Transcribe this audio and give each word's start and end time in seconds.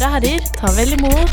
damer 0.00 0.06
og 0.06 0.14
herrer, 0.16 0.44
ta 0.56 0.70
vel 0.76 0.94
imot 0.96 1.32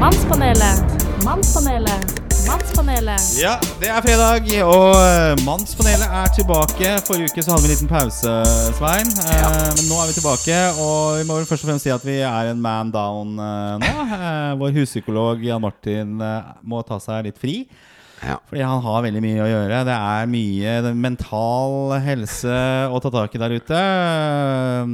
Mannspanelet. 0.00 1.04
Mannspanelet. 1.24 2.18
Mannspanelet. 2.44 3.22
Ja, 3.38 3.54
det 3.80 3.88
er 3.88 4.02
fredag, 4.04 4.48
og 4.66 4.96
eh, 4.98 5.44
Mannspanelet 5.46 6.08
er 6.10 6.32
tilbake. 6.36 6.90
Forrige 7.06 7.30
uke 7.30 7.44
så 7.44 7.54
hadde 7.54 7.62
vi 7.64 7.70
en 7.70 7.74
liten 7.76 7.88
pause, 7.90 8.32
Svein. 8.76 9.08
Eh, 9.08 9.70
Men 9.78 9.88
nå 9.88 10.00
er 10.02 10.10
vi 10.10 10.16
tilbake, 10.18 10.58
og 10.82 11.20
vi 11.20 11.28
må 11.28 11.38
vel 11.38 11.46
først 11.48 11.64
og 11.64 11.70
fremst 11.70 11.86
si 11.86 11.94
at 11.94 12.04
vi 12.04 12.18
er 12.20 12.50
en 12.52 12.60
man 12.60 12.90
down 12.92 13.32
eh, 13.38 13.78
nå. 13.84 13.92
Eh, 14.18 14.50
Vår 14.60 14.74
huspsykolog 14.80 15.44
Jan 15.46 15.62
Martin 15.64 16.18
eh, 16.20 16.52
må 16.68 16.82
ta 16.88 16.98
seg 17.00 17.28
litt 17.30 17.40
fri. 17.40 17.62
Ja. 18.22 18.38
Fordi 18.46 18.62
han 18.62 18.82
har 18.84 19.04
veldig 19.04 19.22
mye 19.24 19.42
å 19.42 19.48
gjøre. 19.50 19.82
Det 19.88 19.94
er 19.96 20.30
mye 20.30 20.92
mental 20.94 21.94
helse 22.04 22.56
å 22.88 23.00
ta 23.02 23.12
tak 23.14 23.34
i 23.34 23.42
der 23.42 23.56
ute. 23.58 23.80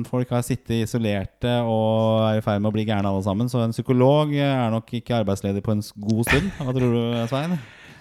Folk 0.09 0.33
har 0.33 0.47
sittet 0.47 0.87
isolerte 0.87 1.59
og 1.69 2.25
er 2.31 2.41
i 2.41 2.45
ferd 2.45 2.63
med 2.65 2.73
å 2.73 2.77
bli 2.77 2.87
gærne 2.89 3.11
alle 3.11 3.25
sammen. 3.27 3.51
Så 3.53 3.61
en 3.65 3.77
psykolog 3.77 4.33
er 4.33 4.71
nok 4.73 4.95
ikke 5.01 5.21
arbeidsledig 5.21 5.65
på 5.67 5.77
en 5.77 5.85
god 6.09 6.25
stund. 6.31 6.55
Hva 6.61 6.73
tror 6.77 6.97
du, 6.97 7.03
Svein? 7.31 7.59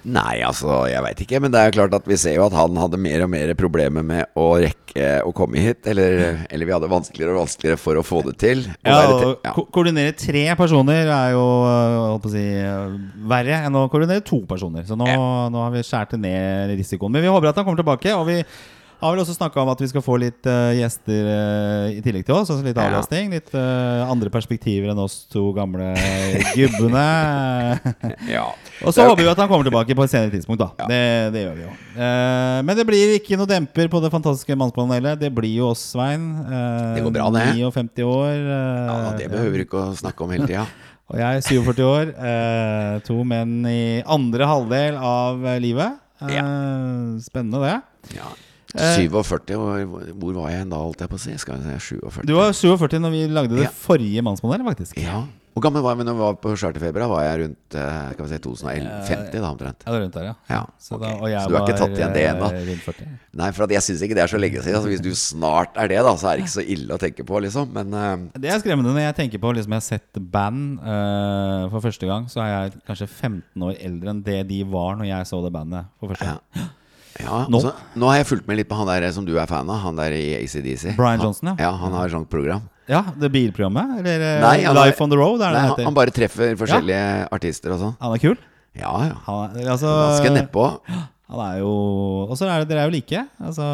Nei, 0.07 0.37
altså, 0.45 0.85
jeg 0.87 1.03
veit 1.03 1.21
ikke. 1.25 1.39
Men 1.43 1.51
det 1.51 1.59
er 1.59 1.69
jo 1.69 1.75
klart 1.81 1.95
at 1.97 2.05
vi 2.07 2.15
ser 2.19 2.37
jo 2.37 2.45
at 2.45 2.55
han 2.55 2.77
hadde 2.79 2.99
mer 3.01 3.25
og 3.25 3.31
mer 3.33 3.51
problemer 3.59 4.05
med 4.07 4.37
å 4.39 4.45
rekke 4.63 5.07
å 5.27 5.33
komme 5.35 5.59
hit. 5.59 5.81
Eller, 5.91 6.45
eller 6.47 6.69
vi 6.69 6.73
hadde 6.75 6.89
vanskeligere 6.91 7.33
og 7.35 7.41
vanskeligere 7.41 7.81
for 7.81 7.99
å 7.99 8.05
få 8.07 8.21
det 8.29 8.37
til. 8.39 8.63
Og 8.69 8.87
Ja, 8.87 9.01
å 9.03 9.33
ja. 9.33 9.51
ko 9.57 9.65
koordinere 9.75 10.15
tre 10.17 10.45
personer 10.59 11.11
er 11.11 11.35
jo 11.35 11.43
øh, 11.43 11.97
holdt 12.13 12.23
på 12.23 12.31
å 12.31 12.35
si, 12.37 12.45
øh, 12.63 12.95
verre 13.33 13.59
enn 13.67 13.75
å 13.81 13.83
koordinere 13.91 14.23
to 14.27 14.39
personer. 14.47 14.87
Så 14.87 14.95
nå, 14.99 15.09
nå 15.51 15.65
har 15.65 15.75
vi 15.75 15.83
skåret 15.83 16.15
ned 16.23 16.77
risikoen. 16.79 17.11
Men 17.11 17.27
vi 17.27 17.33
håper 17.33 17.51
at 17.51 17.59
han 17.59 17.67
kommer 17.67 17.83
tilbake. 17.83 18.15
Og 18.15 18.29
vi 18.31 18.39
har 19.01 19.13
vel 19.13 19.21
også 19.21 19.35
snakka 19.37 19.61
om 19.61 19.69
at 19.71 19.81
vi 19.83 19.87
skal 19.91 20.03
få 20.05 20.15
litt 20.21 20.47
uh, 20.49 20.71
gjester 20.77 21.27
uh, 21.29 21.85
i 21.93 21.99
tillegg 22.05 22.25
til 22.25 22.33
oss. 22.37 22.49
Altså 22.49 22.65
litt 22.65 22.77
Ja. 22.79 22.87
avlastning. 22.89 23.29
Litt 23.35 23.51
uh, 23.53 24.07
andre 24.09 24.31
perspektiver 24.33 24.89
enn 24.93 25.01
oss 25.03 25.19
to 25.31 25.51
gamle 25.57 25.91
gubbene. 26.57 27.03
ja. 28.35 28.47
Og 28.85 28.93
så 28.93 29.05
håper 29.07 29.23
vi 29.23 29.29
at 29.31 29.39
han 29.41 29.49
kommer 29.51 29.67
tilbake 29.67 29.95
på 29.97 30.05
et 30.07 30.13
senere 30.13 30.33
tidspunkt. 30.33 30.61
da 30.63 30.87
det, 30.89 31.01
det 31.33 31.45
gjør 31.45 31.55
vi 31.57 31.63
jo 31.65 31.71
Men 32.67 32.73
det 32.77 32.85
blir 32.85 33.13
ikke 33.17 33.37
noe 33.39 33.49
demper 33.49 33.89
på 33.89 34.01
det 34.03 34.11
fantastiske 34.13 34.57
mannspanelet. 34.57 35.17
Det 35.21 35.31
blir 35.33 35.55
jo 35.61 35.71
oss, 35.71 35.81
Svein. 35.93 36.27
Det 36.95 37.05
går 37.05 37.15
bra, 37.15 37.29
det. 37.33 37.47
59 37.57 38.05
år. 38.05 38.35
ja, 38.37 38.97
det 39.17 39.31
behøver 39.33 39.57
vi 39.57 39.65
ikke 39.65 39.81
å 39.81 39.95
snakke 39.97 40.25
om 40.25 40.33
hele 40.35 40.49
tida. 40.49 40.67
Og 41.07 41.21
jeg 41.21 41.39
er 41.39 41.45
47 41.45 41.85
år. 41.87 42.09
Eh, 42.19 42.95
to 43.07 43.21
menn 43.23 43.61
i 43.69 44.01
andre 44.03 44.49
halvdel 44.49 44.97
av 44.99 45.45
livet. 45.63 46.01
Eh, 46.19 46.41
Spennende, 47.23 47.61
det. 47.63 48.17
Ja. 48.17 48.27
Eh. 48.75 48.97
47, 49.07 49.55
hvor, 49.55 50.11
hvor 50.19 50.33
var 50.41 50.51
jeg 50.51 50.67
da, 50.69 50.75
holdt 50.83 50.99
jeg 51.05 51.09
på 51.13 51.15
å 51.15 51.23
si? 51.23 51.37
Skal 51.39 51.61
jeg 51.61 51.79
si 51.79 51.95
47 52.01 52.25
Du 52.27 52.33
var 52.35 52.51
47 52.51 52.99
når 52.99 53.11
vi 53.15 53.25
lagde 53.31 53.55
det 53.55 53.67
Ja. 53.69 53.73
forrige 53.73 54.23
Mannsmodell, 54.27 54.65
faktisk. 54.67 54.97
Ja. 54.99 55.23
Hvor 55.57 55.63
gammel 55.65 55.81
var 55.81 55.95
jeg 55.95 56.05
når 56.05 56.13
vi 56.13 56.21
var 56.21 56.35
på 56.37 56.51
charterfeber? 56.53 57.01
Da 57.01 57.07
var 57.09 57.23
jeg 57.25 57.39
rundt 57.41 57.75
eh, 57.79 58.09
skal 58.13 58.27
vi 58.27 58.29
si 58.29 58.37
2050, 58.43 59.39
da 59.41 59.47
omtrent. 59.49 59.79
Ja, 59.87 59.89
det 59.89 59.97
er 59.97 60.03
rundt 60.03 60.13
der, 60.19 60.25
ja. 60.27 60.33
Ja, 60.51 60.59
Så, 60.77 60.99
okay. 60.99 61.15
da, 61.17 61.39
Så 61.41 61.49
du 61.49 61.55
har 61.57 61.63
ikke 61.65 61.77
tatt 61.79 61.95
igjen 61.97 62.13
det 62.13 62.25
ennå? 62.29 62.49
eh, 62.53 62.67
rundt 62.67 62.83
40. 62.85 63.07
Nei, 63.41 63.47
for 63.57 63.63
at 63.65 63.73
jeg 63.73 63.81
syns 63.87 64.03
ikke 64.05 64.17
det 64.19 64.23
er 64.27 64.33
så 64.35 64.37
lenge 64.43 64.61
siden. 64.61 64.77
Altså, 64.77 64.91
hvis 64.91 65.01
du 65.01 65.09
snart 65.17 65.79
er 65.81 65.87
det, 65.89 65.97
da, 66.05 66.13
så 66.13 66.29
er 66.29 66.37
det 66.37 66.45
ikke 66.45 66.53
så 66.59 66.67
ille 66.75 66.93
å 66.93 67.01
tenke 67.01 67.25
på, 67.25 67.41
liksom. 67.47 67.73
Men 67.73 67.97
uh, 67.97 68.27
Det 68.37 68.51
er 68.53 68.61
skremmende 68.61 68.93
når 68.93 69.07
jeg 69.07 69.17
tenker 69.23 69.41
på 69.41 69.55
liksom 69.57 69.73
jeg 69.73 69.81
har 69.81 69.87
sett 69.87 70.21
band 70.35 70.77
uh, 70.83 71.65
for 71.73 71.81
første 71.87 72.05
gang. 72.05 72.27
Så 72.29 72.43
er 72.45 72.51
jeg 72.53 72.77
kanskje 72.91 73.07
15 73.09 73.65
år 73.71 73.79
eldre 73.81 74.13
enn 74.13 74.21
det 74.29 74.43
de 74.51 74.61
var 74.69 74.99
når 75.01 75.09
jeg 75.09 75.31
så 75.31 75.41
det 75.41 75.55
bandet 75.57 75.89
for 75.97 76.13
første 76.13 76.35
gang. 76.35 76.43
ja, 76.53 76.67
Nå? 77.25 77.59
altså, 77.59 77.73
nå 77.97 78.09
har 78.11 78.19
jeg 78.19 78.27
fulgt 78.29 78.47
med 78.49 78.59
litt 78.59 78.69
på 78.69 78.77
han 78.77 78.89
der 78.89 79.07
som 79.15 79.25
du 79.25 79.33
er 79.39 79.49
fan 79.49 79.69
av, 79.69 79.81
han 79.83 79.97
der 79.97 80.13
i 80.15 80.25
ACDC. 80.37 80.93
Brian 80.99 81.23
Johnson, 81.23 81.53
ja. 81.53 81.55
ja. 81.67 81.71
Han 81.81 81.95
har 81.97 82.09
et 82.09 82.15
sånt 82.15 82.29
program. 82.29 82.67
Ja, 82.87 83.01
det 83.19 83.31
bilprogrammet? 83.33 83.97
Eller 83.99 84.23
eh, 84.23 84.45
Nei, 84.45 84.55
Life 84.77 85.03
on 85.03 85.11
the 85.11 85.19
Road? 85.19 85.41
Er 85.41 85.51
det 85.51 85.51
Nei, 85.51 85.51
det 85.51 85.59
han, 85.59 85.73
heter? 85.73 85.89
han 85.89 85.97
bare 85.97 86.13
treffer 86.15 86.55
forskjellige 86.59 87.27
artister 87.35 87.75
og 87.75 87.83
sånn. 87.83 87.97
Han 88.03 88.15
er 88.15 88.23
kul? 88.23 88.37
Ja, 88.77 88.93
ja. 89.09 89.19
Han 89.27 89.57
er, 89.57 89.69
altså, 89.73 89.91
Ganske 89.91 90.33
nedpå. 90.37 90.65
Han 91.27 91.41
er 91.43 91.57
jo 91.59 91.71
Og 92.23 92.33
så 92.39 92.47
er 92.47 92.63
det, 92.63 92.69
dere 92.69 92.85
er 92.85 92.87
jo 92.87 92.93
like. 92.95 93.23
Altså 93.43 93.65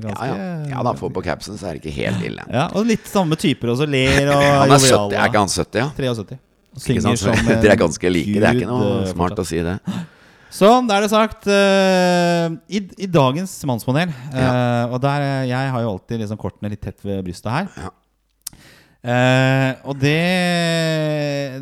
ganske 0.00 0.28
ja. 0.30 0.48
ja 0.72 0.84
da, 0.86 0.94
for 0.96 1.12
på 1.12 1.22
capsen 1.26 1.58
så 1.60 1.68
er 1.68 1.76
det 1.76 1.84
ikke 1.84 1.96
helt 1.98 2.24
ille. 2.30 2.46
Ja, 2.48 2.66
og 2.72 2.88
litt 2.88 3.08
samme 3.10 3.36
typer 3.40 3.74
også. 3.74 3.88
Ler 3.90 4.30
og 4.32 4.40
Han 4.40 4.72
er 4.72 4.84
70, 4.86 5.16
er 5.18 5.28
ikke 5.28 5.42
han 5.42 5.52
70, 5.52 5.80
ja? 5.82 5.88
73. 5.98 6.38
Ikke 6.76 7.04
sant? 7.04 7.24
Dere 7.64 7.74
er 7.74 7.80
ganske 7.80 8.12
like. 8.12 8.36
Det 8.36 8.48
er 8.48 8.60
ikke 8.60 8.70
noe 8.70 8.88
eh, 9.02 9.10
smart 9.12 9.36
fortsatt. 9.36 9.44
å 9.44 9.48
si 9.48 9.64
det. 9.64 9.76
Sånn, 10.52 10.86
da 10.86 10.96
er 10.96 11.04
det 11.04 11.12
sagt. 11.12 11.46
Uh, 11.48 12.56
i, 12.70 12.80
I 13.02 13.08
dagens 13.10 13.52
mannspanel 13.66 14.12
ja. 14.30 14.86
Og 14.92 15.00
der 15.02 15.24
eh, 15.24 15.48
Jeg 15.50 15.72
har 15.74 15.82
jo 15.82 15.94
alltid 15.96 16.22
liksom 16.22 16.38
kortene 16.40 16.70
litt 16.72 16.82
tett 16.84 17.00
ved 17.04 17.24
brystet 17.26 17.52
her. 17.52 17.70
Ja. 17.76 17.92
Uh, 19.06 19.72
og 19.92 19.98
det, 20.02 20.18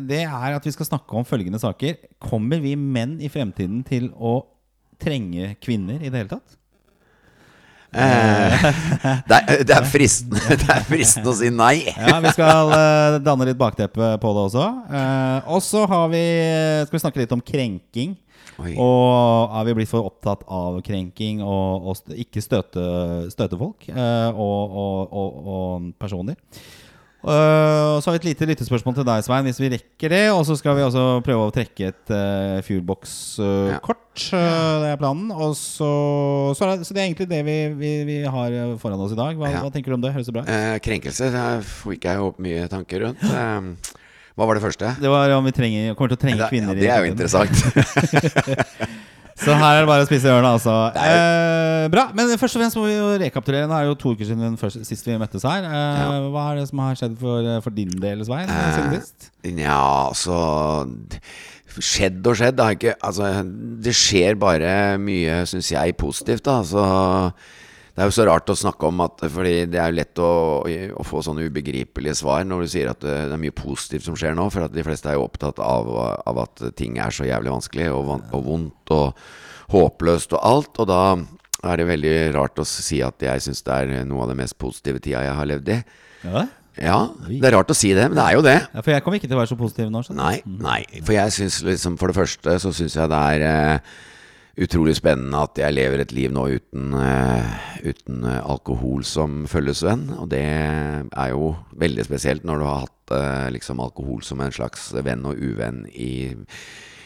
det 0.09 0.23
er 0.25 0.55
at 0.55 0.65
vi 0.65 0.73
skal 0.73 0.87
snakke 0.87 1.17
om 1.17 1.25
følgende 1.27 1.61
saker. 1.61 1.97
Kommer 2.21 2.61
vi 2.63 2.73
menn 2.79 3.19
i 3.21 3.29
fremtiden 3.29 3.83
til 3.85 4.11
å 4.17 4.39
trenge 5.01 5.53
kvinner 5.61 5.99
i 5.99 6.09
det 6.09 6.23
hele 6.23 6.31
tatt? 6.37 6.61
Det, 7.95 9.35
er, 9.37 9.61
det, 9.63 9.71
er 9.71 9.85
fristende, 9.87 10.41
det 10.61 10.71
er 10.73 10.81
fristende 10.87 11.31
å 11.31 11.35
si 11.37 11.51
nei. 11.53 11.85
Ja, 11.93 12.17
Vi 12.23 12.33
skal 12.35 12.73
danne 13.23 13.47
litt 13.47 13.59
bakteppe 13.59 14.15
på 14.19 14.33
det 14.35 14.43
også. 14.49 14.65
Og 15.47 15.61
så 15.63 15.85
har 15.87 16.09
vi, 16.11 16.25
skal 16.87 16.97
vi 16.97 17.03
snakke 17.05 17.23
litt 17.23 17.35
om 17.35 17.43
krenking. 17.45 18.17
Oi. 18.61 18.71
Og 18.79 19.51
er 19.59 19.67
vi 19.67 19.75
blitt 19.81 19.91
for 19.91 20.07
opptatt 20.07 20.45
av 20.47 20.79
krenking 20.85 21.43
og, 21.43 21.89
og 21.91 22.15
ikke 22.15 22.43
støte, 22.43 22.85
støte 23.33 23.59
folk 23.59 23.89
eh, 23.91 24.29
og, 24.31 24.79
og, 24.79 25.13
og, 25.55 25.93
personer? 25.99 26.39
Uh, 27.25 27.97
så 27.97 28.11
har 28.11 28.13
vi 28.13 28.19
et 28.19 28.27
lite 28.27 28.45
lyttespørsmål 28.51 28.99
til 28.99 29.05
deg, 29.07 29.23
Svein, 29.25 29.47
hvis 29.47 29.57
vi 29.57 29.71
rekker 29.73 30.13
det. 30.13 30.21
Og 30.29 30.43
så 30.45 30.53
skal 30.59 30.77
vi 30.77 30.83
også 30.85 31.05
prøve 31.25 31.47
å 31.47 31.53
trekke 31.53 31.89
et 31.89 32.13
uh, 32.13 32.61
Fuelbox-kort. 32.67 34.27
det 34.29 34.91
er 34.91 35.01
planen. 35.01 35.33
Og 35.33 35.57
så, 35.57 35.89
så, 36.53 36.67
er 36.67 36.75
det, 36.75 36.85
så 36.85 36.93
det 36.93 37.01
er 37.01 37.09
egentlig 37.09 37.29
det 37.33 37.41
vi, 37.47 37.57
vi, 37.81 37.91
vi 38.11 38.19
har 38.29 38.53
eh, 38.53 38.77
foran 38.81 39.01
oss 39.01 39.17
i 39.17 39.19
dag. 39.19 39.33
Hva, 39.41 39.49
Ja. 39.55 39.65
hva 39.65 39.73
tenker 39.73 39.89
du 39.89 39.97
om 39.97 40.05
det? 40.05 40.13
Høres 40.13 40.29
det 40.29 40.37
bra 40.37 40.45
ut? 40.45 40.53
Eh, 40.53 40.77
krenkelser 40.85 41.33
der 41.33 41.65
fikk 41.65 42.05
jeg 42.05 42.21
opp 42.29 42.37
mye 42.45 42.69
tanker 42.71 43.07
rundt. 43.07 43.25
Eh, 44.35 44.41
hva 44.41 44.47
var 44.49 44.57
det 44.59 44.63
første? 44.65 44.89
Det 44.99 45.09
var 45.11 45.31
om 45.37 45.45
vi 45.47 45.51
trenger, 45.55 45.93
kommer 45.95 46.11
til 46.11 46.17
å 46.19 46.23
trenge 46.25 46.47
kvinner. 46.51 46.75
ja, 46.75 46.81
det 46.81 46.89
er 46.91 47.05
jo 47.05 47.11
interessant. 47.13 47.55
Så 49.35 49.51
her 49.51 49.75
er 49.75 49.81
det 49.83 49.87
bare 49.89 50.03
å 50.05 50.07
spise 50.07 50.29
ørene, 50.31 50.53
altså. 50.55 50.73
Eh, 50.95 51.85
bra. 51.91 52.05
Men 52.15 52.29
først 52.39 52.55
og 52.55 52.61
fremst 52.61 52.77
må 52.79 52.85
vi 52.87 52.93
jo 52.95 53.09
rekapitulere. 53.19 53.67
Nå 53.67 53.75
er 53.75 53.83
det 53.83 53.89
jo 53.91 53.97
to 53.99 54.13
uker 54.15 54.29
siden 54.29 54.55
først, 54.59 54.79
sist 54.87 55.07
vi 55.09 55.17
møttes 55.19 55.43
her. 55.43 55.65
Eh, 55.67 55.97
Ja. 55.99 56.05
Hva 56.31 56.45
er 56.53 56.61
det 56.61 56.69
som 56.69 56.79
har 56.79 56.95
skjedd 56.95 57.17
for, 57.19 57.49
for 57.65 57.75
din 57.75 57.91
del, 57.99 58.23
Svein? 58.27 58.47
Eh? 58.47 59.59
Ja, 59.59 60.07
altså 60.07 60.87
Skjedd 61.75 62.23
og 62.31 62.37
skjedd. 62.39 62.55
Det, 62.55 62.69
ikke, 62.77 62.93
altså, 63.03 63.33
det 63.83 63.91
skjer 63.99 64.37
bare 64.39 64.71
mye, 65.03 65.41
syns 65.51 65.67
jeg, 65.73 65.97
positivt. 65.99 66.45
Da. 66.47 66.61
Altså, 66.63 66.85
det 67.95 68.03
er 68.03 68.09
jo 68.09 68.15
så 68.17 68.25
rart 68.27 68.49
å 68.51 68.57
snakke 68.59 68.89
om 68.89 68.99
at 69.05 69.21
Fordi 69.31 69.53
det 69.71 69.79
er 69.79 69.93
jo 69.93 69.95
lett 70.01 70.19
å, 70.19 70.31
å 70.99 71.05
få 71.07 71.21
sånne 71.23 71.45
ubegripelige 71.47 72.17
svar 72.19 72.43
når 72.43 72.65
du 72.65 72.71
sier 72.73 72.89
at 72.91 72.99
det, 72.99 73.13
det 73.29 73.37
er 73.37 73.39
mye 73.39 73.55
positivt 73.55 74.03
som 74.07 74.17
skjer 74.19 74.35
nå. 74.35 74.49
For 74.51 74.67
at 74.67 74.75
de 74.75 74.83
fleste 74.83 75.07
er 75.07 75.15
jo 75.15 75.23
opptatt 75.29 75.61
av, 75.63 75.87
av 76.27 76.41
at 76.43 76.65
ting 76.75 76.99
er 76.99 77.15
så 77.15 77.27
jævlig 77.27 77.53
vanskelig 77.53 77.87
og, 77.95 78.11
og 78.35 78.43
vondt 78.49 78.93
og 78.95 79.23
håpløst 79.71 80.35
og 80.35 80.43
alt. 80.43 80.83
Og 80.83 80.91
da 80.91 81.01
er 81.71 81.79
det 81.79 81.87
veldig 81.93 82.13
rart 82.35 82.59
å 82.61 82.67
si 82.67 82.99
at 83.05 83.23
jeg 83.23 83.47
syns 83.47 83.63
det 83.65 83.79
er 83.79 84.05
noe 84.09 84.25
av 84.25 84.33
det 84.33 84.39
mest 84.43 84.59
positive 84.59 84.99
tida 84.99 85.23
jeg 85.25 85.39
har 85.39 85.51
levd 85.55 85.73
i. 85.77 85.81
Ja. 86.27 86.45
Ja, 86.75 86.97
det 87.29 87.39
er 87.47 87.55
rart 87.55 87.69
å 87.71 87.77
si 87.77 87.93
det, 87.95 88.09
men 88.11 88.17
det 88.19 88.23
er 88.25 88.35
jo 88.35 88.41
det. 88.43 88.57
ja, 88.59 88.81
For 88.83 88.91
jeg 88.91 89.03
kommer 89.05 89.21
ikke 89.21 89.29
til 89.29 89.37
å 89.37 89.39
være 89.39 89.51
så 89.53 89.55
positiv 89.55 89.87
nå. 89.93 90.01
Nei, 90.17 90.41
nei, 90.43 90.81
for 90.97 91.15
jeg 91.15 91.31
synes 91.31 91.61
liksom 91.63 91.95
For 92.01 92.11
det 92.11 92.17
første 92.17 92.57
så 92.59 92.71
syns 92.75 92.97
jeg 92.99 93.11
det 93.13 93.19
er 93.31 93.45
eh, 93.47 93.93
utrolig 94.55 94.95
spennende 94.97 95.41
at 95.43 95.59
jeg 95.59 95.75
lever 95.75 96.01
et 96.03 96.13
liv 96.15 96.31
nå 96.33 96.45
uten, 96.55 96.93
eh, 96.99 97.55
uten 97.91 98.23
eh, 98.23 98.39
alkohol 98.39 99.03
som 99.07 99.43
følgesvenn. 99.51 100.07
Og 100.21 100.29
det 100.31 100.43
er 100.45 101.29
jo 101.33 101.53
veldig 101.75 102.05
spesielt 102.07 102.47
når 102.47 102.61
du 102.61 102.67
har 102.69 102.83
hatt 102.85 103.15
eh, 103.17 103.47
liksom 103.57 103.83
alkohol 103.83 104.23
som 104.23 104.43
en 104.43 104.55
slags 104.55 104.89
venn 104.95 105.27
og 105.27 105.39
uvenn 105.41 105.85
i 105.91 106.35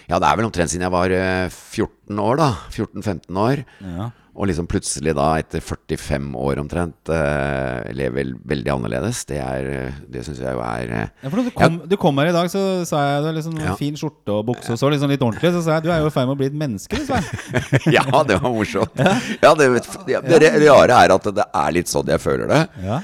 Ja, 0.10 0.18
det 0.18 0.26
er 0.26 0.38
vel 0.40 0.48
omtrent 0.48 0.72
siden 0.72 0.88
jeg 0.88 0.94
var 0.96 1.14
eh, 1.14 1.50
14 1.50 2.22
år, 2.22 2.40
da. 2.42 2.50
14-15 2.74 3.42
år. 3.46 3.66
Ja. 3.86 4.10
Og 4.38 4.48
liksom 4.48 4.68
plutselig 4.70 5.16
da, 5.18 5.28
etter 5.42 5.64
45 5.64 6.30
år 6.40 6.62
omtrent, 6.62 7.12
uh, 7.12 7.82
lever 7.96 8.34
veldig 8.48 8.72
annerledes. 8.76 9.24
Det, 9.28 9.40
er, 9.42 9.92
det 10.08 10.24
syns 10.28 10.40
jeg 10.44 10.56
jo 10.56 10.62
er 10.64 10.94
uh, 10.94 11.02
Ja, 11.24 11.32
for 11.32 11.42
du 11.42 11.52
kom, 11.56 11.80
du 11.90 11.98
kom 12.00 12.22
her 12.22 12.32
i 12.32 12.36
dag, 12.36 12.52
så 12.54 12.64
sa 12.88 13.04
jeg 13.08 13.26
du 13.26 13.32
liksom 13.40 13.58
Ja. 13.60 13.76
fin 13.80 13.98
skjorte 14.00 14.36
og 14.38 14.46
bukse 14.52 14.76
og 14.76 14.80
så 14.80 14.92
liksom 14.94 15.12
litt 15.12 15.26
ordentlig. 15.26 15.52
Så 15.58 15.66
sa 15.66 15.78
jeg 15.78 15.88
du 15.88 15.94
er 15.94 16.04
jo 16.04 16.12
i 16.12 16.16
ferd 16.16 16.30
med 16.30 16.38
å 16.38 16.40
bli 16.40 16.52
et 16.52 16.60
menneske, 16.66 17.00
ja, 17.98 18.04
det 18.28 18.38
var 18.40 18.52
morsomt. 18.54 19.00
Ja, 19.42 19.54
det, 19.58 19.70
ja, 20.12 20.22
det 20.22 20.52
rare 20.64 21.00
er 21.04 21.14
at 21.16 21.32
det 21.36 21.46
er 21.46 21.74
litt 21.76 21.92
sånn 21.92 22.10
jeg 22.12 22.22
føler 22.24 22.50
det. 22.52 22.62
Ja. 22.86 23.00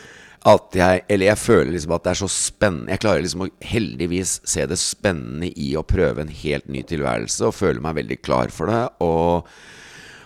At 0.46 0.76
jeg, 0.78 1.02
eller 1.10 1.32
jeg 1.32 1.42
føler 1.42 1.72
liksom 1.74 1.96
at 1.96 2.04
det 2.06 2.12
er 2.12 2.20
så 2.20 2.28
spennende 2.30 2.94
Jeg 2.94 3.02
klarer 3.02 3.24
liksom 3.26 3.46
å 3.48 3.52
heldigvis 3.66 4.36
se 4.46 4.66
det 4.70 4.78
spennende 4.78 5.50
i 5.50 5.72
å 5.74 5.82
prøve 5.88 6.22
en 6.22 6.30
helt 6.44 6.68
ny 6.70 6.84
tilværelse 6.86 7.48
og 7.48 7.56
føler 7.58 7.82
meg 7.82 7.98
veldig 7.98 8.20
klar 8.22 8.54
for 8.54 8.70
det. 8.70 8.84
Og, 9.02 9.50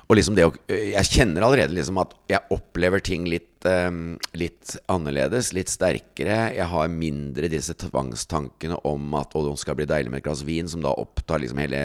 og 0.10 0.18
liksom 0.18 0.34
det 0.34 0.48
å 0.48 0.54
Jeg 0.74 1.06
kjenner 1.06 1.44
allerede 1.46 1.76
liksom 1.78 2.00
at 2.02 2.16
jeg 2.32 2.42
opplever 2.56 3.02
ting 3.06 3.28
litt, 3.30 3.62
um, 3.70 4.16
litt 4.34 4.74
annerledes, 4.90 5.52
litt 5.54 5.70
sterkere. 5.70 6.56
Jeg 6.56 6.66
har 6.72 6.90
mindre 6.90 7.50
disse 7.52 7.76
tvangstankene 7.78 8.80
om 8.90 9.14
at 9.20 9.38
å, 9.38 9.44
det 9.46 9.54
skal 9.62 9.78
bli 9.78 9.86
deilig 9.90 10.10
med 10.10 10.24
et 10.24 10.26
glass 10.26 10.42
vin, 10.48 10.70
som 10.72 10.82
da 10.82 10.96
opptar 10.98 11.44
liksom 11.44 11.62
hele 11.62 11.84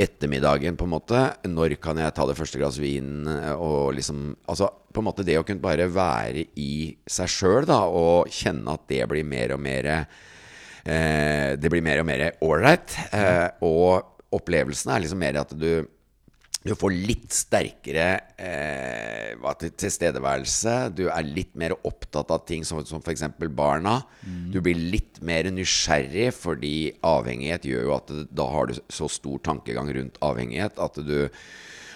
ettermiddagen, 0.00 0.80
på 0.80 0.88
en 0.88 0.94
måte. 0.94 1.22
Når 1.44 1.76
kan 1.84 2.00
jeg 2.00 2.16
ta 2.16 2.24
det 2.28 2.38
første 2.40 2.60
glass 2.62 2.80
vin? 2.80 3.28
Og 3.58 3.92
liksom 4.00 4.30
Altså 4.48 4.72
på 4.92 5.02
en 5.02 5.10
måte 5.10 5.24
det 5.24 5.36
å 5.40 5.44
kunne 5.44 5.64
bare 5.64 5.92
være 5.92 6.48
i 6.56 6.72
seg 7.04 7.36
sjøl, 7.36 7.66
da, 7.68 7.82
og 7.84 8.32
kjenne 8.32 8.80
at 8.80 8.88
det 8.88 9.04
blir 9.12 9.28
mer 9.28 9.58
og 9.58 9.60
mer 9.60 9.92
eh, 9.92 11.52
Det 11.60 11.68
blir 11.68 11.84
mer 11.84 12.00
og 12.00 12.08
mer 12.08 12.30
ålreit. 12.40 12.96
Eh, 13.12 13.48
og 13.68 14.32
opplevelsen 14.32 14.94
er 14.94 15.04
liksom 15.04 15.20
mer 15.20 15.44
at 15.44 15.52
du 15.52 15.84
du 16.62 16.74
får 16.78 16.94
litt 16.94 17.34
sterkere 17.34 18.06
eh, 18.38 19.66
tilstedeværelse. 19.82 20.76
Du 20.94 21.08
er 21.10 21.26
litt 21.26 21.56
mer 21.58 21.74
opptatt 21.82 22.30
av 22.30 22.44
ting 22.46 22.62
som, 22.66 22.84
som 22.86 23.02
f.eks. 23.02 23.24
barna. 23.50 23.98
Du 24.52 24.60
blir 24.62 24.78
litt 24.78 25.18
mer 25.26 25.50
nysgjerrig, 25.50 26.30
fordi 26.36 26.92
avhengighet 27.06 27.66
gjør 27.66 27.88
jo 27.88 27.96
at 27.96 28.14
da 28.30 28.48
har 28.54 28.70
du 28.70 28.78
så 28.92 29.10
stor 29.10 29.42
tankegang 29.42 29.90
rundt 29.96 30.22
avhengighet 30.22 30.78
at 30.82 31.02
du 31.02 31.28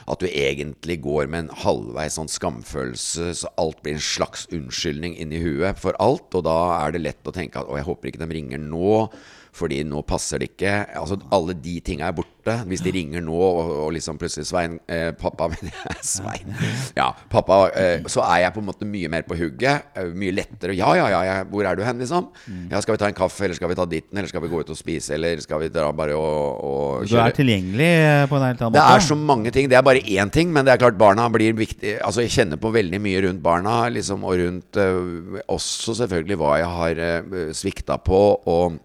at 0.07 0.23
du 0.23 0.29
egentlig 0.31 1.01
går 1.03 1.27
med 1.27 1.41
en 1.41 1.57
halvveis 1.65 2.15
sånn 2.15 2.31
skamfølelse, 2.31 3.33
så 3.41 3.51
alt 3.59 3.81
blir 3.83 3.97
en 3.97 4.05
slags 4.07 4.45
unnskyldning 4.55 5.17
inni 5.19 5.41
huet 5.43 5.81
for 5.83 5.99
alt. 6.03 6.29
Og 6.39 6.45
da 6.47 6.59
er 6.77 6.95
det 6.95 7.03
lett 7.03 7.27
å 7.27 7.35
tenke 7.35 7.59
at 7.59 7.67
å, 7.67 7.75
jeg 7.75 7.89
håper 7.89 8.13
ikke 8.13 8.23
de 8.23 8.29
ringer 8.37 8.63
nå, 8.63 9.09
fordi 9.57 9.83
nå 9.89 10.03
passer 10.07 10.43
det 10.43 10.53
ikke. 10.53 10.73
Altså 11.01 11.19
Alle 11.35 11.57
de 11.57 11.79
tinga 11.85 12.11
er 12.11 12.17
borte. 12.17 12.33
Hvis 12.71 12.83
de 12.85 12.93
ringer 12.95 13.25
nå, 13.27 13.35
og, 13.35 13.71
og 13.87 13.89
liksom 13.97 14.21
plutselig 14.21 14.47
Svein 14.47 14.77
eh, 14.93 15.11
Pappa 15.19 15.49
mener 15.53 15.73
jeg 15.73 16.05
Svein. 16.07 16.53
Ja, 16.99 17.09
pappa. 17.33 17.65
Eh, 17.75 18.07
så 18.13 18.23
er 18.27 18.45
jeg 18.45 18.55
på 18.55 18.63
en 18.63 18.69
måte 18.69 18.87
mye 18.89 19.11
mer 19.11 19.27
på 19.27 19.39
hugget. 19.39 19.89
Eh, 19.97 20.13
mye 20.15 20.35
lettere. 20.37 20.77
Ja, 20.79 20.93
ja, 20.99 21.09
ja, 21.11 21.23
ja, 21.27 21.37
hvor 21.51 21.67
er 21.67 21.79
du 21.79 21.83
hen, 21.87 21.99
liksom? 22.03 22.29
Ja, 22.71 22.81
skal 22.85 22.97
vi 22.97 23.03
ta 23.03 23.11
en 23.11 23.19
kaffe, 23.19 23.47
eller 23.47 23.59
skal 23.59 23.73
vi 23.73 23.79
ta 23.79 23.89
ditten, 23.91 24.15
eller 24.19 24.31
skal 24.31 24.45
vi 24.45 24.53
gå 24.53 24.63
ut 24.63 24.73
og 24.73 24.79
spise, 24.79 25.17
eller 25.17 25.43
skal 25.43 25.65
vi 25.65 25.73
dra 25.75 25.89
bare 25.97 26.17
og, 26.17 26.63
og 26.67 27.11
Du 27.11 27.17
er 27.19 27.35
tilgjengelig 27.35 27.91
eh, 27.97 28.25
på 28.31 28.39
en 28.39 28.47
helt 28.47 28.63
annen 28.63 28.77
måte? 28.77 28.79
det 28.79 28.87
er 29.01 29.07
så 29.09 29.19
mange 29.19 29.55
ting. 29.55 29.71
Det 29.73 29.79
er 29.79 29.87
bare 29.87 30.05
én 30.05 30.33
ting, 30.33 30.53
men 30.55 30.67
det 30.67 30.77
er 30.77 30.83
klart 30.85 31.01
barna 31.01 31.27
blir 31.33 31.57
viktig. 31.57 31.97
Altså 32.05 32.25
Jeg 32.25 32.35
kjenner 32.37 32.61
på 32.61 32.73
veldig 32.75 33.01
mye 33.03 33.27
rundt 33.27 33.43
barna, 33.43 33.79
liksom, 33.93 34.25
og 34.27 34.39
rundt 34.41 34.81
øh, 34.83 35.41
også 35.53 35.97
selvfølgelig 36.03 36.39
hva 36.41 36.57
jeg 36.61 36.73
har 36.79 37.01
uh, 37.03 37.55
svikta 37.57 37.99
på. 38.03 38.23
Og, 38.47 38.79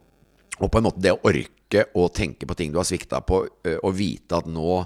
og 0.61 0.69
på 0.71 0.79
en 0.79 0.87
måte 0.87 1.01
det 1.03 1.15
å 1.15 1.23
orke 1.27 1.87
å 1.97 2.07
tenke 2.13 2.47
på 2.47 2.57
ting 2.57 2.71
du 2.73 2.79
har 2.81 2.87
svikta 2.87 3.21
på, 3.25 3.41
og 3.81 3.97
vite 3.97 4.37
at 4.37 4.49
nå 4.49 4.83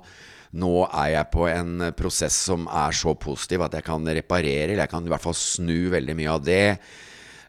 nå 0.56 0.86
er 0.86 1.10
jeg 1.18 1.32
på 1.34 1.48
en 1.52 1.90
prosess 2.00 2.36
som 2.48 2.70
er 2.72 2.96
så 2.96 3.12
positiv 3.20 3.66
at 3.66 3.76
jeg 3.76 3.84
kan 3.84 4.06
reparere, 4.08 4.70
eller 4.70 4.86
jeg 4.86 4.94
kan 4.94 5.04
i 5.04 5.12
hvert 5.12 5.26
fall 5.26 5.36
snu 5.36 5.90
veldig 5.92 6.16
mye 6.16 6.32
av 6.32 6.46
det. 6.46 6.78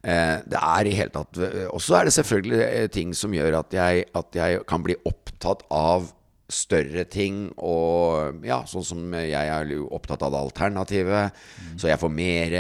Det 0.03 0.59
er 0.59 0.87
i 0.87 0.95
hele 0.95 1.11
tatt 1.11 1.39
Og 1.75 1.81
så 1.83 1.97
er 1.99 2.07
det 2.07 2.15
selvfølgelig 2.15 2.91
ting 2.95 3.15
som 3.17 3.33
gjør 3.35 3.61
at 3.61 3.75
jeg, 3.75 4.05
at 4.15 4.39
jeg 4.39 4.61
kan 4.71 4.85
bli 4.87 4.95
opptatt 5.09 5.65
av 5.75 6.11
større 6.47 7.07
ting. 7.11 7.49
Og 7.59 8.45
ja, 8.47 8.61
sånn 8.71 8.87
som 8.87 9.17
jeg 9.19 9.35
er 9.35 9.73
opptatt 9.87 10.23
av 10.27 10.35
det 10.35 10.45
alternativet. 10.49 11.41
Så 11.79 11.91
jeg 11.91 11.99
får 12.03 12.15
mer 12.15 12.59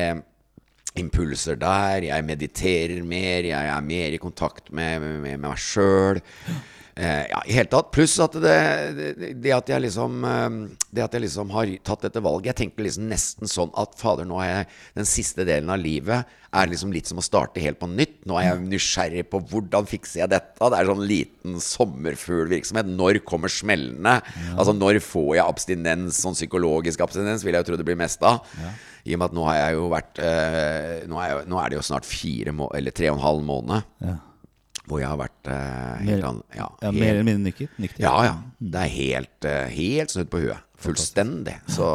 impulser 1.03 1.59
der. 1.61 2.09
Jeg 2.09 2.27
mediterer 2.27 3.03
mer. 3.07 3.51
Jeg 3.51 3.75
er 3.75 3.85
mer 3.91 4.17
i 4.17 4.23
kontakt 4.23 4.73
med, 4.73 5.01
med, 5.03 5.21
med 5.27 5.45
meg 5.47 5.61
sjøl. 5.61 6.23
Eh, 6.97 7.27
ja, 7.29 7.43
i 7.45 7.53
hele 7.53 7.69
tatt. 7.69 7.91
Pluss 7.93 8.15
at 8.25 8.39
det, 8.41 8.57
det, 8.97 9.33
det 9.45 9.53
at 9.53 9.69
jeg 9.69 9.83
liksom 9.85 10.23
eh, 10.25 10.55
Det 10.97 11.03
at 11.05 11.13
jeg 11.13 11.27
liksom 11.27 11.51
har 11.53 11.69
tatt 11.85 12.07
dette 12.07 12.23
valget 12.25 12.55
Jeg 12.55 12.59
tenker 12.63 12.87
liksom 12.87 13.11
nesten 13.11 13.53
sånn 13.53 13.75
at 13.77 13.99
fader, 14.01 14.25
nå 14.25 14.39
er 14.41 14.49
jeg 14.49 14.71
den 15.03 15.09
siste 15.11 15.45
delen 15.45 15.69
av 15.75 15.83
livet 15.83 16.25
er 16.57 16.71
liksom 16.71 16.93
litt 16.95 17.09
som 17.11 17.21
å 17.21 17.25
starte 17.25 17.61
helt 17.61 17.77
på 17.81 17.89
nytt. 17.91 18.23
Nå 18.25 18.39
er 18.41 18.47
jeg 18.47 18.65
nysgjerrig 18.71 19.27
på 19.29 19.43
hvordan 19.51 19.89
fikser 19.91 20.23
jeg 20.23 20.33
dette. 20.33 20.57
Det 20.57 20.79
er 20.79 20.89
sånn 20.89 21.05
liten 21.05 21.59
sommerfuglvirksomhet. 21.61 22.89
Når 22.97 23.21
kommer 23.29 23.53
smellene? 23.53 24.15
Altså 24.55 24.73
når 24.73 25.03
får 25.05 25.31
jeg 25.37 25.45
abstinens, 25.45 26.23
sånn 26.25 26.39
psykologisk 26.39 27.05
abstinens, 27.05 27.45
vil 27.45 27.59
jeg 27.59 27.67
jo 27.67 27.73
tro 27.73 27.81
det 27.81 27.89
blir 27.89 28.01
mest 28.01 28.25
av. 28.25 28.41
I 29.06 29.14
og 29.14 29.20
med 29.23 29.29
at 29.31 29.35
nå 29.38 29.44
har 29.47 29.56
jeg 29.61 29.75
jo 29.79 29.88
vært 29.93 30.19
eh, 30.19 31.05
nå, 31.06 31.19
er 31.23 31.29
jeg, 31.32 31.44
nå 31.53 31.58
er 31.62 31.70
det 31.70 31.76
jo 31.79 31.85
snart 31.87 32.06
fire 32.08 32.53
må 32.56 32.67
eller 32.75 32.94
tre 32.97 33.11
og 33.12 33.19
en 33.20 33.23
halv 33.26 33.44
måned 33.47 33.85
Ja. 34.03 34.17
hvor 34.87 34.99
jeg 35.03 35.08
har 35.12 35.20
vært 35.20 35.50
eh, 35.50 36.00
Mer- 36.03 36.11
helt 36.11 36.26
an, 36.31 36.41
ja, 36.55 36.67
Ja, 36.82 36.91
helt, 36.91 36.99
mer 37.00 37.12
eller 37.14 37.29
mindre 37.29 37.53
nykket? 37.53 38.00
ja, 38.03 38.14
ja. 38.26 38.35
Det 38.58 38.82
er 38.82 38.93
helt, 38.97 39.44
eh, 39.50 39.69
helt 39.76 40.11
snudd 40.14 40.31
på 40.31 40.43
huet. 40.44 40.62
Fullstendig. 40.82 41.56
Så, 41.73 41.88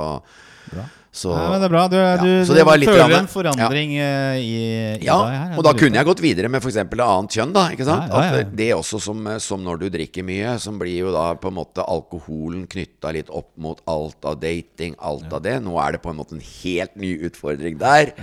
så 1.11 1.33
ja, 1.35 1.57
det 1.59 1.65
er 1.67 1.71
bra. 1.73 1.81
Du, 1.91 1.95
Ja, 1.99 2.15
du, 2.15 2.23
du 2.23 2.53
det 2.55 2.63
føler 2.63 2.85
grann- 2.87 3.13
en 3.17 3.27
forandring 3.27 3.91
ja. 3.97 4.11
i, 4.39 4.51
i 4.95 5.05
ja, 5.05 5.17
deg 5.19 5.33
her. 5.35 5.57
og 5.59 5.65
da 5.67 5.73
kunne 5.75 5.99
jeg 5.99 6.07
gått 6.07 6.21
videre 6.23 6.47
med 6.47 6.63
f.eks. 6.63 6.77
et 6.79 6.93
annet 7.03 7.35
kjønn. 7.35 7.51
da 7.57 7.65
Ikke 7.75 7.87
sant? 7.89 8.13
At 8.15 8.53
det 8.55 8.69
også 8.77 9.01
som, 9.03 9.27
som 9.43 9.59
når 9.65 9.81
du 9.81 9.85
drikker 9.91 10.23
mye, 10.23 10.53
som 10.63 10.79
blir 10.79 11.01
jo 11.03 11.11
da 11.11 11.33
på 11.35 11.51
en 11.51 11.57
måte 11.59 11.83
alkoholen 11.83 12.63
knytta 12.71 13.11
litt 13.11 13.29
opp 13.29 13.51
mot 13.59 13.83
alt 13.91 14.23
av 14.23 14.39
dating, 14.39 14.95
alt 15.03 15.27
av 15.35 15.43
det. 15.43 15.57
Nå 15.67 15.75
er 15.83 15.97
det 15.97 16.01
på 16.05 16.13
en 16.15 16.21
måte 16.23 16.37
en 16.39 16.45
helt 16.63 16.95
ny 16.95 17.11
utfordring 17.27 17.75
der. 17.81 18.15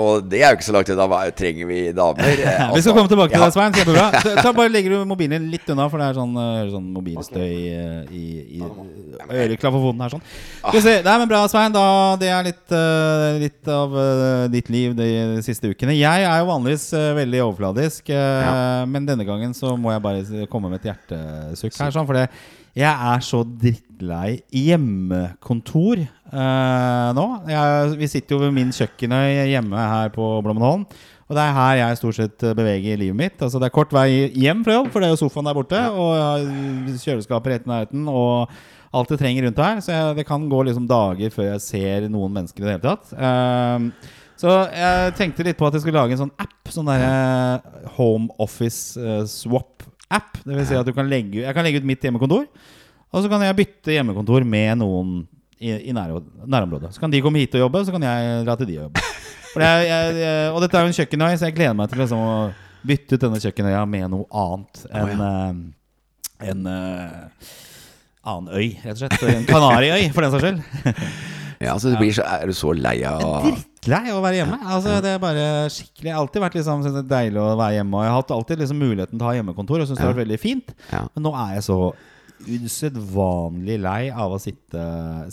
Og 0.00 0.24
det 0.30 0.40
er 0.40 0.52
jo 0.52 0.58
ikke 0.58 0.66
så 0.68 0.74
langt 0.74 0.92
unna. 0.94 1.20
Trenger 1.36 1.68
vi 1.68 1.80
damer? 1.96 2.30
Altså. 2.30 2.40
Vi 2.40 2.46
skal 2.46 2.76
altså, 2.76 2.94
komme 2.96 3.10
tilbake 3.12 3.34
til 3.34 3.40
ja. 3.40 3.46
det, 3.46 3.54
Svein. 3.56 3.74
Kjempebra. 3.76 4.06
Så, 4.44 4.52
bare 4.56 4.72
legger 4.72 4.94
du 4.94 5.04
mobilen 5.08 5.48
litt 5.52 5.68
unna, 5.72 5.88
for 5.92 6.00
det 6.00 6.08
er 6.10 6.18
sånn, 6.18 6.36
eh, 6.40 6.70
sånn 6.72 6.86
mobilstøy 6.94 7.50
i, 7.50 8.22
i, 8.22 8.24
i 8.58 8.62
øreklafofonen 9.28 10.04
her. 10.04 10.14
Sånn. 10.14 10.24
Skal 10.62 10.78
vi 10.78 10.84
se. 10.86 10.94
Nei, 11.06 11.16
men 11.22 11.30
bra, 11.30 11.42
Svein. 11.50 11.74
Da, 11.74 11.84
det 12.20 12.30
er 12.32 12.48
litt, 12.48 12.64
eh, 12.76 13.26
litt 13.44 13.72
av 13.74 13.98
eh, 14.04 14.46
ditt 14.54 14.72
liv 14.72 14.96
de 14.98 15.10
siste 15.46 15.70
ukene. 15.72 15.98
Jeg 15.98 16.26
er 16.26 16.40
jo 16.40 16.48
vanligvis 16.50 16.88
eh, 16.96 17.10
veldig 17.20 17.44
overfladisk, 17.48 18.10
ja. 18.14 18.86
men 18.88 19.06
denne 19.08 19.26
gangen 19.28 19.54
så 19.56 19.76
må 19.78 19.92
jeg 19.94 20.04
bare 20.04 20.48
komme 20.52 20.72
med 20.72 20.82
et 20.82 20.92
hjertesukk 20.92 21.76
her. 21.76 21.94
Sånn, 21.94 22.08
for 22.08 22.20
jeg 22.20 22.90
er 22.90 23.24
så 23.26 23.44
drittlei 24.00 24.40
hjemmekontor 24.50 26.00
eh, 26.00 27.12
nå. 27.16 27.26
Jeg, 27.50 27.94
vi 28.00 28.08
sitter 28.08 28.34
jo 28.34 28.42
ved 28.44 28.54
min 28.56 28.72
kjøkkenøy 28.72 29.46
hjemme 29.50 29.76
her 29.76 30.12
på 30.14 30.26
Blommenholm. 30.44 30.86
Og 31.30 31.36
det 31.36 31.42
er 31.44 31.54
her 31.54 31.74
jeg 31.78 31.98
stort 32.00 32.18
sett 32.18 32.42
eh, 32.42 32.56
beveger 32.56 32.98
livet 32.98 33.18
mitt. 33.18 33.38
Altså 33.42 33.60
Det 33.60 33.68
er 33.68 33.74
kort 33.76 33.92
vei 33.94 34.30
hjem 34.34 34.64
fra 34.66 34.78
jobb, 34.78 34.90
for 34.90 35.00
det 35.00 35.10
er 35.10 35.14
jo 35.14 35.20
sofaen 35.22 35.50
der 35.50 35.58
borte. 35.58 35.82
Og 35.92 36.14
har 36.16 37.02
kjøleskapet 37.04 37.54
rett 37.54 37.68
i 37.68 37.72
nærheten. 37.72 38.08
Og 38.10 38.50
alt 38.90 39.12
jeg 39.12 39.20
trenger 39.20 39.46
rundt 39.46 39.62
her. 39.62 39.84
Så 39.84 39.94
jeg, 39.94 40.16
det 40.18 40.26
kan 40.28 40.48
gå 40.50 40.64
liksom 40.66 40.88
dager 40.90 41.34
før 41.34 41.52
jeg 41.52 41.66
ser 41.66 42.08
noen 42.10 42.34
mennesker 42.40 42.64
i 42.64 42.66
det 42.66 42.78
hele 42.78 42.88
tatt. 42.88 43.14
Eh, 43.14 44.16
så 44.40 44.56
jeg 44.72 45.14
tenkte 45.18 45.44
litt 45.44 45.58
på 45.60 45.68
at 45.68 45.76
jeg 45.76 45.84
skulle 45.84 46.00
lage 46.00 46.16
en 46.16 46.24
sånn 46.24 46.36
app. 46.40 46.58
Sånn 46.72 46.88
derre 46.88 47.86
Home 47.98 48.32
Office 48.40 48.98
eh, 48.98 49.24
Swap-app. 49.28 50.40
Det 50.46 50.54
vil 50.56 50.68
si 50.68 50.78
at 50.78 50.88
du 50.88 50.94
kan 50.96 51.10
legge, 51.10 51.44
jeg 51.44 51.56
kan 51.56 51.66
legge 51.66 51.82
ut 51.82 51.90
mitt 51.90 52.06
hjemmekontor. 52.06 52.46
Og 53.10 53.24
så 53.24 53.30
kan 53.30 53.42
jeg 53.42 53.58
bytte 53.58 53.94
hjemmekontor 53.94 54.46
med 54.46 54.78
noen 54.80 55.14
i, 55.60 55.72
i 55.90 55.94
nærområdet. 55.94 56.92
Så 56.94 57.02
kan 57.02 57.12
de 57.12 57.22
komme 57.24 57.42
hit 57.42 57.56
og 57.58 57.64
jobbe, 57.66 57.82
så 57.86 57.94
kan 57.94 58.06
jeg 58.06 58.44
dra 58.46 58.56
til 58.58 58.70
de 58.70 58.78
og 58.78 58.84
jobbe. 58.88 59.06
Jeg, 59.50 59.86
jeg, 59.88 60.12
jeg, 60.20 60.52
og 60.54 60.60
dette 60.62 60.78
er 60.78 60.84
jo 60.86 60.92
en 60.92 60.98
kjøkkenøy, 61.00 61.32
så 61.34 61.48
jeg 61.48 61.56
gleder 61.56 61.74
meg 61.76 61.90
til 61.90 62.00
liksom 62.04 62.22
å 62.22 62.34
bytte 62.86 63.16
ut 63.16 63.24
denne 63.26 63.40
kjøkkenøya 63.42 63.82
med 63.90 64.06
noe 64.12 64.28
annet 64.30 64.84
enn 64.94 65.24
eh, 65.26 65.58
en 66.50 66.62
eh, 66.70 67.50
annen 68.30 68.54
øy, 68.54 68.78
rett 68.84 68.94
og 68.94 69.02
slett. 69.02 69.26
En 69.34 69.48
Kanariøy, 69.48 70.06
for 70.14 70.24
den 70.24 70.32
saks 70.36 70.46
skyld. 70.46 70.62
Ja, 71.60 71.74
så 71.76 71.90
det 71.92 71.98
blir 72.00 72.12
så, 72.16 72.22
Er 72.24 72.48
du 72.48 72.54
så 72.56 72.70
lei 72.72 73.02
av 73.04 73.42
Drittlei 73.44 74.06
av 74.08 74.16
å 74.16 74.22
være 74.24 74.38
hjemme. 74.38 74.56
Altså, 74.64 74.94
det 75.04 75.10
er 75.12 75.18
bare 75.20 75.42
skikkelig 75.68 76.08
Jeg 76.08 76.14
har 76.16 76.22
alltid 76.22 76.40
vært 76.46 76.54
liksom, 76.56 76.86
det 76.86 77.02
deilig 77.10 77.42
å 77.42 77.50
være 77.52 77.74
hjemme. 77.74 77.98
Og 77.98 78.06
jeg 78.06 78.14
har 78.14 78.32
alltid 78.36 78.62
liksom 78.62 78.80
muligheten 78.80 79.18
til 79.18 79.26
å 79.26 79.28
ha 79.28 79.34
hjemmekontor 79.36 79.82
og 79.82 79.90
syns 79.90 80.00
det 80.00 80.06
har 80.06 80.14
vært 80.14 80.22
veldig 80.22 80.38
fint. 80.40 80.72
Ja. 80.88 81.02
Men 81.12 81.26
nå 81.26 81.34
er 81.36 81.58
jeg 81.58 81.66
så 81.68 81.76
usedvanlig 82.46 83.80
lei 83.82 84.10
av 84.10 84.36
å 84.36 84.40
sitte, 84.40 84.84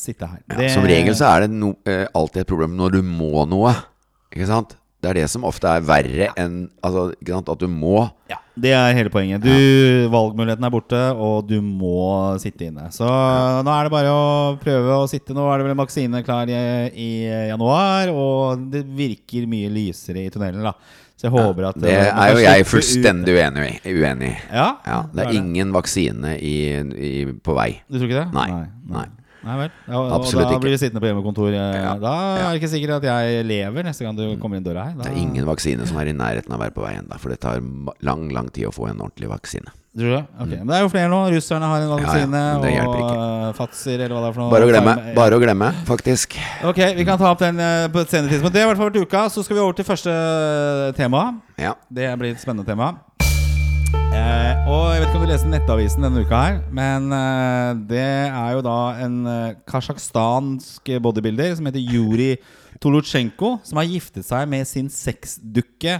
sitte 0.01 0.27
her. 0.29 0.41
Ja, 0.51 0.73
som 0.73 0.87
regel 0.87 1.15
så 1.17 1.29
er 1.29 1.45
det 1.45 1.53
no, 1.55 1.75
eh, 1.87 2.05
alltid 2.17 2.43
et 2.43 2.51
problem 2.51 2.75
når 2.79 2.97
du 2.97 3.01
må 3.05 3.45
noe. 3.49 3.73
Ikke 4.33 4.49
sant? 4.49 4.75
Det 4.97 5.11
er 5.11 5.19
det 5.19 5.27
som 5.29 5.43
ofte 5.45 5.69
er 5.69 5.83
verre 5.85 6.31
enn 6.41 6.63
altså, 6.81 7.11
at 7.13 7.61
du 7.61 7.67
må. 7.69 8.07
Ja, 8.31 8.39
Det 8.57 8.71
er 8.73 8.95
hele 8.97 9.11
poenget. 9.13 9.43
Du, 9.45 10.09
Valgmuligheten 10.09 10.65
er 10.65 10.73
borte, 10.73 11.01
og 11.13 11.45
du 11.45 11.59
må 11.61 12.33
sitte 12.41 12.65
inne. 12.65 12.87
Så 12.91 13.05
nå 13.05 13.75
er 13.75 13.85
det 13.85 13.93
bare 13.93 14.09
å 14.09 14.55
prøve 14.57 14.97
å 14.97 15.09
sitte. 15.09 15.37
Nå 15.37 15.45
er 15.45 15.61
det 15.61 15.67
vel 15.67 15.75
en 15.75 15.83
vaksine 15.83 16.23
klar 16.25 16.49
i, 16.49 16.57
i 16.97 17.09
januar, 17.51 18.09
og 18.09 18.65
det 18.73 18.81
virker 18.97 19.45
mye 19.49 19.69
lysere 19.69 20.25
i 20.25 20.33
tunnelen. 20.33 20.65
da 20.65 20.73
Så 21.17 21.25
jeg 21.27 21.33
håper 21.33 21.65
at 21.71 21.77
Det 21.81 21.93
er 21.97 22.31
jo 22.35 22.41
jeg 22.43 22.65
fullstendig 22.69 23.33
uenig 23.33 23.61
i. 23.83 23.93
Uenig. 23.97 24.33
Ja, 24.53 24.67
Ja, 24.85 24.97
det 25.13 25.23
er 25.25 25.37
ingen 25.39 25.71
vaksine 25.73 26.35
i, 26.37 26.57
i, 26.93 27.13
på 27.41 27.55
vei. 27.57 27.71
Du 27.89 27.97
tror 27.97 28.05
ikke 28.11 28.19
det? 28.25 28.27
Nei. 28.37 28.49
Nei. 28.85 29.07
Nei 29.47 29.55
vel. 29.63 29.71
Ja, 29.87 29.97
og 30.01 30.11
Absolutt 30.17 30.49
da 30.51 30.59
blir 30.59 30.73
vi 30.75 30.77
sittende 30.81 30.99
på 31.01 31.07
hjemmekontor. 31.09 31.49
eh, 31.55 31.75
Ja. 31.81 31.95
Da 32.01 32.13
er 32.35 32.51
det 32.51 32.61
ikke 32.61 32.69
sikkert 32.69 32.97
at 32.99 33.03
jeg 33.09 33.45
lever 33.47 33.83
neste 33.87 34.03
gang 34.05 34.17
du 34.17 34.25
kommer 34.41 34.57
inn 34.59 34.65
døra 34.65 34.83
her. 34.89 34.93
Da, 34.97 35.03
Det 35.07 35.13
er 35.13 35.21
ingen 35.23 35.45
vaksine 35.47 35.87
som 35.87 35.97
er 36.01 36.09
i 36.11 36.13
nærheten 36.13 36.51
av 36.53 36.59
å 36.59 36.63
være 36.65 36.75
på 36.75 36.83
vei 36.85 36.93
ennå, 36.99 37.17
for 37.17 37.29
det 37.33 37.39
tar 37.41 37.61
lang, 38.01 38.27
lang 38.29 38.49
tid 38.51 38.67
å 38.67 38.73
få 38.75 38.89
en 38.89 38.99
ordentlig 38.99 39.29
vaksine. 39.31 39.71
Tror 39.97 40.11
du 40.11 40.13
det? 40.13 40.25
Ok, 40.37 40.51
Men 40.51 40.69
det 40.69 40.75
er 40.77 40.83
jo 40.83 40.89
flere 40.93 41.09
nå. 41.09 41.19
Russerne 41.33 41.69
har 41.71 41.81
en 41.81 41.89
vaksine. 41.95 42.41
Ja, 42.61 42.69
ja, 42.69 42.83
og 42.85 42.99
eh, 43.15 43.47
Fatser, 43.57 43.95
eller 43.97 44.13
hva 44.13 44.19
det 44.21 44.29
er 44.29 44.35
for 44.35 44.43
noe. 44.43 44.51
Bare 44.53 44.67
å 44.67 44.69
glemme, 44.69 44.93
bare 45.17 45.39
å 45.39 45.41
glemme, 45.41 45.71
faktisk. 45.89 46.37
Ok, 46.69 46.83
vi 46.99 47.05
kan 47.07 47.17
ta 47.17 47.31
opp 47.31 47.41
den 47.41 47.57
eh, 47.57 47.87
på 47.89 48.03
et 48.03 48.13
senere 48.13 48.29
tidspunkt. 48.29 48.53
Det 48.53 48.61
har 48.61 48.69
i 48.69 48.71
hvert 48.75 48.83
fall 48.83 48.91
vært 48.91 49.09
uka. 49.09 49.23
Så 49.33 49.41
skal 49.47 49.57
vi 49.57 49.63
over 49.63 49.79
til 49.79 49.87
første 49.87 50.13
tema. 50.99 51.23
Ja. 51.57 51.73
Det 51.89 52.11
blir 52.21 52.35
et 52.35 52.43
spennende 52.43 52.67
tema. 52.69 52.93
Eh, 54.13 54.69
og 54.69 54.91
jeg 54.93 55.01
vet 55.01 55.09
ikke 55.09 55.17
om 55.17 55.25
du 55.25 55.31
leste 55.31 55.49
Nettavisen 55.49 56.05
denne 56.05 56.21
uka 56.25 56.41
her, 56.43 56.59
men 56.73 57.09
eh, 57.13 57.71
det 57.89 58.05
er 58.27 58.51
jo 58.53 58.61
da 58.65 58.77
en 59.03 59.17
eh, 59.31 59.55
kasjakhstansk 59.69 60.93
bodybuilder 61.03 61.57
som 61.57 61.67
heter 61.69 61.81
Juri 61.81 62.29
Tolutsjenko, 62.83 63.55
som 63.65 63.81
har 63.81 63.89
giftet 63.89 64.27
seg 64.27 64.45
med 64.51 64.69
sin 64.69 64.89
sexdukke 64.93 65.97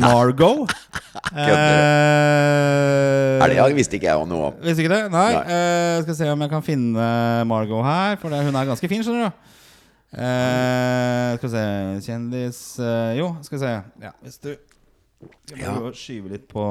Margot. 0.00 0.72
eh, 1.36 3.42
Er 3.42 3.50
det, 3.50 3.56
ja, 3.58 3.66
visste 3.76 3.98
ikke 3.98 4.08
jeg 4.10 4.28
noe 4.30 4.50
om. 4.50 4.58
Visste 4.64 4.84
ikke 4.84 4.92
det? 4.94 5.00
Nei. 5.12 5.30
Nei. 5.36 5.56
Eh, 5.56 5.96
skal 6.06 6.18
se 6.18 6.28
om 6.32 6.44
jeg 6.44 6.52
kan 6.52 6.64
finne 6.66 7.06
Margot 7.50 7.84
her, 7.86 8.18
for 8.22 8.32
hun 8.32 8.58
er 8.60 8.68
ganske 8.70 8.90
fin, 8.90 9.04
skjønner 9.04 9.30
du. 9.30 9.48
Eh, 10.12 11.30
skal 11.38 11.48
vi 11.48 11.52
se 11.54 11.64
Kjendis 12.04 12.58
eh, 12.84 13.14
Jo, 13.16 13.30
skal 13.46 13.56
vi 13.56 13.60
se. 13.62 13.70
Ja, 14.04 14.10
hvis 14.20 14.34
du 14.44 14.50
Skal 15.46 15.56
vi 15.56 15.62
Ja. 15.62 15.70
prøve 15.72 15.92
å 15.92 15.96
skyve 15.96 16.32
litt 16.34 16.44
på 16.50 16.64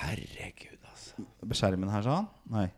Herregud, 0.00 0.78
altså. 0.88 1.26
skjermen 1.58 1.90
her, 1.92 2.06
sånn? 2.06 2.28
Nei. 2.54 2.68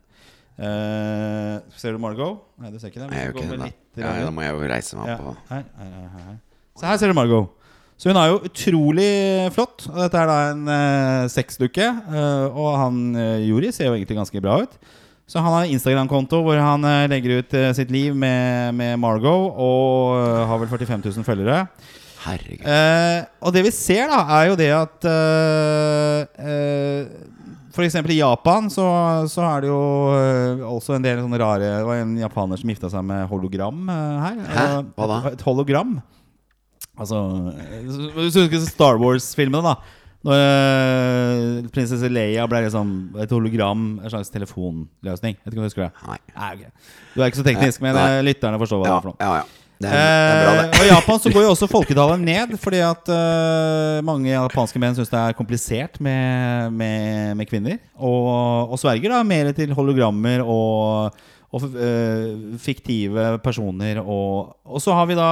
Eh, 0.59 1.55
ser 1.79 1.95
du 1.95 1.99
Margot? 2.03 2.41
Nei, 2.59 2.73
du 2.75 2.81
ser 2.83 2.91
ikke 2.91 3.05
det. 3.05 3.13
Jeg 3.15 3.29
gjør 3.31 3.37
ikke 3.37 3.47
går 3.53 3.59
det, 3.59 3.69
litt 3.71 3.79
da. 3.95 4.03
Ja, 4.03 4.25
da 4.27 4.33
må 4.35 4.43
jeg 4.43 4.57
jo 4.57 4.67
reise 4.73 4.99
meg 4.99 5.13
opp 5.15 5.23
Ja. 5.23 5.37
her, 5.55 5.63
her, 5.79 5.93
her, 6.01 6.09
her. 6.27 6.37
Så 6.81 6.89
her 6.89 6.97
ser 6.99 7.13
du 7.13 7.17
Margot. 7.19 7.47
Så 8.03 8.11
hun 8.11 8.19
er 8.19 8.33
jo 8.33 8.41
utrolig 8.49 9.11
flott. 9.55 9.85
Dette 9.87 10.19
er 10.19 10.27
da 10.27 10.39
en 10.51 10.65
uh, 10.67 11.31
sexdukke. 11.31 11.87
Uh, 12.11 12.51
og 12.51 12.73
han 12.81 12.97
uh, 13.15 13.39
Juri 13.47 13.71
ser 13.71 13.87
jo 13.87 13.95
egentlig 13.95 14.19
ganske 14.19 14.43
bra 14.43 14.57
ut. 14.65 14.75
Så 15.31 15.39
han 15.39 15.55
har 15.55 15.71
Instagram-konto 15.71 16.41
hvor 16.43 16.59
han 16.59 16.83
uh, 16.83 17.07
legger 17.07 17.39
ut 17.39 17.55
sitt 17.79 17.95
liv 17.95 18.11
med, 18.11 18.75
med 18.75 18.99
Margot. 18.99 19.55
Og 19.55 20.19
har 20.51 20.59
vel 20.65 20.73
45 20.73 21.07
000 21.15 21.29
følgere. 21.29 21.63
Herregud. 22.25 22.67
Og 23.43 23.55
det 23.55 23.63
vi 23.67 23.71
ser, 23.75 24.11
da, 24.11 24.21
er 24.35 24.51
jo 24.51 24.59
det 24.59 24.71
at 24.75 25.07
eksempel 27.87 28.15
i 28.15 28.21
Japan 28.21 28.71
så, 28.71 28.85
så 29.31 29.45
er 29.47 29.65
det 29.65 29.71
jo 29.71 29.83
uh, 30.13 30.65
også 30.75 30.97
en 30.97 31.05
del 31.05 31.21
sånne 31.23 31.41
rare 31.41 31.69
Det 31.79 31.87
var 31.87 32.01
en 32.03 32.17
japaner 32.21 32.61
som 32.61 32.73
gifta 32.73 32.91
seg 32.93 33.05
med 33.07 33.27
hologram 33.31 33.87
uh, 33.89 34.25
her. 34.27 34.43
Hæ? 34.43 34.65
Eh, 34.65 34.79
Hva 34.97 35.09
da? 35.11 35.19
Et 35.33 35.47
hologram. 35.47 36.01
Altså 36.99 37.19
Hvis 38.19 38.35
du 38.37 38.43
husker 38.45 38.65
Star 38.67 39.01
Wars-filmene, 39.01 39.63
da. 39.65 39.99
Når 40.23 40.39
eh, 40.39 41.71
prinsesse 41.75 42.07
Leia 42.13 42.45
ble 42.47 42.61
liksom 42.69 42.93
et 43.25 43.33
hologram, 43.35 43.89
en 43.99 44.13
slags 44.13 44.31
telefonløsning. 44.31 45.35
Vet 45.41 45.51
ikke 45.51 45.59
om 45.59 45.65
du 45.65 45.67
husker 45.67 45.89
det? 45.89 46.05
Nei. 46.07 46.19
Nei, 46.37 46.51
okay. 46.61 46.93
Du 47.15 47.19
er 47.23 47.33
ikke 47.33 47.41
så 47.41 47.47
teknisk, 47.49 47.83
men 47.83 47.99
Nei. 47.99 48.05
eh, 48.21 48.23
lytterne 48.29 48.61
forstår 48.63 48.85
hva 48.85 48.87
det 48.87 48.95
er 48.95 49.03
for 49.03 49.15
noe. 49.15 49.19
ja, 49.25 49.43
ja. 49.43 49.59
Det 49.83 49.91
er, 49.91 49.99
det 49.99 50.31
er 50.31 50.45
bra, 50.47 50.53
Eh, 50.63 50.77
og 50.79 50.85
I 50.87 50.91
Japan 50.93 51.19
så 51.19 51.31
går 51.35 51.43
jo 51.43 51.51
også 51.57 51.67
folketallet 51.67 52.21
ned, 52.23 52.53
fordi 52.63 52.79
at 52.87 53.09
uh, 53.11 53.99
mange 54.07 54.31
japanske 54.31 54.79
menn 54.79 54.95
syns 54.95 55.11
det 55.11 55.19
er 55.19 55.35
komplisert 55.35 55.99
med, 55.99 56.71
med, 56.79 57.33
med 57.41 57.49
kvinner. 57.51 57.81
Og, 57.99 58.71
og 58.71 58.79
sverger 58.79 59.11
da 59.11 59.25
mer 59.27 59.51
til 59.57 59.75
hologrammer 59.75 60.45
og, 60.47 61.19
og 61.53 61.67
uh, 61.77 62.57
fiktive 62.61 63.27
personer. 63.45 64.01
Og, 64.01 64.55
og 64.65 64.81
så 64.81 64.95
har 64.97 65.09
vi 65.11 65.19
da 65.19 65.29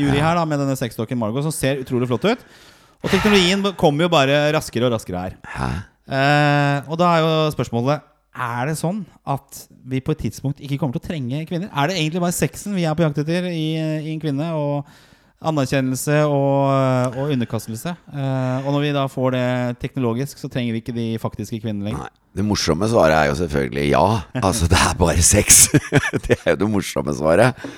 Juri 0.00 0.22
her 0.22 0.38
da 0.38 0.46
med 0.48 0.62
denne 0.62 0.76
sexdokken 0.80 1.20
Margot, 1.20 1.44
som 1.44 1.54
ser 1.54 1.82
utrolig 1.82 2.08
flott 2.08 2.24
ut. 2.24 2.44
Og 3.04 3.12
teknologien 3.12 3.62
kommer 3.78 4.06
jo 4.06 4.12
bare 4.12 4.48
raskere 4.56 4.88
og 4.88 4.96
raskere 4.96 5.20
her. 5.28 5.36
Eh, 6.08 6.88
og 6.88 6.96
da 6.96 7.08
er 7.12 7.20
jo 7.20 7.32
spørsmålet 7.52 8.00
Er 8.32 8.70
det 8.70 8.78
sånn 8.78 9.02
at 9.28 9.58
vi 9.84 10.00
på 10.00 10.14
et 10.14 10.22
tidspunkt 10.24 10.62
ikke 10.64 10.78
kommer 10.80 10.96
til 10.96 11.02
å 11.02 11.08
trenge 11.08 11.42
kvinner? 11.48 11.68
Er 11.68 11.90
det 11.90 11.98
egentlig 11.98 12.22
bare 12.22 12.36
sexen 12.36 12.76
vi 12.76 12.86
er 12.88 12.96
på 12.96 13.04
jakt 13.04 13.20
etter 13.22 13.48
i, 13.50 13.66
i 13.76 14.12
en 14.14 14.22
kvinne? 14.22 14.48
Og 14.56 14.88
anerkjennelse 15.38 16.16
og, 16.26 17.14
og 17.14 17.32
underkastelse. 17.34 17.92
Uh, 18.10 18.64
og 18.64 18.72
når 18.74 18.80
vi 18.82 18.94
da 18.96 19.04
får 19.10 19.36
det 19.36 19.44
teknologisk, 19.84 20.40
så 20.40 20.50
trenger 20.50 20.74
vi 20.74 20.82
ikke 20.82 20.96
de 20.96 21.06
faktiske 21.22 21.60
kvinnene 21.62 21.90
lenger. 21.90 22.08
Nei. 22.08 22.24
Det 22.38 22.44
morsomme 22.46 22.86
svaret 22.90 23.16
er 23.16 23.30
jo 23.30 23.38
selvfølgelig 23.38 23.86
ja. 23.90 24.02
Altså, 24.46 24.68
det 24.70 24.78
er 24.78 24.98
bare 24.98 25.22
sex. 25.24 25.68
det 26.26 26.36
er 26.38 26.52
jo 26.52 26.60
det 26.60 26.70
morsomme 26.70 27.14
svaret. 27.16 27.68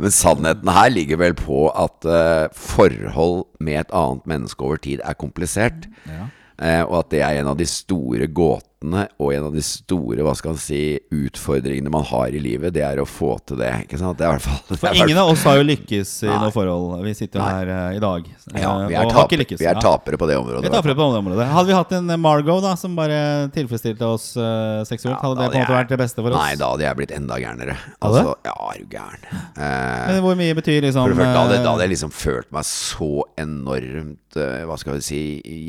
Men 0.00 0.14
sannheten 0.14 0.70
her 0.72 0.88
ligger 0.90 1.20
vel 1.20 1.36
på 1.36 1.66
at 1.68 2.08
uh, 2.08 2.46
forhold 2.56 3.44
med 3.60 3.82
et 3.82 3.94
annet 3.94 4.30
menneske 4.30 4.64
over 4.64 4.80
tid 4.80 5.02
er 5.04 5.18
komplisert. 5.18 5.90
Ja. 6.08 6.30
Uh, 6.60 6.82
og 6.86 6.96
at 7.02 7.12
det 7.14 7.22
er 7.26 7.40
en 7.40 7.50
av 7.52 7.58
de 7.58 7.68
store 7.68 8.30
gåtene 8.30 8.69
og 8.80 9.32
en 9.34 9.46
av 9.48 9.52
de 9.52 9.62
store 9.64 10.24
hva 10.24 10.32
skal 10.38 10.54
man 10.54 10.60
si, 10.60 10.98
utfordringene 11.12 11.92
man 11.92 12.06
har 12.08 12.32
i 12.32 12.40
livet. 12.40 12.72
Det 12.72 12.84
er 12.86 13.02
å 13.02 13.06
få 13.08 13.34
til 13.44 13.60
det. 13.60 13.70
Ikke 13.84 14.00
sant? 14.00 14.16
Det 14.18 14.24
er 14.24 14.32
i 14.32 14.38
hvert 14.38 14.46
fall 14.46 14.80
For 14.80 15.00
ingen 15.02 15.20
av 15.20 15.32
oss 15.34 15.44
har 15.44 15.58
jo 15.60 15.66
lykkes 15.68 16.14
i 16.24 16.30
Nei. 16.30 16.38
noe 16.44 16.54
forhold. 16.54 16.96
Vi 17.04 17.14
sitter 17.18 17.42
jo 17.42 17.48
her 17.48 17.70
uh, 17.70 17.96
i 17.96 18.00
dag 18.02 18.30
Ja, 18.54 18.72
eh, 18.80 18.86
vi 18.88 18.96
er, 18.96 19.04
og 19.04 19.12
har 19.18 19.28
ikke 19.28 19.40
lykkes. 19.42 19.60
vi 19.60 19.68
er 19.68 19.80
tapere 19.82 20.20
på 20.20 20.28
det 20.30 20.38
området. 20.40 20.64
Vi 20.64 20.72
er 20.72 20.86
på 20.86 20.94
det 20.96 21.20
området. 21.20 21.48
Hadde 21.52 21.68
vi 21.68 21.76
hatt 21.76 21.94
en 21.98 22.14
Margot 22.20 22.64
da 22.64 22.72
som 22.80 22.96
bare 22.96 23.20
tilfredsstilte 23.54 24.08
oss 24.08 24.32
uh, 24.40 24.80
seksuelt, 24.88 25.16
Ja, 25.16 25.20
hadde 25.28 25.36
det 25.36 25.50
på 25.50 25.58
en 25.60 25.66
måte 25.66 25.76
vært 25.76 25.92
det 25.92 26.00
beste 26.00 26.24
for 26.24 26.32
oss? 26.32 26.40
Nei, 26.40 26.56
da 26.60 26.72
hadde 26.72 26.86
jeg 26.86 27.00
blitt 27.02 27.14
enda 27.16 27.40
gærnere. 27.42 27.76
Altså, 28.00 28.34
ja, 28.48 28.56
er 28.70 28.80
du 28.80 28.96
gæren. 28.96 29.28
Uh, 29.60 30.08
Men 30.10 30.22
hvor 30.24 30.40
mye 30.40 30.56
betyr 30.56 30.80
liksom 30.86 31.04
For 31.04 31.14
det 31.16 31.28
da 31.28 31.44
hadde, 31.44 31.58
eh, 31.58 31.64
da 31.64 31.74
hadde 31.74 31.86
jeg 31.86 31.92
liksom 31.94 32.12
følt 32.14 32.50
meg 32.54 32.66
så 32.68 33.10
enormt 33.40 34.38
eh, 34.40 34.64
Hva 34.68 34.76
skal 34.80 34.96
vi 34.96 35.04
si 35.04 35.20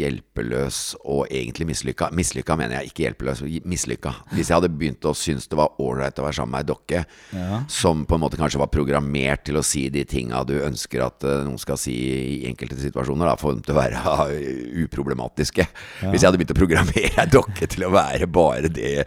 hjelpeløs 0.02 0.82
og 1.02 1.26
egentlig 1.30 1.68
mislykka. 1.72 2.12
Mislykka 2.16 2.58
mener 2.60 2.80
jeg, 2.80 2.92
ikke 2.92 3.01
hjelpeløs. 3.04 3.42
Mislykka. 3.68 4.14
Hvis 4.36 4.50
jeg 4.52 4.58
hadde 4.60 4.70
begynt 4.72 5.06
å 5.10 5.14
synes 5.18 5.48
det 5.52 5.58
var 5.60 5.74
ålreit 5.82 6.18
å 6.22 6.26
være 6.26 6.38
sammen 6.40 6.56
med 6.56 6.64
ei 6.66 6.70
dokke 6.72 7.04
Ja. 7.36 7.62
som 7.72 8.06
på 8.06 8.16
en 8.18 8.22
måte 8.24 8.38
kanskje 8.40 8.60
var 8.62 8.70
programmert 8.74 9.44
til 9.48 9.58
å 9.60 9.64
si 9.66 9.88
de 9.90 10.04
tinga 10.06 10.44
du 10.48 10.56
ønsker 10.62 11.04
at 11.06 11.24
eh, 11.28 11.42
noen 11.46 11.60
skal 11.62 11.78
si 11.82 11.94
i 11.96 12.48
enkelte 12.50 12.78
situasjoner, 12.82 13.28
da, 13.32 13.36
for 13.40 13.54
dem 13.56 13.62
til 13.66 13.76
å 13.76 13.80
være 13.82 14.02
uproblematiske. 14.86 15.66
Hvis 16.12 16.22
jeg 16.22 16.28
hadde 16.30 16.40
begynt 16.42 16.54
å 16.56 16.60
programmere 16.60 17.12
ei 17.24 17.28
dokke 17.32 17.68
til 17.72 17.88
å 17.88 17.92
være 17.94 18.28
bare 18.32 18.70
det, 18.72 19.06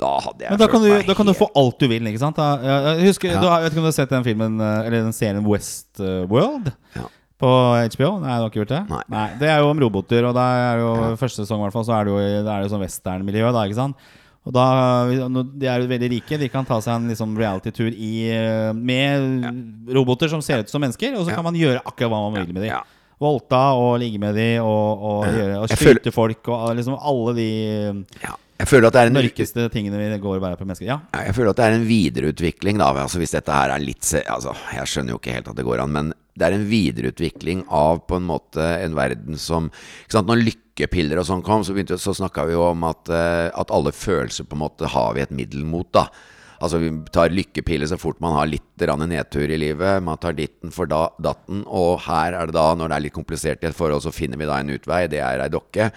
da 0.00 0.12
hadde 0.24 0.44
jeg 0.46 0.50
Men 0.54 0.60
da 0.62 0.68
kan, 0.72 0.82
du, 0.84 0.90
da 1.10 1.14
kan 1.18 1.28
du 1.28 1.34
få 1.36 1.48
alt 1.58 1.78
du 1.82 1.88
vil, 1.90 2.06
ikke 2.10 2.22
sant? 2.22 2.38
Da, 2.40 2.50
jeg, 2.96 3.08
husker, 3.10 3.32
Ja. 3.34 3.40
du 3.40 3.48
vet 3.50 3.72
ikke 3.72 3.80
om 3.82 3.86
du 3.86 3.90
har 3.92 3.96
sett 3.98 4.12
den 4.14 4.24
filmen 4.26 4.60
eh, 4.60 4.86
Eller 4.86 5.02
den 5.04 5.12
serien 5.16 5.44
Westworld 5.46 6.72
Ja. 6.96 7.08
På 7.40 7.50
HBO? 7.96 8.10
Nei, 8.20 8.36
du 8.36 8.42
har 8.44 8.50
ikke 8.50 8.60
gjort 8.62 8.72
det? 8.76 8.80
Nei. 9.10 9.26
Det 9.40 9.48
er 9.50 9.60
jo 9.62 9.70
om 9.72 9.80
roboter, 9.80 10.26
og 10.28 10.34
da 10.36 10.46
er 10.70 10.82
jo 10.82 10.90
første 11.20 11.42
sesong 11.44 11.62
i 11.62 11.64
hvert 11.66 11.76
fall 11.76 11.86
Så 11.88 11.94
er 11.96 12.04
det 12.08 12.12
jo, 12.12 12.18
det 12.46 12.52
er 12.52 12.64
jo 12.66 12.72
sånn 12.74 12.84
westernmiljø, 12.84 13.52
da, 13.56 13.64
ikke 13.68 13.78
sant? 13.80 14.10
Og 14.48 14.54
da, 14.56 14.64
De 15.52 15.68
er 15.68 15.82
jo 15.82 15.88
veldig 15.90 16.08
rike. 16.14 16.38
De 16.40 16.48
kan 16.52 16.64
ta 16.64 16.78
seg 16.80 16.94
en 16.96 17.10
liksom 17.12 17.34
reality-tur 17.36 17.90
med 17.92 19.44
ja. 19.44 19.50
med 19.52 19.92
roboter 19.92 20.30
som 20.32 20.40
ser 20.44 20.62
ut 20.64 20.72
som 20.72 20.80
mennesker, 20.80 21.12
og 21.18 21.26
så 21.26 21.30
Ja. 21.34 21.36
kan 21.36 21.44
man 21.44 21.58
gjøre 21.58 21.82
akkurat 21.84 22.08
hva 22.12 22.22
man 22.30 22.38
vil 22.38 22.54
med 22.54 22.62
dem. 22.62 22.70
Ja. 22.72 22.80
Voldta 23.20 23.74
og 23.76 23.98
ligge 24.00 24.18
med 24.18 24.34
dem 24.34 24.64
og, 24.64 25.02
og, 25.04 25.26
og 25.28 25.68
Jeg 25.68 25.76
skyte 25.76 26.12
folk 26.12 26.48
og 26.48 26.70
liksom 26.78 26.96
alle 26.96 27.34
de 27.36 27.50
Ja. 28.22 28.32
Jeg 28.60 28.68
føler 28.68 28.90
at 28.90 28.96
det 28.96 29.00
er 29.00 29.08
en 29.08 29.16
mørkeste 29.16 29.66
tingene 29.72 29.96
vi 29.96 30.16
går 30.20 30.36
og 30.36 30.42
bærer 30.42 30.58
på 30.60 30.66
mennesker. 30.68 30.84
Ja. 30.84 30.98
Jeg 31.16 31.32
føler 31.36 31.54
at 31.54 31.60
det 31.60 31.66
er 31.66 31.76
en 31.78 31.86
videreutvikling, 31.88 32.80
da. 32.82 32.90
Altså 32.92 33.20
Hvis 33.22 33.32
dette 33.32 33.54
her 33.54 33.72
er 33.72 33.80
litt 33.80 34.04
Altså, 34.20 34.52
jeg 34.76 34.90
skjønner 34.90 35.14
jo 35.14 35.20
ikke 35.20 35.36
helt 35.38 35.48
at 35.48 35.56
det 35.56 35.64
går 35.64 35.80
an, 35.80 35.94
men 35.94 36.10
det 36.36 36.46
er 36.46 36.56
en 36.56 36.66
videreutvikling 36.68 37.62
av 37.72 38.02
på 38.08 38.18
en 38.20 38.26
måte 38.28 38.64
en 38.84 38.96
verden 38.96 39.40
som 39.40 39.70
ikke 39.72 40.18
sant, 40.18 40.28
Når 40.28 40.44
lykkepiller 40.44 41.20
og 41.20 41.28
sånn 41.28 41.44
kom, 41.46 41.64
så, 41.64 41.72
begynte, 41.76 41.98
så 42.00 42.14
snakka 42.16 42.44
vi 42.48 42.56
jo 42.56 42.66
om 42.68 42.84
at, 42.88 43.08
eh, 43.08 43.48
at 43.48 43.72
alle 43.72 43.94
følelser 43.96 44.48
på 44.48 44.58
en 44.58 44.64
måte 44.66 44.92
har 44.92 45.16
vi 45.16 45.24
et 45.24 45.34
middel 45.34 45.64
mot, 45.68 45.88
da. 45.96 46.06
Altså 46.60 46.80
Vi 46.82 46.90
tar 47.12 47.32
lykkepiller 47.32 47.88
så 47.88 47.96
fort 48.00 48.20
man 48.20 48.36
har 48.36 48.48
litt 48.50 48.66
nedtur 48.80 49.48
i 49.48 49.58
livet. 49.60 50.02
Man 50.02 50.18
tar 50.20 50.36
ditten 50.36 50.72
for 50.72 50.88
da, 50.88 51.08
datten. 51.20 51.62
Og 51.66 52.00
her 52.06 52.36
er 52.36 52.48
det 52.48 52.56
da, 52.56 52.74
når 52.74 52.88
det 52.88 52.96
er 52.96 53.04
litt 53.06 53.16
komplisert 53.16 53.64
i 53.64 53.68
et 53.68 53.76
forhold, 53.76 54.04
så 54.04 54.12
finner 54.12 54.40
vi 54.40 54.48
da 54.48 54.58
en 54.60 54.72
utvei. 54.72 55.06
Det 55.08 55.20
er 55.20 55.40
ei 55.40 55.48
dokke. 55.52 55.90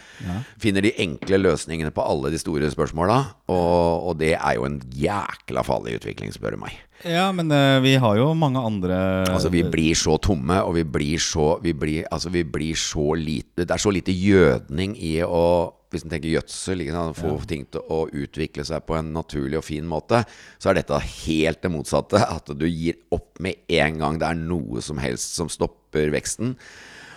Finner 0.60 0.84
de 0.84 0.96
enkle 1.04 1.42
løsningene 1.42 1.92
på 1.96 2.04
alle 2.04 2.32
de 2.34 2.40
store 2.40 2.72
spørsmåla. 2.72 3.20
Og, 3.52 4.10
og 4.10 4.18
det 4.24 4.36
er 4.38 4.58
jo 4.58 4.68
en 4.68 4.82
jækla 4.96 5.64
farlig 5.68 6.00
utvikling, 6.00 6.32
spør 6.36 6.56
du 6.56 6.64
meg. 6.64 6.80
Ja, 7.04 7.32
men 7.36 7.52
uh, 7.52 7.82
vi 7.84 7.98
har 8.00 8.16
jo 8.16 8.30
mange 8.38 8.62
andre 8.64 8.98
Altså 9.28 9.50
Vi 9.52 9.64
blir 9.68 9.96
så 10.00 10.16
tomme, 10.24 10.62
og 10.64 10.78
vi 10.78 10.86
blir 10.88 11.20
så 11.20 11.58
Vi 11.64 11.74
blir, 11.76 12.06
altså, 12.08 12.32
vi 12.32 12.46
blir 12.48 12.80
så 12.80 13.14
lite 13.20 13.66
Det 13.66 13.76
er 13.76 13.82
så 13.82 13.92
lite 13.92 14.16
gjødning 14.16 14.96
i 14.96 15.18
å 15.26 15.44
Hvis 15.92 16.06
en 16.08 16.14
tenker 16.14 16.32
gjødsel, 16.32 16.80
liksom, 16.80 17.12
få 17.18 17.34
få 17.36 17.50
ting 17.50 17.68
til 17.70 17.84
å 17.92 18.06
utvikle 18.08 18.64
seg 18.66 18.86
på 18.88 18.96
en 18.98 19.12
naturlig 19.14 19.60
og 19.60 19.68
fin 19.68 19.86
måte, 19.86 20.24
så 20.58 20.72
er 20.72 20.80
dette 20.80 20.98
helt 20.98 21.60
det 21.62 21.70
motsatte. 21.70 22.18
At 22.18 22.50
du 22.58 22.66
gir 22.66 22.98
opp 23.14 23.38
med 23.38 23.62
en 23.70 24.00
gang 24.02 24.18
det 24.18 24.32
er 24.32 24.40
noe 24.40 24.82
som 24.82 24.98
helst 24.98 25.38
som 25.38 25.52
stopper 25.54 26.10
veksten. 26.16 26.56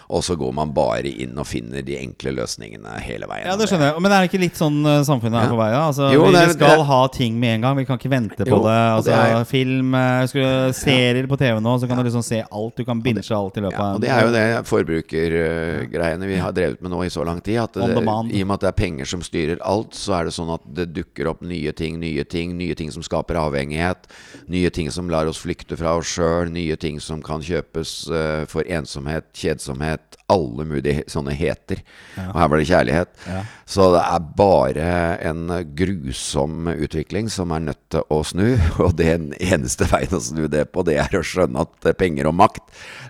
Og 0.09 0.23
så 0.23 0.37
går 0.39 0.53
man 0.55 0.73
bare 0.73 1.09
inn 1.11 1.37
og 1.39 1.47
finner 1.47 1.83
de 1.83 1.97
enkle 1.99 2.33
løsningene 2.37 3.01
hele 3.03 3.27
veien. 3.27 3.47
Ja, 3.47 3.57
det 3.57 3.69
skjønner 3.69 3.93
jeg. 3.93 4.03
Men 4.03 4.13
er 4.13 4.23
det 4.23 4.31
ikke 4.31 4.41
litt 4.45 4.55
sånn 4.61 4.79
eh, 4.87 5.01
samfunnet 5.07 5.41
er 5.41 5.49
Ja. 5.49 5.51
på 5.51 5.57
vei? 5.59 5.71
Altså, 5.75 6.13
Jo, 6.13 6.25
vi 6.31 6.37
er- 6.37 6.53
skal 6.53 6.79
det- 6.79 6.87
ha 6.87 7.07
ting 7.09 7.41
med 7.41 7.55
en 7.57 7.61
gang. 7.63 7.77
Vi 7.77 7.85
kan 7.85 7.99
ikke 7.99 8.11
vente 8.11 8.37
på 8.45 8.47
Jo, 8.49 8.63
det. 8.63 8.77
Altså, 8.97 9.05
det 9.05 9.15
er- 9.15 9.45
Film, 9.45 9.95
eh, 9.95 10.73
serier 10.73 11.27
på 11.27 11.37
TV 11.39 11.61
nå, 11.61 11.81
så 11.81 11.89
kan 11.89 11.97
du 11.99 12.05
liksom 12.05 12.23
se 12.25 12.43
alt. 12.51 12.77
Du 12.77 12.85
kan 12.85 13.01
binche 13.03 13.31
alt 13.35 13.57
i 13.57 13.61
løpet 13.61 13.73
Ja, 13.73 13.83
av 13.83 13.95
og 13.97 14.01
det 14.01 14.11
er 14.11 14.21
jo 14.27 14.33
det 14.33 14.67
forbrukergreiene 14.67 16.27
vi 16.27 16.37
har 16.37 16.53
drevet 16.53 16.81
med 16.83 16.91
nå 16.93 17.03
i 17.05 17.09
så 17.09 17.25
lang 17.25 17.41
tid. 17.41 17.57
At 17.63 17.73
det. 17.73 17.83
I 17.83 18.43
og 18.43 18.47
med 18.49 18.55
at 18.55 18.61
det 18.61 18.69
er 18.69 18.73
penger 18.73 19.07
som 19.07 19.21
styrer 19.23 19.59
alt, 19.65 19.91
så 19.93 20.21
er 20.21 20.25
det 20.25 20.33
sånn 20.37 20.53
at 20.55 20.61
det 20.73 20.93
dukker 20.95 21.27
opp 21.31 21.43
nye 21.43 21.73
ting, 21.73 21.99
nye 22.01 22.25
ting. 22.25 22.57
Nye 22.57 22.75
ting 22.75 22.91
som 22.91 23.03
skaper 23.03 23.35
avhengighet. 23.37 24.07
Nye 24.49 24.71
ting 24.71 24.91
som 24.91 25.09
lar 25.09 25.27
oss 25.27 25.39
flykte 25.43 25.77
fra 25.77 25.97
oss 25.97 26.07
sjøl. 26.07 26.51
Nye 26.53 26.77
ting 26.77 27.01
som 27.01 27.23
kan 27.23 27.41
kjøpes 27.41 28.11
eh, 28.11 28.45
for 28.47 28.63
ensomhet, 28.65 29.25
kjedsomhet. 29.35 29.96
Alle 30.33 30.65
mulige 30.67 31.05
sånne 31.07 31.31
heter. 31.39 31.79
Og 32.19 32.39
her 32.41 32.49
var 32.51 32.59
det 32.59 32.67
kjærlighet. 32.67 33.11
Ja. 33.31 33.43
Så 33.63 33.85
det 33.95 34.01
er 34.03 34.25
bare 34.39 34.87
en 35.23 35.45
grusom 35.79 36.67
utvikling 36.73 37.29
som 37.31 37.53
er 37.55 37.63
nødt 37.69 37.83
til 37.95 38.03
å 38.11 38.19
snu. 38.27 38.57
Og 38.83 38.97
den 38.99 39.29
eneste 39.39 39.87
veien 39.87 40.17
å 40.19 40.23
snu 40.23 40.49
det 40.51 40.65
på, 40.75 40.83
det 40.89 40.97
er 40.99 41.15
å 41.15 41.23
skjønne 41.23 41.63
at 41.63 41.87
penger 42.01 42.27
og 42.27 42.35
makt, 42.41 42.65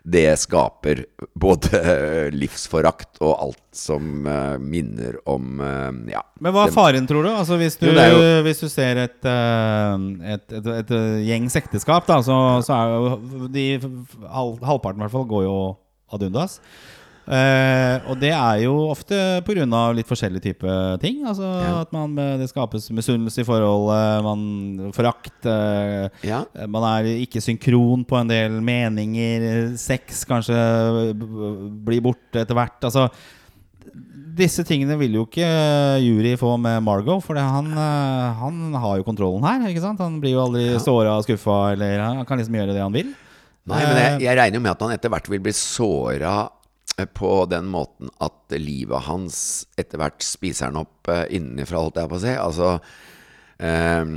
det 0.04 0.26
skaper 0.42 1.06
både 1.40 1.80
livsforakt 2.40 3.22
og 3.24 3.32
alt 3.46 3.62
som 3.76 4.26
eh, 4.28 4.58
minner 4.60 5.16
om 5.28 5.60
eh, 5.60 6.12
Ja. 6.12 6.22
Men 6.40 6.52
hva 6.52 6.66
er 6.68 6.74
faren, 6.76 7.08
tror 7.08 7.24
du? 7.26 7.30
Altså 7.32 7.56
Hvis 7.60 7.76
du, 7.80 7.88
Jo, 7.88 7.96
jo- 7.96 8.42
hvis 8.44 8.60
du 8.60 8.68
ser 8.72 9.00
et, 9.06 9.18
eh, 9.24 10.06
et, 10.36 10.46
et, 10.60 10.70
et, 10.82 10.92
gjengs 11.30 11.56
ekteskap, 11.60 12.04
da, 12.08 12.20
så, 12.24 12.36
så 12.64 12.76
er 12.76 12.94
jo 12.94 13.48
de 13.52 13.66
halv, 14.28 14.60
Halvparten 14.64 15.00
i 15.00 15.06
hvert 15.06 15.16
fall 15.16 15.28
går 15.32 15.44
jo 15.48 15.56
ad 16.12 16.22
undas. 16.28 16.60
Eh, 17.26 18.04
og 18.06 18.20
det 18.22 18.30
er 18.30 18.60
jo 18.62 18.74
ofte 18.92 19.16
pga. 19.42 19.64
litt 19.96 20.06
forskjellige 20.06 20.42
typer 20.54 21.00
ting. 21.02 21.24
Altså 21.26 21.42
Ja. 21.42 21.80
At 21.82 21.92
man, 21.92 22.16
eh, 22.18 22.36
det 22.38 22.48
skapes 22.48 22.88
misunnelse 22.90 23.40
i 23.42 23.44
forholdet, 23.44 24.22
man 24.22 24.92
forakt. 24.92 25.44
eh, 25.44 26.08
Ja. 26.22 26.44
Man 26.68 26.82
er 26.84 27.04
ikke 27.26 27.42
synkron 27.42 28.04
på 28.06 28.20
en 28.20 28.28
del 28.28 28.60
meninger. 28.60 29.76
Sex 29.76 30.24
kanskje 30.24 31.14
blir 31.84 32.00
borte 32.00 32.40
etter 32.44 32.54
hvert. 32.54 32.78
Altså 32.82 33.10
disse 34.36 34.62
tingene 34.68 34.98
vil 35.00 35.14
jo 35.16 35.22
ikke 35.24 35.46
Jury 36.04 36.34
få 36.36 36.58
med 36.60 36.82
Margot, 36.84 37.22
for 37.24 37.34
han, 37.40 37.70
eh, 37.72 38.34
han 38.36 38.74
har 38.74 38.98
jo 38.98 39.04
kontrollen 39.06 39.42
her. 39.42 39.66
ikke 39.70 39.80
sant? 39.80 39.98
Han 39.98 40.20
blir 40.20 40.32
jo 40.36 40.44
aldri 40.46 40.72
Ja. 40.72 40.78
såra 40.78 41.16
og 41.16 41.24
skuffa, 41.24 41.72
eller 41.72 41.98
han 42.02 42.24
kan 42.26 42.38
liksom 42.38 42.54
gjøre 42.54 42.74
det 42.74 42.82
han 42.82 42.92
vil. 42.92 43.14
Nei, 43.66 43.80
men 43.82 43.96
jeg, 43.96 44.20
jeg 44.28 44.36
regner 44.38 44.54
jo 44.54 44.60
med 44.60 44.70
at 44.72 44.80
han 44.80 44.90
etter 44.92 45.08
hvert 45.10 45.28
vil 45.28 45.40
bli 45.40 45.50
såra 45.52 46.50
på 47.04 47.44
den 47.50 47.66
måten 47.68 48.08
at 48.24 48.54
livet 48.56 49.04
hans 49.04 49.66
etter 49.76 50.00
hvert 50.00 50.24
spiser 50.24 50.70
han 50.70 50.78
opp 50.80 51.10
eh, 51.12 51.26
innenfra, 51.36 51.82
holdt 51.84 51.98
jeg 52.00 52.08
på 52.08 52.16
å 52.16 52.22
si. 52.22 52.32
Altså 52.40 52.70
eh, 53.60 54.14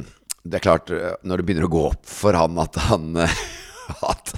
Det 0.47 0.59
er 0.61 0.63
klart, 0.63 0.93
eh, 0.95 1.17
når 1.27 1.41
det 1.41 1.47
begynner 1.49 1.67
å 1.67 1.73
gå 1.73 1.81
opp 1.89 2.05
for 2.07 2.37
han 2.39 2.55
at 2.63 2.79
han 2.87 3.09
eh, 3.25 3.35
at, 4.13 4.31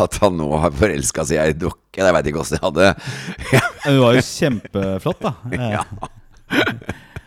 at 0.00 0.18
han 0.24 0.38
nå 0.40 0.48
har 0.64 0.74
forelska 0.74 1.26
seg 1.28 1.36
i 1.38 1.42
ei 1.44 1.54
dukke 1.60 2.00
Jeg 2.00 2.14
veit 2.16 2.30
ikke 2.30 2.40
åssen 2.40 2.56
jeg 2.56 2.64
hadde 2.64 2.86
Hun 3.84 3.98
var 4.00 4.16
jo 4.16 4.26
kjempeflott, 4.32 5.22
da. 5.28 5.34
Eh, 5.52 5.70
Ja. 5.76 5.86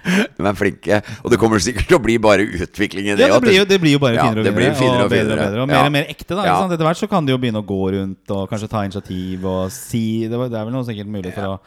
De 0.38 0.46
er 0.46 0.58
flinke. 0.58 1.00
Og 1.24 1.32
det 1.34 1.40
kommer 1.42 1.62
sikkert 1.64 1.88
til 1.90 1.98
å 1.98 2.02
bli 2.04 2.18
bare 2.22 2.46
utvikling 2.46 3.08
i 3.10 3.16
det. 3.18 3.26
Ja, 3.28 3.40
det 3.40 3.42
blir, 3.48 3.56
jo, 3.58 3.66
det 3.70 3.80
blir 3.82 3.96
jo 3.98 4.02
bare 4.04 4.16
Ja, 4.20 4.28
finere 4.30 4.44
og 4.44 4.46
det 4.50 4.54
blir 4.56 4.70
finere, 4.72 4.80
finere 4.82 5.00
og, 5.00 5.06
og 5.06 5.14
bedre 5.16 5.34
og 5.34 5.42
bedre. 5.44 5.62
Og 5.64 5.68
mer 5.72 5.76
Ja. 5.80 5.86
og 5.86 5.96
mer 5.98 6.06
ekte. 6.14 6.36
da, 6.36 6.46
Ja. 6.46 6.58
Etter 6.68 6.86
hvert 6.86 7.02
så 7.02 7.10
kan 7.10 7.26
de 7.26 7.34
jo 7.34 7.40
begynne 7.42 7.62
å 7.64 7.66
gå 7.66 7.82
rundt 7.98 8.32
og 8.38 8.50
kanskje 8.52 8.70
ta 8.70 8.84
initiativ 8.86 9.46
og 9.46 9.72
si 9.72 10.28
Det, 10.28 10.34
er 10.38 10.64
vel 10.66 10.72
noe 10.76 10.86
sikkert 10.88 11.08
mulig 11.10 11.34
for 11.34 11.56
å 11.56 11.60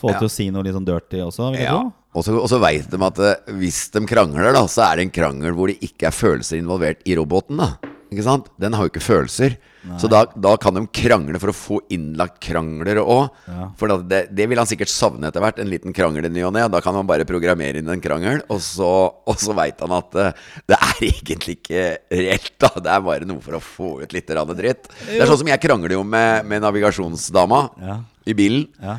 få 0.00 0.10
Ja. 0.14 0.18
til 0.18 0.28
å 0.28 0.30
si 0.30 0.50
noe 0.50 0.62
litt 0.62 0.74
sånn 0.74 0.86
dirty 0.86 1.20
også, 1.20 1.50
vil 1.52 1.60
jeg 1.60 1.68
Ja. 1.68 1.78
tro. 1.80 1.92
Og 2.14 2.24
så, 2.24 2.34
og 2.42 2.60
veit 2.62 2.90
de 2.90 2.98
at 3.06 3.18
eh, 3.18 3.52
hvis 3.54 3.90
de 3.92 4.00
krangler, 4.06 4.52
da, 4.52 4.64
så 4.66 4.90
er 4.90 4.96
det 4.96 5.02
en 5.06 5.10
krangel 5.14 5.52
hvor 5.54 5.68
det 5.68 5.78
ikke 5.80 6.08
er 6.08 6.14
følelser 6.16 6.58
involvert 6.58 6.98
i 7.06 7.14
roboten. 7.14 7.56
da 7.58 7.76
Ikke 8.10 8.24
sant? 8.26 8.48
Den 8.58 8.74
har 8.74 8.86
jo 8.86 8.90
ikke 8.90 9.02
følelser. 9.04 9.52
Så 10.02 10.08
da, 10.10 10.24
da 10.34 10.56
kan 10.60 10.74
de 10.76 10.82
krangle 10.92 11.38
for 11.40 11.52
å 11.52 11.56
få 11.56 11.76
innlagt 11.94 12.40
krangler 12.42 12.98
òg. 13.00 13.28
Ja. 13.48 13.68
For 13.80 13.94
det, 14.10 14.24
det 14.36 14.46
vil 14.50 14.58
han 14.60 14.68
sikkert 14.68 14.90
savne 14.92 15.30
etter 15.30 15.40
hvert. 15.44 15.60
En 15.62 15.70
liten 15.70 15.94
krangel 15.96 16.26
i 16.26 16.32
ny 16.34 16.42
og 16.48 16.52
ne. 16.56 16.64
Da 16.72 16.82
kan 16.84 16.96
man 16.98 17.06
bare 17.08 17.24
programmere 17.28 17.78
inn 17.80 17.88
en 17.92 18.02
krangel, 18.02 18.42
og 18.50 18.58
så, 18.66 18.88
og 19.30 19.38
så 19.40 19.54
veit 19.56 19.80
han 19.84 19.94
at 19.96 20.18
eh, 20.20 20.42
det 20.68 20.76
er 20.80 21.04
egentlig 21.12 21.56
ikke 21.60 21.84
reelt. 22.10 22.52
da 22.60 22.72
Det 22.82 22.92
er 22.96 23.06
bare 23.06 23.30
noe 23.30 23.44
for 23.46 23.56
å 23.56 23.62
få 23.64 23.92
ut 24.02 24.16
litt 24.16 24.28
dritt. 24.30 24.90
Det 25.06 25.20
er 25.22 25.30
sånn 25.30 25.40
som 25.44 25.52
jeg 25.54 25.62
krangler 25.62 25.94
jo 25.96 26.02
med, 26.04 26.44
med 26.50 26.66
navigasjonsdama 26.66 27.62
Ja. 27.86 28.00
i 28.26 28.36
bilen. 28.36 28.66
Ja. 28.82 28.98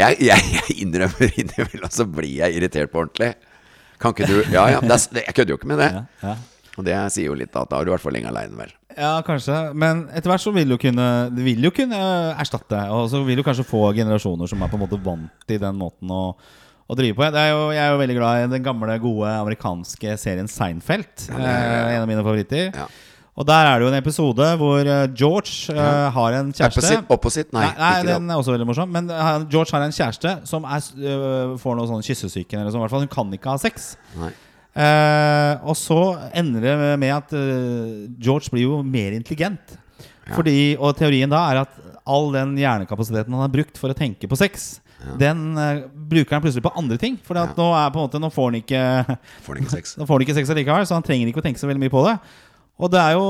Jeg, 0.00 0.20
jeg, 0.26 0.50
jeg 0.58 0.80
innrømmer 0.84 1.32
innimellom, 1.40 1.90
så 1.94 2.04
blir 2.08 2.34
jeg 2.42 2.58
irritert 2.58 2.92
på 2.92 3.04
ordentlig. 3.06 3.32
Kan 4.00 4.14
ikke 4.14 4.26
du 4.30 4.38
Ja, 4.52 4.66
ja. 4.72 4.80
Det 4.80 4.96
er, 4.96 5.22
jeg 5.26 5.36
kødder 5.36 5.54
jo 5.54 5.58
ikke 5.60 5.68
med 5.70 5.80
det. 5.82 5.90
Ja, 5.94 6.04
ja. 6.24 6.36
Og 6.80 6.86
det 6.86 6.96
sier 7.12 7.28
jo 7.28 7.36
litt, 7.36 7.52
da. 7.52 7.66
Da 7.68 7.80
er 7.80 7.86
du 7.86 7.92
i 7.92 7.94
hvert 7.94 8.04
fall 8.04 8.16
lenge 8.16 8.30
aleine, 8.32 8.56
vel. 8.56 8.72
Ja, 8.96 9.12
kanskje. 9.26 9.58
Men 9.78 10.06
etter 10.16 10.32
hvert 10.32 10.42
så 10.42 10.52
vil 10.54 10.66
du 10.66 10.74
jo 10.74 10.80
kunne 10.82 11.04
Det 11.30 11.44
vil 11.44 11.68
jo 11.68 11.70
kunne 11.74 12.00
erstatte. 12.40 12.80
Og 12.96 13.10
så 13.12 13.20
vil 13.26 13.38
du 13.38 13.44
kanskje 13.46 13.68
få 13.68 13.90
generasjoner 13.96 14.50
som 14.50 14.62
er 14.62 14.72
på 14.72 14.80
en 14.80 14.84
måte 14.86 14.98
vant 15.04 15.46
til 15.48 15.60
den 15.62 15.78
måten 15.78 16.10
å, 16.10 16.24
å 16.90 16.98
drive 16.98 17.18
på. 17.18 17.28
Jeg 17.28 17.36
er 17.36 17.52
jo, 17.52 17.68
jeg 17.76 17.84
er 17.84 17.94
jo 17.94 18.00
veldig 18.00 18.18
glad 18.18 18.40
i 18.40 18.50
den 18.56 18.66
gamle, 18.66 18.98
gode 19.02 19.36
amerikanske 19.44 20.16
serien 20.20 20.50
Seinfeld. 20.50 21.28
Ja, 21.28 21.38
det 21.38 21.54
eh, 21.54 21.94
en 21.94 22.02
av 22.02 22.10
mine 22.10 22.26
favoritter. 22.26 22.74
Ja. 22.74 22.90
Og 23.40 23.46
der 23.46 23.68
er 23.68 23.78
det 23.78 23.86
jo 23.86 23.90
en 23.92 23.96
episode 23.96 24.46
hvor 24.60 24.84
eh, 24.84 25.06
George 25.16 25.72
uh, 25.72 26.10
har 26.12 26.34
en 26.40 26.50
kjæreste. 26.52 26.82
Opposite? 26.82 27.04
Opposite? 27.14 27.54
Nei, 27.56 27.70
Nei, 27.78 27.92
nei 28.02 28.10
den 28.10 28.28
er 28.28 28.40
også 28.40 28.52
veldig 28.52 28.66
morsom. 28.68 28.90
Men 28.92 29.08
uh, 29.08 29.46
George 29.48 29.72
har 29.72 29.86
en 29.86 29.94
kjæreste 29.96 30.34
som 30.50 30.66
er, 30.66 30.88
uh, 31.00 31.54
får 31.60 31.78
noe 31.78 31.88
sånn 31.88 32.04
kyssesyken. 32.04 32.60
Eller 32.60 32.74
sånn. 32.74 32.82
I 32.82 32.84
hvert 32.84 32.96
fall 32.96 33.06
Hun 33.06 33.12
kan 33.12 33.36
ikke 33.38 33.54
ha 33.54 33.60
sex. 33.62 33.94
Nei. 34.20 34.34
Eh, 34.70 35.52
og 35.66 35.74
så 35.78 36.00
ender 36.36 36.62
det 36.62 36.74
med 37.02 37.14
at 37.14 37.32
eh, 37.34 38.06
George 38.22 38.52
blir 38.52 38.68
jo 38.68 38.82
mer 38.86 39.16
intelligent. 39.16 39.78
Fordi, 40.30 40.76
og 40.78 40.94
teorien 40.98 41.30
da 41.30 41.40
er 41.50 41.64
at 41.64 41.80
all 42.10 42.30
den 42.34 42.54
hjernekapasiteten 42.58 43.34
han 43.34 43.42
har 43.42 43.52
brukt 43.52 43.78
for 43.78 43.90
å 43.90 43.98
tenke 43.98 44.30
på 44.30 44.38
sex, 44.38 44.78
den 45.20 45.56
uh, 45.56 45.86
bruker 45.90 46.36
han 46.36 46.44
plutselig 46.44 46.64
på 46.64 46.74
andre 46.76 46.98
ting. 47.00 47.16
For 47.24 47.38
Ja. 47.38 47.46
nå, 47.56 47.68
måte, 47.94 48.20
nå 48.20 48.30
får 48.32 48.50
han 48.50 48.60
ikke 48.60 48.82
Får 49.46 49.54
han 49.54 49.64
ikke 49.64 49.76
sex? 49.78 49.96
Han 49.96 50.24
ikke 50.26 50.36
sex 50.36 50.52
allikevel, 50.52 50.86
så 50.86 50.98
han 50.98 51.06
trenger 51.06 51.30
ikke 51.30 51.40
å 51.40 51.46
tenke 51.46 51.60
så 51.60 51.70
veldig 51.70 51.82
mye 51.86 51.92
på 51.92 52.04
det. 52.06 52.16
Og 52.80 52.88
det 52.88 53.00
er 53.00 53.12
jo, 53.12 53.24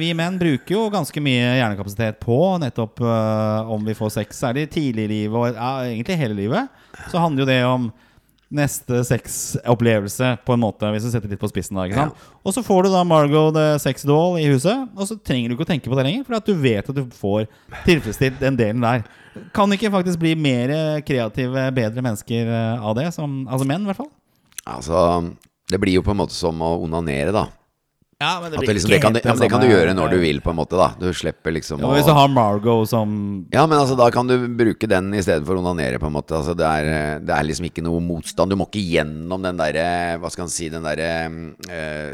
vi 0.00 0.10
menn 0.18 0.38
bruker 0.40 0.74
jo 0.74 0.88
ganske 0.90 1.22
mye 1.22 1.52
hjernekapasitet 1.60 2.18
på 2.22 2.38
nettopp 2.62 3.02
uh, 3.04 3.70
om 3.70 3.84
vi 3.86 3.94
får 3.98 4.14
sex. 4.16 4.40
Særlig 4.42 4.66
tidlig 4.74 5.06
i 5.06 5.12
livet, 5.12 5.38
og 5.38 5.54
ja, 5.54 5.70
egentlig 5.86 6.18
hele 6.18 6.38
livet. 6.38 6.80
Så 7.10 7.22
handler 7.22 7.44
jo 7.44 7.50
det 7.50 7.60
om 7.66 7.90
neste 8.48 9.02
sexopplevelse, 9.04 10.30
på 10.46 10.54
en 10.56 10.62
måte, 10.62 10.88
hvis 10.94 11.04
du 11.04 11.10
setter 11.12 11.28
litt 11.28 11.40
på 11.40 11.50
spissen. 11.50 11.76
da, 11.76 11.84
ikke 11.84 12.00
sant? 12.00 12.28
Og 12.40 12.54
så 12.56 12.62
får 12.64 12.86
du 12.86 12.90
da 12.94 13.02
Margot 13.04 13.52
the 13.56 13.66
sex 13.82 14.06
doll 14.08 14.38
i 14.40 14.46
huset, 14.48 14.86
og 14.96 15.08
så 15.10 15.18
trenger 15.20 15.50
du 15.50 15.56
ikke 15.56 15.66
å 15.66 15.70
tenke 15.72 15.92
på 15.92 15.98
det 15.98 16.06
lenger, 16.06 16.24
for 16.24 16.38
at 16.38 16.48
du 16.48 16.54
vet 16.56 16.88
at 16.88 16.96
du 16.96 17.04
får 17.18 17.44
tilfredsstilt 17.84 18.40
den 18.40 18.56
delen 18.58 18.84
der. 18.84 19.04
Kan 19.54 19.72
ikke 19.74 19.92
faktisk 19.92 20.22
bli 20.22 20.32
mer 20.38 20.72
kreative, 21.06 21.68
bedre 21.76 22.04
mennesker 22.04 22.48
øh, 22.48 22.88
av 22.88 22.96
det? 22.98 23.10
Som, 23.14 23.42
altså 23.46 23.68
menn, 23.68 23.84
i 23.84 23.92
hvert 23.92 24.00
fall. 24.00 24.10
Altså, 24.68 25.04
det 25.68 25.80
blir 25.82 25.98
jo 25.98 26.04
på 26.06 26.14
en 26.14 26.22
måte 26.24 26.36
som 26.36 26.64
å 26.64 26.74
onanere, 26.86 27.34
da. 27.36 27.46
Ja, 28.18 28.40
men 28.42 28.50
At 28.50 28.64
det, 28.66 28.72
liksom, 28.74 28.90
det, 28.90 28.98
kan, 28.98 29.12
du- 29.14 29.20
ja, 29.22 29.30
men 29.30 29.38
det 29.44 29.48
kan 29.52 29.60
du 29.62 29.68
gjøre 29.70 29.92
når 29.94 30.10
du 30.10 30.16
vil, 30.18 30.40
på 30.42 30.50
en 30.50 30.56
måte. 30.58 30.74
da 30.74 30.88
Du 30.98 31.06
slipper 31.14 31.52
liksom 31.54 31.78
Ja, 31.78 31.86
Hvis 31.94 32.04
du 32.08 32.10
har 32.16 32.26
Margot 32.26 32.88
som 32.90 33.46
Ja, 33.54 33.62
men 33.70 33.78
altså 33.78 33.94
da 33.96 34.08
kan 34.10 34.26
du 34.26 34.34
bruke 34.58 34.88
den 34.90 35.12
i 35.14 35.22
stedet 35.22 35.46
for 35.46 35.54
å 35.54 35.62
onanere, 35.62 36.00
på 36.02 36.08
en 36.10 36.16
måte. 36.16 36.34
Altså, 36.34 36.56
det, 36.58 36.66
er, 36.66 37.20
det 37.22 37.30
er 37.30 37.46
liksom 37.46 37.68
ikke 37.70 37.84
noe 37.86 38.00
motstand. 38.02 38.50
Du 38.50 38.56
må 38.58 38.66
ikke 38.66 38.82
gjennom 38.82 39.46
den 39.46 39.56
derre 39.60 40.18
Hva 40.18 40.32
skal 40.34 40.48
en 40.48 40.50
si 40.50 40.66
Den 40.68 40.82
derre 40.82 41.06
eh, 41.70 42.10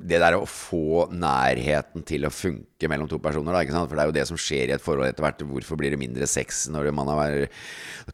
Det 0.00 0.22
der 0.24 0.38
å 0.40 0.46
få 0.48 1.10
nærheten 1.12 2.00
til 2.08 2.24
å 2.24 2.32
funke 2.32 2.71
mellom 2.90 3.08
to 3.10 3.18
personer, 3.22 3.54
da. 3.54 3.82
For 3.86 3.96
det 3.96 4.04
er 4.04 4.10
jo 4.10 4.16
det 4.16 4.26
som 4.30 4.38
skjer 4.40 4.70
i 4.70 4.76
et 4.76 4.84
forhold 4.84 5.08
etter 5.08 5.24
hvert. 5.24 5.42
Hvorfor 5.46 5.78
blir 5.80 5.94
det 5.94 6.00
mindre 6.00 6.28
sex 6.30 6.64
når 6.72 6.90
man 6.96 7.10
har 7.12 7.46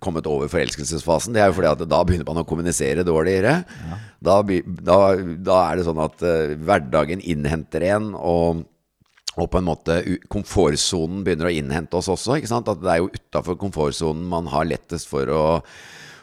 kommet 0.04 0.28
over 0.30 0.50
forelskelsesfasen? 0.52 1.36
Det 1.36 1.44
er 1.44 1.52
jo 1.52 1.58
fordi 1.58 1.70
at 1.72 1.84
da 1.88 2.00
begynner 2.04 2.28
man 2.28 2.42
å 2.42 2.48
kommunisere 2.48 3.06
dårligere. 3.06 3.60
Da, 4.24 4.40
da, 4.42 4.98
da 5.50 5.60
er 5.68 5.78
det 5.78 5.86
sånn 5.86 6.02
at 6.02 6.24
uh, 6.26 6.56
hverdagen 6.58 7.22
innhenter 7.22 7.86
en, 7.94 8.12
og 8.18 8.66
og 9.38 9.46
på 9.52 9.60
en 9.60 9.68
måte 9.68 9.94
komfortsonen 10.32 11.20
begynner 11.22 11.46
å 11.46 11.54
innhente 11.54 11.94
oss 11.94 12.08
også. 12.10 12.38
ikke 12.38 12.50
sant? 12.50 12.66
At 12.66 12.80
Det 12.82 12.90
er 12.90 13.02
jo 13.04 13.12
utafor 13.14 13.54
komfortsonen 13.60 14.24
man 14.26 14.48
har 14.50 14.66
lettest 14.66 15.06
for 15.06 15.30
å, 15.30 15.42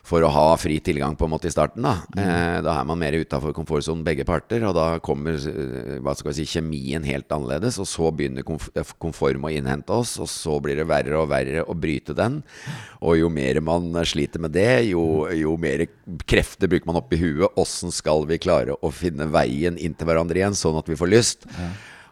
for 0.06 0.24
å 0.26 0.30
ha 0.30 0.46
fri 0.62 0.78
tilgang 0.84 1.15
på 1.18 1.26
en 1.26 1.34
måte 1.34 1.50
i 1.50 1.54
starten. 1.54 1.86
Da 1.86 1.96
eh, 2.22 2.60
Da 2.65 2.78
er 2.80 2.88
man 2.88 3.00
mer 3.02 3.18
utafor 3.18 3.56
komfortsonen 3.58 4.04
begge 4.06 4.26
parter, 4.28 4.63
og 4.68 4.76
da 4.78 4.86
kommer 5.04 5.38
eh, 5.38 5.98
hva 6.04 6.13
skal 6.18 6.32
vi 6.32 6.38
si, 6.39 6.48
kjemien 6.56 7.06
helt 7.08 7.32
annerledes. 7.34 7.80
Og 7.82 7.89
så 7.89 8.12
begynner 8.13 8.46
komf 8.46 8.70
eh, 8.76 9.36
å 9.36 9.54
innhente 9.54 9.96
oss, 9.96 10.15
og 10.22 10.30
så 10.32 10.60
blir 10.63 10.80
det 10.80 10.88
verre 10.89 11.18
og 11.22 11.32
verre 11.34 11.65
å 11.65 11.78
bryte 11.78 12.15
den. 12.18 12.41
Og 13.02 13.20
jo 13.20 13.32
mer 13.34 13.62
man 13.65 13.89
sliter 14.06 14.44
med 14.44 14.54
det, 14.56 14.86
jo, 14.91 15.26
jo 15.34 15.58
mer 15.62 15.88
krefter 16.30 16.70
bruker 16.72 16.89
man 16.89 17.02
opp 17.02 17.13
i 17.15 17.22
huet. 17.22 17.58
Åssen 17.60 17.94
skal 17.94 18.28
vi 18.30 18.41
klare 18.41 18.78
å 18.78 18.94
finne 18.94 19.30
veien 19.34 19.80
inn 19.82 19.98
til 19.98 20.10
hverandre 20.10 20.41
igjen, 20.41 20.58
sånn 20.58 20.78
at 20.80 20.89
vi 20.89 21.00
får 21.00 21.13
lyst? 21.13 21.50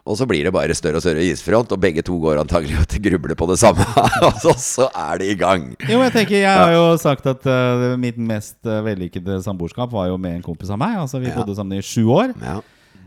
Og 0.04 0.18
så 0.20 0.26
blir 0.28 0.44
det 0.44 0.52
bare 0.52 0.74
større 0.76 1.00
og 1.00 1.04
større 1.04 1.22
isfront, 1.24 1.70
og 1.72 1.80
begge 1.80 2.02
to 2.04 2.18
går 2.20 2.42
antagelig 2.42 2.76
og 2.76 2.84
grubler 2.92 3.10
gruble 3.14 3.36
på 3.40 3.46
det 3.48 3.56
samme. 3.62 3.86
og 4.26 4.34
så, 4.42 4.52
så 4.60 4.88
er 4.92 5.22
det 5.22 5.30
i 5.32 5.36
gang. 5.40 5.70
Jo, 5.88 6.02
jeg 6.04 6.12
tenker, 6.12 6.36
jeg 6.42 6.52
har 6.52 6.74
jo 6.76 6.84
sagt 7.00 7.24
at 7.30 7.48
uh, 7.48 7.94
mitt 8.00 8.18
mest 8.20 8.58
uh, 8.68 8.82
vellykkede 8.84 9.40
samboerskap 9.46 9.92
var 9.94 10.10
jo 10.10 10.18
med 10.20 10.36
en 10.36 10.44
kompis 10.44 10.72
av 10.74 10.80
meg. 10.82 10.98
Altså 11.00 11.22
Vi 11.22 11.32
bodde 11.32 11.56
sammen 11.56 11.80
i 11.80 11.84
sju 11.84 12.04
år. 12.12 12.36
Ja. 12.44 12.58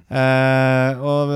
Eh, 0.07 1.01
og 1.03 1.31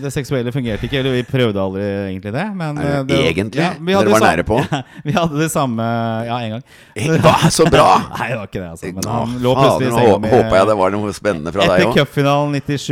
det 0.00 0.08
seksuelle 0.14 0.48
fungerte 0.48 0.86
ikke, 0.88 1.02
eller 1.02 1.18
vi 1.18 1.24
prøvde 1.28 1.60
aldri 1.60 1.82
egentlig 1.84 2.30
det. 2.32 2.44
Men 2.56 2.78
Er 2.80 2.94
eh, 3.02 3.02
det 3.10 3.18
egentlig? 3.28 3.60
Ja, 3.60 3.74
Dere 3.76 4.12
var 4.14 4.24
nære 4.24 4.44
på? 4.48 4.56
Ja, 4.72 4.80
vi 5.04 5.12
hadde 5.12 5.36
det 5.36 5.50
samme 5.52 5.84
Ja, 6.24 6.38
en 6.40 6.54
gang. 6.54 6.62
Eh, 6.96 7.10
Hva, 7.20 7.34
så 7.52 7.66
bra! 7.68 7.84
Nei, 8.16 8.30
det 8.32 8.38
var 8.40 8.48
ikke 8.48 8.62
det. 8.62 8.70
altså 8.70 8.92
Men 8.96 9.08
han 9.12 9.34
lå 9.44 9.52
plutselig 9.58 9.90
i 9.90 9.92
senga 9.98 10.16
mi 10.22 10.30
håpa 10.32 10.56
jeg 10.56 10.70
det 10.70 10.76
var 10.80 10.94
noe 10.94 11.12
spennende 11.16 11.52
fra 11.52 11.66
deg 11.68 11.84
etter 11.84 11.92
cupfinalen 11.98 12.56
97 12.56 12.88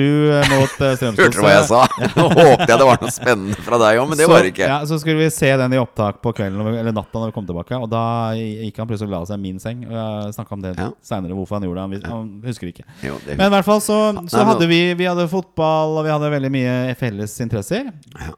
mot 0.52 0.76
uh, 0.76 0.92
Strømsgodset. 1.00 1.18
Hørte 1.24 1.38
du 1.38 1.40
hva 1.46 1.54
jeg 1.54 1.64
sa? 1.70 1.80
Nå 2.18 2.26
håpet 2.28 2.66
jeg 2.68 2.82
det 2.82 2.88
var 2.90 3.00
noe 3.00 3.14
spennende 3.16 3.64
fra 3.64 3.80
deg 3.80 4.02
òg, 4.02 4.10
men 4.10 4.20
det 4.20 4.28
var 4.28 4.44
det 4.44 4.52
ikke. 4.52 4.68
Ja, 4.68 4.78
så 4.92 5.00
skulle 5.00 5.24
vi 5.24 5.30
se 5.32 5.50
den 5.64 5.76
i 5.76 5.80
opptak 5.80 6.20
på 6.24 6.34
kvelden 6.36 6.68
eller 6.74 6.92
natta 6.92 7.22
når 7.22 7.32
vi 7.32 7.36
kom 7.38 7.48
tilbake. 7.48 7.80
Og 7.80 7.88
da 7.92 8.04
gikk 8.36 8.82
han 8.82 8.92
plutselig 8.92 9.08
og 9.08 9.16
la 9.16 9.22
seg 9.32 9.40
i 9.40 9.44
min 9.48 9.62
seng. 9.62 9.86
Og 9.88 9.96
jeg 9.96 10.36
snakka 10.36 10.58
om 10.58 10.64
det 10.64 10.74
Ja. 10.76 10.90
seinere, 11.00 11.32
hvorfor 11.38 11.56
han 11.58 11.64
gjorde 11.64 11.88
det. 11.88 12.04
Han, 12.04 12.12
han 12.12 12.30
husker 12.44 12.68
ikke. 12.68 12.84
Jo, 13.00 13.16
det, 13.24 13.38
Men 13.40 13.48
i 13.48 13.54
hvert 13.56 13.68
fall 13.72 13.80
så, 13.84 13.98
så 14.28 14.44
hadde 14.50 14.68
vi 14.68 14.82
Vi 14.98 15.08
hadde 15.08 15.13
fotball, 15.30 15.98
og 15.98 16.06
vi 16.06 16.12
hadde 16.12 16.32
veldig 16.34 16.50
mye 16.54 16.96
felles 17.00 17.36
interesser. 17.44 17.92
Ja. 18.18 18.32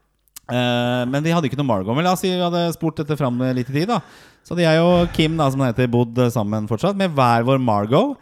Uh, 0.47 1.03
men 1.11 1.19
vi 1.25 1.33
hadde 1.35 1.49
ikke 1.49 1.59
noe 1.59 1.67
Margot. 1.67 1.95
Men 1.95 2.07
la 2.07 2.13
oss 2.15 2.23
si 2.23 2.31
vi 2.31 2.39
hadde 2.39 2.69
spurt 2.75 3.01
dette 3.01 3.17
fram 3.19 3.41
litt 3.57 3.67
i 3.71 3.81
tid. 3.81 3.89
da 3.91 3.99
Så 4.45 4.55
hadde 4.55 4.67
jeg 4.67 4.83
og 4.85 5.11
Kim, 5.15 5.35
da 5.39 5.49
som 5.51 5.63
det 5.63 5.73
heter, 5.73 5.91
bodd 5.91 6.21
sammen 6.33 6.69
fortsatt, 6.69 6.99
med 6.99 7.15
hver 7.17 7.47
vår 7.47 7.59
Margot. 7.59 8.15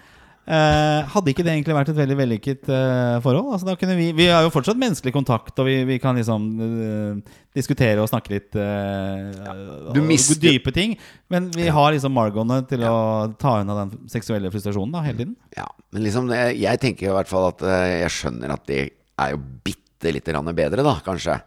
Eh, 0.45 0.99
hadde 1.10 1.31
ikke 1.31 1.41
det 1.41 1.55
egentlig 1.55 1.73
vært 1.73 1.89
et 1.89 1.97
veldig 1.97 2.15
vellykket 2.19 2.67
eh, 2.69 3.15
forhold? 3.25 3.47
Altså, 3.55 3.73
vi, 3.97 4.12
vi 4.13 4.27
har 4.29 4.43
jo 4.45 4.51
fortsatt 4.53 4.77
menneskelig 4.77 5.13
kontakt, 5.15 5.58
og 5.58 5.65
vi, 5.65 5.79
vi 5.89 5.97
kan 6.03 6.13
liksom 6.19 6.43
eh, 6.62 7.34
diskutere 7.58 8.03
og 8.03 8.12
snakke 8.12 8.29
litt 8.36 8.53
eh, 8.62 9.89
Du 9.95 10.03
mister- 10.05 10.38
dype 10.43 10.69
ting. 10.75 10.93
Men 11.34 11.49
vi 11.55 11.65
har 11.73 11.95
liksom 11.95 12.13
Margotene 12.13 12.60
til 12.69 12.86
å 12.86 13.34
ta 13.41 13.55
unna 13.63 13.79
den 13.79 13.95
seksuelle 14.13 14.51
frustrasjonen 14.53 14.93
da 14.93 15.01
hele 15.08 15.17
tiden. 15.23 15.36
ja, 15.58 15.65
men 15.91 16.03
liksom 16.05 16.29
det- 16.29 16.60
Jeg 16.62 16.79
tenker 16.79 17.10
i 17.10 17.15
hvert 17.17 17.27
fall 17.31 17.47
at 17.49 17.62
eh, 17.65 18.01
jeg 18.05 18.13
skjønner 18.19 18.53
at 18.53 18.65
det 18.69 18.84
er 19.17 19.31
jo 19.34 19.41
bitte 19.65 20.13
lite 20.13 20.29
grann 20.31 20.53
bedre, 20.53 20.84
da, 20.86 20.99
kanskje. 21.01 21.39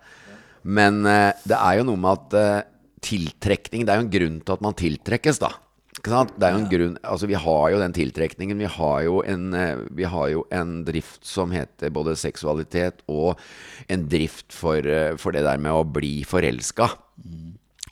Men 0.64 1.04
eh, 1.06 1.32
det 1.46 1.54
er 1.54 1.78
jo 1.78 1.86
noe 1.86 1.96
med 2.02 2.18
at 2.18 2.34
eh, 2.34 2.62
tiltrekning 3.00 3.86
Det 3.86 3.94
er 3.94 4.00
jo 4.00 4.06
en 4.08 4.10
grunn 4.10 4.40
til 4.42 4.52
at 4.58 4.60
man 4.66 4.74
tiltrekkes, 4.74 5.38
da. 5.38 5.52
Det 6.04 6.46
er 6.46 6.54
jo 6.54 6.60
en 6.60 6.70
grunn 6.70 6.96
Altså, 7.02 7.28
vi 7.30 7.38
har 7.38 7.70
jo 7.72 7.80
den 7.80 7.94
tiltrekningen. 7.96 8.60
Vi 8.60 8.70
har 8.70 9.00
jo 9.06 9.22
en, 9.26 9.54
eh, 9.54 9.84
vi 9.90 10.04
har 10.04 10.28
jo 10.32 10.44
en 10.54 10.84
drift 10.86 11.24
som 11.26 11.50
heter 11.50 11.90
både 11.90 12.16
seksualitet 12.16 13.02
og 13.08 13.38
en 13.88 14.06
drift 14.08 14.52
for, 14.52 14.78
eh, 14.78 15.16
for 15.16 15.32
det 15.32 15.42
der 15.42 15.58
med 15.58 15.72
å 15.72 15.84
bli 15.84 16.22
forelska. 16.24 16.90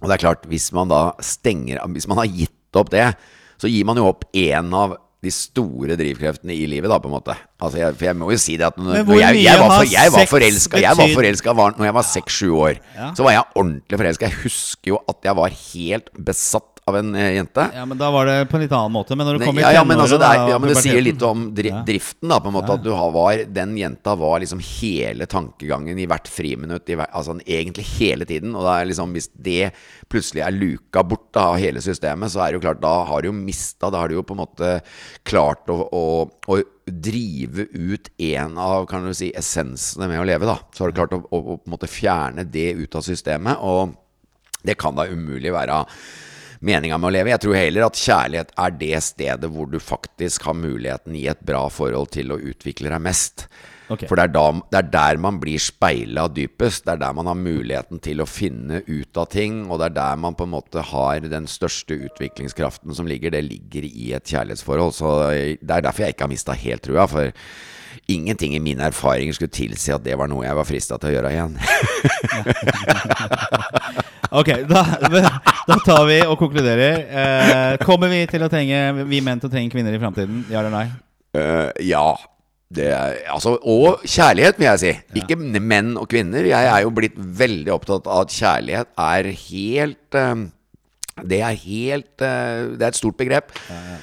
Og 0.02 0.08
det 0.08 0.14
er 0.14 0.24
klart, 0.28 0.46
hvis 0.46 0.72
man 0.72 0.88
da 0.88 1.12
stenger 1.20 1.80
Hvis 1.88 2.06
man 2.06 2.18
har 2.18 2.26
gitt 2.26 2.52
opp 2.76 2.90
det, 2.90 3.16
så 3.58 3.70
gir 3.70 3.84
man 3.86 3.96
jo 3.96 4.06
opp 4.06 4.24
én 4.34 4.72
av 4.74 4.98
de 5.24 5.32
store 5.32 5.96
drivkreftene 5.96 6.54
i 6.54 6.66
livet, 6.68 6.90
da, 6.92 6.98
på 7.00 7.08
en 7.08 7.16
måte. 7.16 7.34
Altså, 7.58 7.80
jeg, 7.80 7.96
for 7.96 8.04
jeg 8.04 8.18
må 8.20 8.30
jo 8.30 8.38
si 8.38 8.56
det 8.60 8.68
at 8.68 8.76
når, 8.78 9.02
når 9.08 9.20
jeg, 9.22 9.42
jeg, 9.46 9.58
var, 9.58 9.72
for, 9.72 9.90
jeg 9.90 10.12
var 10.12 10.28
forelska 10.30 10.82
Jeg 10.82 10.98
var 11.00 11.12
forelska 11.16 11.54
når 11.56 11.88
jeg 11.88 11.96
var 11.96 12.06
seks-sju 12.12 12.50
år. 12.52 12.80
Ja. 12.94 13.10
Så 13.16 13.26
var 13.26 13.32
jeg 13.32 13.46
ordentlig 13.56 14.00
forelska. 14.02 14.30
Jeg 14.30 14.42
husker 14.44 14.92
jo 14.92 15.00
at 15.08 15.30
jeg 15.30 15.38
var 15.40 15.56
helt 15.56 16.12
besatt 16.28 16.75
av 16.86 16.96
en 16.96 17.14
eh, 17.18 17.32
jente. 17.34 17.70
Ja, 17.74 17.84
men 17.84 17.98
da 17.98 18.12
var 18.14 18.28
det 18.28 18.34
på 18.46 18.56
en 18.56 18.62
litt 18.62 18.72
annen 18.76 18.92
måte. 18.94 19.16
Men 19.18 19.26
når 19.26 19.40
du 19.40 19.44
kom 19.48 19.56
i 19.58 19.62
ja, 19.64 19.72
ja, 19.74 19.82
men, 19.82 19.98
altså, 19.98 20.20
det, 20.22 20.26
er, 20.30 20.50
ja, 20.52 20.58
men 20.62 20.70
det 20.70 20.76
sier 20.78 21.02
litt 21.02 21.22
om 21.26 21.48
dri 21.56 21.72
driften, 21.88 22.28
da, 22.30 22.36
på 22.38 22.52
en 22.52 22.54
måte. 22.54 22.76
At 22.76 22.84
du 22.84 22.92
har, 22.94 23.10
var 23.10 23.40
Den 23.56 23.72
jenta 23.74 24.12
var 24.18 24.38
liksom 24.38 24.60
hele 24.62 25.26
tankegangen 25.26 25.98
i 25.98 26.06
hvert 26.06 26.28
friminutt. 26.30 26.86
I, 26.86 26.98
hver- 27.00 27.10
altså 27.10 27.34
egentlig 27.42 27.88
hele 27.96 28.28
tiden. 28.28 28.54
Og 28.54 28.62
det 28.68 28.76
liksom, 28.92 29.16
hvis 29.18 29.26
det 29.34 29.72
plutselig 30.12 30.44
er 30.46 30.54
luka 30.54 31.02
bort 31.02 31.26
da, 31.34 31.48
av 31.56 31.58
hele 31.58 31.82
systemet, 31.82 32.30
så 32.30 32.44
er 32.44 32.52
det 32.54 32.60
jo 32.60 32.64
klart, 32.68 32.78
da 32.84 32.92
har 33.08 33.24
du 33.24 33.32
jo 33.32 33.34
mista 33.34 33.90
Da 33.90 34.04
har 34.04 34.12
du 34.12 34.20
jo 34.20 34.22
på 34.28 34.36
en 34.36 34.42
måte 34.44 34.70
klart 35.26 35.66
å, 35.74 35.80
å, 35.90 36.04
å 36.54 36.58
drive 36.86 37.66
ut 37.74 38.12
en 38.22 38.54
av 38.62 38.86
kan 38.86 39.02
du 39.02 39.10
si, 39.10 39.32
essensene 39.34 40.06
med 40.06 40.22
å 40.22 40.28
leve. 40.30 40.46
da 40.46 40.60
Så 40.70 40.84
har 40.84 40.94
du 40.94 41.00
klart 41.00 41.18
å, 41.18 41.24
å, 41.34 41.58
å 41.58 41.90
fjerne 41.90 42.46
det 42.46 42.76
ut 42.78 42.94
av 42.94 43.02
systemet. 43.10 43.58
Og 43.58 43.90
det 44.62 44.78
kan 44.78 44.94
da 44.94 45.08
umulig 45.10 45.50
være 45.50 45.82
meninga 46.60 46.98
med 46.98 47.10
å 47.10 47.14
leve. 47.18 47.32
Jeg 47.34 47.44
tror 47.44 47.58
heller 47.58 47.86
at 47.86 48.00
kjærlighet 48.00 48.52
er 48.64 48.76
det 48.80 49.04
stedet 49.04 49.52
hvor 49.52 49.70
du 49.70 49.78
faktisk 49.82 50.48
har 50.48 50.58
muligheten 50.58 51.16
i 51.18 51.26
et 51.30 51.40
bra 51.46 51.66
forhold 51.72 52.12
til 52.16 52.32
å 52.32 52.40
utvikle 52.40 52.92
deg 52.92 53.02
mest. 53.04 53.48
Okay. 53.86 54.08
For 54.10 54.18
det 54.18 54.24
er, 54.26 54.32
da, 54.34 54.46
det 54.72 54.78
er 54.80 54.88
der 54.90 55.20
man 55.22 55.38
blir 55.38 55.62
speila 55.62 56.26
dypest. 56.32 56.84
Det 56.86 56.96
er 56.96 57.02
der 57.04 57.14
man 57.14 57.30
har 57.30 57.38
muligheten 57.38 58.00
til 58.02 58.22
å 58.22 58.26
finne 58.26 58.80
ut 58.86 59.20
av 59.20 59.28
ting. 59.30 59.62
Og 59.70 59.78
det 59.78 59.92
er 59.92 59.96
der 60.00 60.18
man 60.24 60.34
på 60.38 60.46
en 60.46 60.54
måte 60.56 60.82
har 60.90 61.22
den 61.22 61.46
største 61.50 61.94
utviklingskraften 62.08 62.96
som 62.98 63.06
ligger. 63.06 63.34
Det 63.36 63.44
ligger 63.46 63.86
i 63.86 64.10
et 64.18 64.26
kjærlighetsforhold. 64.26 64.96
Så 64.96 65.14
det 65.62 65.70
er 65.70 65.86
derfor 65.86 66.06
jeg 66.06 66.16
ikke 66.16 66.26
har 66.26 66.34
mista 66.34 66.58
helt 66.58 66.86
trua. 66.86 67.06
For 67.10 67.30
ingenting 68.12 68.54
i 68.56 68.62
mine 68.62 68.88
erfaringer 68.90 69.36
skulle 69.36 69.54
tilsi 69.54 69.94
at 69.94 70.04
det 70.04 70.16
var 70.18 70.30
noe 70.30 70.46
jeg 70.46 70.58
var 70.58 70.68
frista 70.68 70.98
til 71.00 71.10
å 71.10 71.16
gjøre 71.16 71.32
igjen. 71.34 71.56
Ok, 74.36 74.48
da, 74.66 74.82
da 75.68 75.76
tar 75.86 76.06
vi 76.08 76.16
og 76.26 76.34
konkluderer. 76.40 76.96
Eh, 77.06 77.74
kommer 77.86 78.10
vi 78.10 78.24
til 78.30 78.42
å 78.42 78.48
trenge 78.52 79.06
vi 79.06 79.20
menn 79.24 79.38
til 79.40 79.48
å 79.48 79.52
trenge 79.52 79.70
kvinner 79.72 79.94
i 79.94 80.00
framtiden? 80.02 80.42
Ja 80.50 80.64
eller 80.64 80.74
nei? 80.74 80.86
Uh, 81.36 81.70
ja. 81.84 82.08
Det 82.66 82.88
er, 82.90 83.20
altså, 83.30 83.52
og 83.62 84.02
kjærlighet, 84.02 84.56
vil 84.58 84.66
jeg 84.66 84.80
si. 84.82 84.92
Ikke 85.20 85.36
menn 85.38 85.92
og 86.00 86.08
kvinner. 86.10 86.48
Jeg 86.50 86.66
er 86.66 86.82
jo 86.82 86.90
blitt 86.94 87.14
veldig 87.14 87.70
opptatt 87.76 88.08
av 88.10 88.24
at 88.24 88.34
kjærlighet 88.34 88.90
er 88.98 89.28
helt 89.44 90.18
eh, 90.18 90.32
Det 91.16 91.38
er 91.40 91.54
helt 91.56 92.20
eh, 92.20 92.76
Det 92.76 92.84
er 92.84 92.90
et 92.92 92.98
stort 92.98 93.16
begrep. 93.16 93.54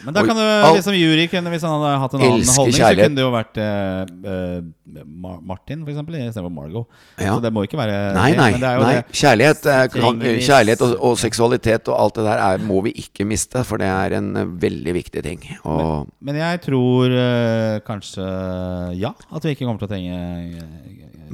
Men 0.01 0.15
da 0.15 0.23
kan 0.25 0.33
du 0.33 0.43
liksom 0.73 0.95
jury 0.97 1.27
kunne, 1.29 1.51
Hvis 1.53 1.65
han 1.67 1.75
hadde 1.75 1.91
hatt 2.01 2.15
en 2.15 2.23
annen 2.23 2.31
holdning, 2.31 2.55
holdning, 2.57 2.77
så 2.79 2.89
kunne 2.97 3.19
det 3.19 3.25
jo 3.25 3.33
vært 3.35 3.59
eh, 3.61 3.99
eh, 4.33 5.03
Martin, 5.45 5.83
for 5.83 5.93
eksempel, 5.93 6.17
istedenfor 6.17 6.53
Margot. 6.53 6.87
Ja. 7.21 7.35
Så 7.35 7.43
det 7.43 7.51
må 7.53 7.63
ikke 7.67 7.77
være 7.77 7.99
Nei, 8.17 8.31
nei. 8.37 8.49
Det, 8.55 8.63
det 8.63 8.71
nei. 8.81 8.95
det. 8.97 9.19
Kjærlighet, 9.21 9.69
eh, 9.69 9.83
kan, 9.93 10.25
kjærlighet 10.47 10.85
og, 10.87 10.95
og 11.11 11.21
seksualitet 11.21 11.93
og 11.93 11.99
alt 11.99 12.17
det 12.17 12.25
der 12.31 12.43
er, 12.47 12.65
må 12.65 12.81
vi 12.87 12.95
ikke 13.03 13.27
miste, 13.29 13.61
for 13.67 13.81
det 13.81 13.91
er 13.93 14.17
en 14.17 14.33
veldig 14.61 14.97
viktig 14.97 15.25
ting. 15.25 15.45
Og 15.69 16.09
Men 16.17 16.41
jeg 16.41 16.63
tror 16.65 17.13
eh, 17.13 17.77
kanskje 17.85 18.25
ja, 18.97 19.13
at 19.13 19.45
vi 19.45 19.53
ikke 19.53 19.69
kommer 19.69 19.85
til 19.85 19.91
å 19.91 19.93
trenge 19.93 20.17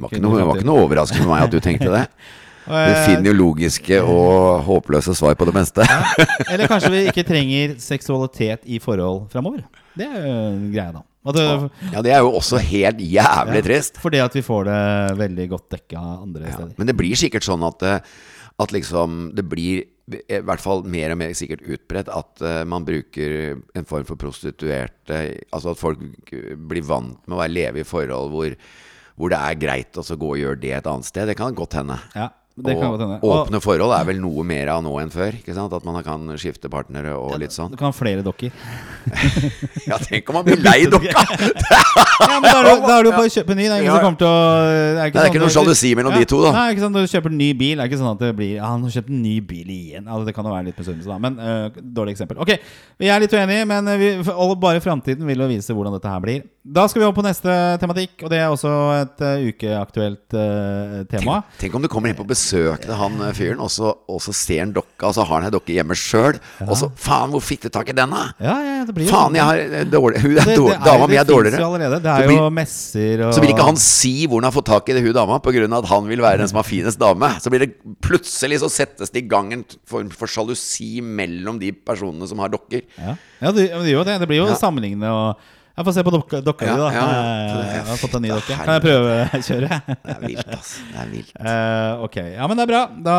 var 0.00 0.56
ikke 0.56 0.68
noe 0.68 0.84
overraskende 0.84 1.24
for 1.24 1.34
meg 1.34 1.48
at 1.48 1.52
du 1.52 1.60
tenkte 1.64 1.90
det. 1.92 2.06
Du 2.70 2.76
Eh, 2.94 3.04
finner 3.08 3.30
jo 3.32 3.36
logiske 3.36 4.00
og 4.06 4.62
håpløse 4.68 5.14
svar 5.18 5.34
på 5.38 5.48
det 5.48 5.54
meste. 5.56 5.84
Eller 6.50 6.70
kanskje 6.70 6.90
vi 6.94 7.04
ikke 7.10 7.26
trenger 7.28 7.76
seksualitet 7.82 8.64
i 8.70 8.78
forhold 8.82 9.28
framover. 9.32 9.64
Det 9.98 10.06
er 10.06 10.26
jo 10.26 10.40
greia, 10.72 10.90
da. 10.94 11.04
Det, 11.36 11.46
Ja, 11.92 12.00
det 12.06 12.12
er 12.16 12.22
jo 12.24 12.30
også 12.38 12.56
helt 12.64 13.00
jævlig 13.04 13.60
trist. 13.66 13.98
Fordi 14.00 14.22
at 14.24 14.34
vi 14.38 14.42
får 14.46 14.68
det 14.70 14.82
veldig 15.18 15.48
godt 15.50 15.66
dekka 15.76 16.00
andre 16.00 16.46
Ja, 16.46 16.54
steder. 16.56 16.74
men 16.78 16.86
det 16.88 16.96
blir 16.96 17.18
sikkert 17.18 17.44
sånn 17.44 17.66
at, 17.66 17.82
eh, 17.82 18.00
at 18.60 18.72
liksom 18.72 19.34
det 19.36 19.44
blir 19.48 19.84
i 20.10 20.40
hvert 20.42 20.60
fall 20.62 20.82
mer 20.90 21.12
og 21.12 21.18
mer 21.20 21.34
sikkert 21.38 21.60
utbredt 21.62 22.08
at 22.10 22.40
uh, 22.42 22.64
man 22.66 22.82
bruker 22.82 23.60
en 23.78 23.84
form 23.86 24.02
for 24.08 24.18
prostituerte 24.18 25.20
Altså 25.54 25.70
at 25.70 25.78
folk 25.78 26.00
blir 26.66 26.82
vant 26.82 27.20
med 27.30 27.38
å 27.38 27.46
leve 27.46 27.84
i 27.84 27.86
forhold 27.86 28.32
hvor, 28.34 28.56
hvor 29.14 29.30
det 29.30 29.38
er 29.38 29.60
greit 29.60 30.00
å 30.00 30.02
gå 30.02 30.32
og 30.34 30.40
gjøre 30.40 30.58
det 30.64 30.72
et 30.80 30.88
annet 30.90 31.06
sted. 31.06 31.28
Det 31.30 31.36
kan 31.38 31.54
godt 31.54 31.76
hende. 31.78 32.00
Ja, 32.16 32.26
det 32.66 32.76
kan 32.78 32.90
godt 32.92 33.02
hende. 33.04 33.18
Åpne 33.24 33.60
forhold 33.64 33.94
er 33.96 34.04
vel 34.08 34.20
noe 34.22 34.44
mer 34.46 34.70
av 34.74 34.82
nå 34.84 34.92
enn 35.02 35.10
før. 35.12 35.36
Ikke 35.40 35.54
sant? 35.56 35.72
At 35.76 35.84
man 35.88 35.98
kan 36.06 36.26
skifte 36.40 36.70
partnere 36.72 37.14
og 37.16 37.36
litt 37.40 37.54
sånn. 37.54 37.70
Du 37.72 37.78
kan 37.80 37.90
ha 37.90 37.96
flere 37.96 38.24
dokker. 38.26 38.50
Ja, 39.90 39.96
tenk 39.98 40.28
om 40.30 40.36
man 40.38 40.44
blir 40.46 40.60
lei 40.60 40.84
dokka! 40.92 41.22
Ja, 41.24 42.36
men 42.38 42.44
da 42.44 42.58
er, 42.60 42.66
du, 42.66 42.82
da 42.84 42.96
er 42.98 43.06
du 43.06 43.10
bare 43.14 43.26
å 43.26 43.32
kjøpe 43.32 43.56
ny. 43.56 43.64
Det 43.64 43.72
er 43.74 43.82
ingen 43.82 43.90
Ja. 43.90 44.12
til 44.20 44.28
å 44.28 44.34
Det 44.70 45.00
er 45.00 45.10
Det 45.10 45.22
er 45.22 45.30
ikke 45.30 45.30
sånn 45.30 45.40
noe 45.40 45.48
at- 45.50 45.56
sjalusi 45.56 45.90
mellom 45.98 46.14
de 46.18 46.28
to, 46.30 46.40
da. 46.44 46.52
Nei, 46.54 46.66
ikke 46.74 46.84
sant, 46.84 46.94
Når 46.96 47.06
du 47.06 47.12
kjøper 47.14 47.34
ny 47.34 47.48
bil, 47.58 47.74
det 47.76 47.84
er 47.84 47.90
ikke 47.90 48.00
sånn 48.02 48.12
at 48.12 48.22
det 48.26 48.30
blir 48.36 48.52
Ja, 48.56 48.66
han 48.74 48.84
har 48.84 48.94
kjøpt 48.96 49.10
en 49.10 49.22
ny 49.24 49.34
bil 49.40 49.72
igjen. 49.74 50.06
Altså, 50.06 50.26
det 50.28 50.34
kan 50.36 50.44
jo 50.44 50.54
være 50.54 50.68
litt 50.68 50.78
misunnelse, 50.82 51.08
da. 51.10 51.18
Men 51.18 51.38
øh, 51.40 51.80
dårlig 51.98 52.14
eksempel. 52.16 52.40
Ok, 52.44 52.54
vi 53.00 53.10
er 53.10 53.24
litt 53.24 53.32
uenige, 53.34 53.66
men 53.70 53.88
øh, 53.88 53.98
vi, 54.00 54.10
bare 54.60 54.80
framtiden 54.84 55.26
vil 55.26 55.38
jo 55.46 55.48
vise 55.50 55.74
hvordan 55.76 55.96
dette 55.96 56.12
her 56.12 56.20
blir. 56.24 56.42
Da 56.60 56.84
skal 56.90 57.00
vi 57.00 57.06
over 57.08 57.16
på 57.16 57.24
neste 57.24 57.48
tematikk, 57.80 58.18
og 58.26 58.30
det 58.30 58.38
er 58.38 58.50
også 58.52 58.70
et 59.00 59.22
uh, 59.24 59.46
ukeaktuelt 59.48 60.34
uh, 60.36 60.98
tema. 61.08 61.38
Tenk 61.58 61.74
om 61.74 61.80
du 61.82 61.88
kommer 61.88 62.12
inn 62.12 62.18
på 62.18 62.26
besøk 62.28 62.49
til 62.50 62.94
han 62.98 63.20
eh, 63.22 63.32
fyren, 63.36 63.60
og 63.64 63.70
så, 63.70 63.92
og 64.10 64.20
så 64.24 64.32
ser 64.34 64.60
han 64.64 64.72
dokka, 64.76 65.06
og 65.08 65.14
så 65.16 65.24
har 65.26 65.40
han 65.40 65.48
ei 65.48 65.54
dokke 65.54 65.74
hjemme 65.76 65.96
sjøl. 65.98 66.38
Og 66.66 66.74
så 66.76 66.88
Faen, 67.00 67.30
hvor 67.30 67.40
fikk 67.44 67.62
du 67.66 67.68
tak 67.74 67.88
i 67.92 67.96
den, 67.96 68.10
da? 68.10 68.24
Ja, 68.42 68.56
ja, 68.66 68.84
det 68.88 68.94
blir 68.96 69.06
jo 69.06 69.12
Faen, 69.14 69.34
jeg 69.38 69.44
har 69.46 69.58
eh, 69.80 69.84
dårlig 69.90 70.20
Hun 70.24 70.36
er 70.38 70.50
dårlig, 70.56 70.78
dama 70.84 71.06
mi 71.10 71.16
er 71.20 71.24
dårligere. 71.28 71.60
jo 71.62 71.68
allerede. 71.74 72.00
Det 72.02 72.10
Så 72.10 72.22
er 72.24 72.28
blir- 72.28 72.40
jo 72.42 72.50
messer 72.60 73.24
og 73.28 73.34
Så 73.34 73.40
vil 73.44 73.50
ikke 73.54 73.68
han 73.70 73.76
si 73.80 74.14
hvor 74.26 74.40
han 74.42 74.48
har 74.50 74.56
fått 74.56 74.66
tak 74.72 74.88
i 74.88 74.92
det 74.98 75.02
hun 75.06 75.12
dama, 75.16 75.38
pga. 75.40 75.64
at 75.78 75.88
han 75.94 76.08
vil 76.08 76.20
være 76.20 76.38
den 76.38 76.48
som 76.48 76.56
har 76.62 76.68
finest 76.68 76.98
dame. 76.98 77.30
Så 77.40 77.50
blir 77.50 77.60
det 77.66 77.72
plutselig 78.02 78.60
så 78.60 78.68
settes 78.70 79.10
det 79.10 79.24
i 79.24 79.28
gang 79.28 79.52
en 79.52 79.64
form 79.86 80.10
for 80.10 80.26
sjalusi 80.26 81.00
mellom 81.02 81.58
de 81.60 81.72
personene 81.72 82.26
som 82.28 82.38
har 82.38 82.48
dokker. 82.52 82.82
Ja, 82.98 83.16
ja 83.40 83.50
det, 83.52 83.70
det 83.70 83.90
gjør 83.94 84.00
jo 84.00 84.04
det. 84.04 84.18
Det 84.20 84.28
blir 84.28 84.42
jo 84.44 84.46
Ja. 84.50 84.54
sammenlignende 84.58 85.10
og 85.10 85.36
Jeg 85.80 85.86
får 85.86 85.94
se 85.96 86.02
på 86.04 86.12
dokka, 86.12 86.38
dokka 86.44 86.66
Ja, 86.68 86.72
di, 86.76 86.80
da. 86.82 86.88
ja, 86.92 87.04
ja. 87.08 87.20
Eh, 87.56 87.68
Jeg 87.78 87.84
har 87.88 87.96
fått 88.02 88.14
en 88.18 88.22
ny 88.26 88.28
dokke. 88.34 88.56
Kan 88.58 88.74
jeg 88.74 88.82
prøvekjøre? 88.84 89.68
Det 90.04 90.12
er 90.12 90.18
vilt, 90.26 90.50
ass. 90.52 90.72
Det 90.90 90.98
er 91.00 91.06
vilt. 91.08 91.30
Uh, 91.40 92.02
ok, 92.04 92.16
ja, 92.34 92.48
men 92.50 92.58
det 92.60 92.64
er 92.66 92.68
bra. 92.68 92.80
Da 93.06 93.14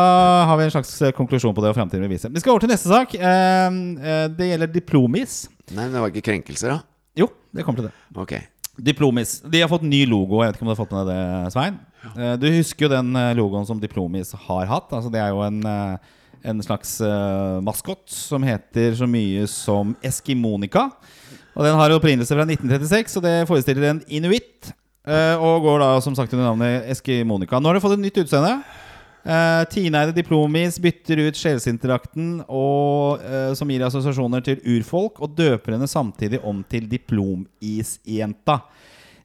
har 0.46 0.60
vi 0.60 0.66
en 0.68 0.74
slags 0.76 0.92
eh, 1.02 1.10
konklusjon 1.16 1.56
på 1.56 1.64
det, 1.64 1.72
og 1.72 1.78
framtiden 1.80 2.04
vil 2.06 2.12
vise. 2.14 2.30
Vi 2.30 2.42
skal 2.44 2.52
over 2.54 2.62
til 2.62 2.70
neste 2.70 2.86
sak. 2.92 3.16
Uh, 3.18 4.28
det 4.38 4.46
gjelder 4.52 4.70
Diplomis. 4.76 5.34
Nei, 5.72 5.88
men 5.88 5.96
det 5.96 6.04
var 6.04 6.12
ikke 6.14 6.22
krenkelser, 6.30 6.76
da? 6.76 6.78
Jo, 7.18 7.26
det 7.50 7.64
kommer 7.66 7.82
til 7.82 7.88
det. 7.90 7.94
Ok. 8.22 8.36
Diplomis. 8.78 9.32
De 9.42 9.64
har 9.64 9.70
fått 9.72 9.82
ny 9.88 10.04
logo. 10.06 10.38
Jeg 10.44 10.52
vet 10.52 10.60
ikke 10.60 10.68
om 10.68 10.70
du 10.70 10.74
har 10.76 10.80
fått 10.84 10.94
med 10.94 11.10
deg 11.10 11.18
det, 11.18 11.52
Svein? 11.56 11.80
Uh, 12.14 12.34
Du 12.38 12.46
husker 12.60 12.86
jo 12.86 12.92
den 12.94 13.10
logoen 13.40 13.66
som 13.66 13.82
Diplomis 13.82 14.30
har 14.46 14.70
hatt. 14.70 14.94
Altså, 14.94 15.10
det 15.10 15.18
er 15.24 15.34
jo 15.34 15.42
en, 15.48 15.58
en 16.46 16.62
slags 16.62 16.94
uh, 17.02 17.58
maskot 17.66 18.06
som 18.14 18.46
heter 18.46 18.94
så 19.02 19.10
mye 19.10 19.50
som 19.50 19.96
Eskimonika. 20.06 20.92
Og 21.52 21.66
den 21.66 21.76
har 21.76 21.92
opprinnelse 21.92 22.32
fra 22.32 22.46
1936, 22.48 23.18
og 23.18 23.26
det 23.26 23.34
forestiller 23.48 23.90
en 23.90 24.04
inuitt. 24.08 24.72
eh, 25.06 25.36
Og 25.36 25.62
går 25.62 25.80
da 25.80 26.00
som 26.00 26.14
sagt 26.14 26.32
under 26.32 26.48
navnet 26.48 26.88
Eskimonika. 26.88 27.60
Nå 27.60 27.68
har 27.68 27.74
det 27.74 27.82
fått 27.84 27.98
et 27.98 28.06
nytt 28.06 28.22
utseende. 28.24 28.62
Uh, 29.22 29.62
Tineide 29.70 30.10
Diplomis 30.16 30.80
bytter 30.82 31.20
ut 31.28 31.36
sjelsinterakten 31.38 32.40
og, 32.48 33.20
eh, 33.22 33.52
som 33.54 33.70
gir 33.70 33.84
assosiasjoner 33.86 34.42
til 34.42 34.58
urfolk, 34.66 35.20
og 35.22 35.36
døper 35.38 35.76
henne 35.76 35.86
samtidig 35.86 36.40
om 36.42 36.64
til 36.66 36.88
Diplomisjenta. 36.90 38.62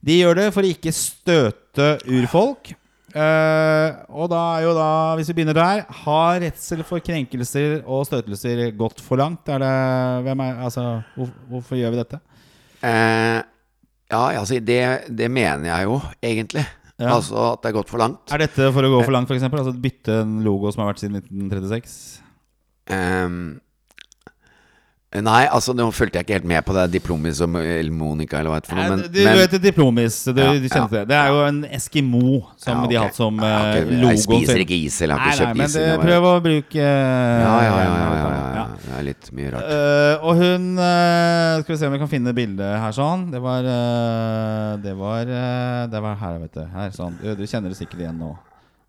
De 0.05 0.19
gjør 0.19 0.35
det 0.35 0.53
for 0.53 0.61
å 0.61 0.69
ikke 0.69 0.93
støte 0.93 1.95
urfolk. 2.05 2.75
Eh, 3.17 3.99
og 4.13 4.27
da 4.29 4.41
er 4.57 4.65
jo 4.67 4.73
da, 4.77 4.89
hvis 5.17 5.31
vi 5.31 5.37
begynner 5.39 5.55
der 5.57 5.79
Har 6.03 6.41
redsel 6.43 6.83
for 6.85 7.01
krenkelser 7.01 7.79
og 7.87 8.03
støtelser 8.05 8.67
gått 8.77 9.01
for 9.01 9.17
langt? 9.17 9.47
Er 9.49 9.63
det, 9.63 9.75
hvem 10.27 10.43
er, 10.45 10.59
altså, 10.67 10.83
hvor, 11.15 11.31
hvorfor 11.49 11.79
gjør 11.79 11.95
vi 11.95 12.01
dette? 12.03 12.19
Uh, 12.83 13.39
ja, 14.11 14.21
altså, 14.37 14.59
det, 14.61 14.81
det 15.09 15.31
mener 15.33 15.65
jeg 15.71 15.87
jo, 15.87 16.01
egentlig. 16.21 16.65
Ja. 16.97 17.13
Altså 17.13 17.37
at 17.53 17.61
det 17.63 17.71
er 17.71 17.77
gått 17.77 17.91
for 17.91 18.01
langt. 18.01 18.23
Er 18.33 18.41
dette 18.41 18.69
for 18.73 18.85
å 18.85 18.91
gå 18.91 19.01
for 19.05 19.13
langt, 19.13 19.29
f.eks.? 19.29 19.45
Altså 19.49 19.73
bytte 19.81 20.21
en 20.23 20.39
logo 20.45 20.71
som 20.73 20.83
har 20.83 20.91
vært 20.91 21.03
siden 21.03 21.19
1936? 21.21 21.97
Ehm, 22.93 23.41
nei, 25.23 25.45
altså 25.47 25.71
nå 25.71 25.85
fulgte 25.95 26.19
jeg 26.19 26.25
ikke 26.27 26.35
helt 26.35 26.47
med 26.51 26.65
på 26.67 26.73
det 26.75 26.81
diplomis 26.97 27.39
og 27.39 27.53
eller 27.63 27.93
Monica 27.95 28.41
eller 28.41 28.51
hva 28.51 28.57
det 28.59 28.73
er. 28.73 28.89
Men, 28.91 29.03
du 29.07 29.19
men 29.23 29.37
vet 29.39 29.53
Diplomis. 29.63 30.17
Du, 30.27 30.41
Ja, 30.41 30.49
du 30.51 30.67
kjenner 30.67 30.83
ja. 30.83 30.87
det. 30.97 31.03
Det 31.07 31.15
er 31.15 31.29
jo 31.31 31.37
en 31.47 31.61
Eskimo 31.77 32.23
som 32.59 32.81
Ja, 32.83 32.89
de 32.91 32.97
har 32.99 33.07
hatt 33.07 33.15
som 33.15 33.39
har 33.39 33.77
eh, 33.77 33.87
logo. 33.87 34.09
Jeg 34.11 34.19
spiser 34.25 34.63
ikke 34.65 34.75
is, 34.75 34.97
eller 35.05 35.15
har 35.15 35.31
ikke 35.31 35.37
nei, 35.37 35.45
kjøpt 35.45 35.57
men 35.61 35.69
is. 35.71 35.77
det, 35.77 35.85
jeg 35.87 35.97
var- 35.97 36.05
prøv 36.09 36.27
å 36.27 36.33
bruke 36.43 36.81
eh, 36.83 37.45
ja, 37.45 37.53
ja, 37.63 37.77
ja. 37.85 38.65
Det 38.87 38.97
er 38.99 39.05
litt 39.07 39.29
mye 39.37 39.53
rart. 39.53 39.71
Uh, 39.71 40.25
og 40.27 40.41
hun 40.41 40.67
uh, 40.79 41.61
Skal 41.61 41.71
vi 41.73 41.77
se 41.79 41.87
om 41.87 41.95
vi 41.95 41.99
kan 42.03 42.11
finne 42.11 42.33
bildet 42.35 42.75
her 42.83 42.91
sånn. 42.95 43.27
Det 43.31 43.41
var 43.43 43.63
uh, 43.67 44.75
Det 44.83 44.93
var 44.97 45.31
eh, 45.39 45.81
Det 45.91 46.01
var 46.03 46.19
her, 46.19 46.37
vet 46.43 46.53
du. 46.59 46.63
Her, 46.75 46.91
sånn. 46.95 47.15
Du, 47.21 47.31
du 47.37 47.45
kjenner 47.47 47.71
det 47.71 47.79
sikkert 47.79 48.03
igjen 48.03 48.19
nå. 48.19 48.33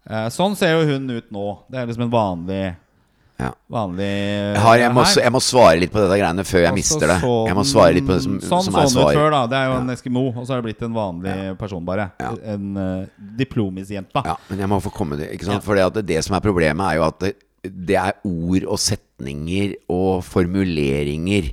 Eh, 0.08 0.28
sånn 0.32 0.54
ser 0.58 0.74
jo 0.78 0.86
hun 0.88 1.08
ut 1.12 1.30
nå. 1.34 1.46
Det 1.70 1.78
er 1.82 1.88
liksom 1.90 2.06
en 2.08 2.12
vanlig 2.14 2.62
Ja. 3.38 3.52
Vanlig 3.70 4.06
Jeg, 4.08 4.58
har, 4.64 4.76
jeg, 4.80 4.90
må, 4.96 5.02
her. 5.06 5.20
jeg 5.22 5.32
må 5.32 5.40
svare 5.46 5.78
litt 5.78 5.92
på 5.94 6.00
dette 6.02 6.16
greiene 6.18 6.42
før 6.42 6.58
jeg 6.64 6.72
Og 6.72 6.74
så 6.74 6.78
mister 6.80 7.06
det. 7.06 7.18
sånn- 7.22 7.46
Jeg 7.46 7.54
må 7.54 7.64
svare 7.70 7.92
litt 7.94 8.06
på 8.08 8.14
det 8.16 8.22
som, 8.24 8.38
sånn 8.42 8.64
som 8.66 8.74
er 8.74 8.88
den 8.88 8.98
ut 8.98 9.14
før, 9.20 9.30
da. 9.30 9.42
Det 9.46 9.58
er 9.60 9.66
jo 9.68 9.76
en 9.78 9.90
eskimo, 9.94 10.22
og 10.32 10.40
så 10.42 10.48
har 10.54 10.62
det 10.62 10.66
blitt 10.66 10.82
en 10.82 10.96
vanlig 10.96 11.36
person, 11.60 11.84
bare. 11.86 12.08
Ja. 12.18 12.32
En 12.54 12.76
uh, 12.76 13.06
diplomisjente. 13.38 14.24
Ja, 14.26 14.34
men 14.50 14.58
jeg 14.58 14.68
må 14.68 14.80
få 14.82 14.90
komme 14.90 15.16
det. 15.20 15.30
Ikke 15.36 15.46
sant? 15.52 15.62
For 15.62 15.78
det, 15.78 16.06
det 16.08 16.24
som 16.26 16.34
er 16.34 16.42
problemet, 16.42 16.82
er 16.90 16.98
jo 16.98 17.06
at 17.06 17.20
det, 17.22 17.32
det 17.68 17.96
er 18.00 18.18
ord 18.26 18.66
og 18.74 18.78
setninger 18.82 19.76
og 19.88 20.24
formuleringer 20.26 21.52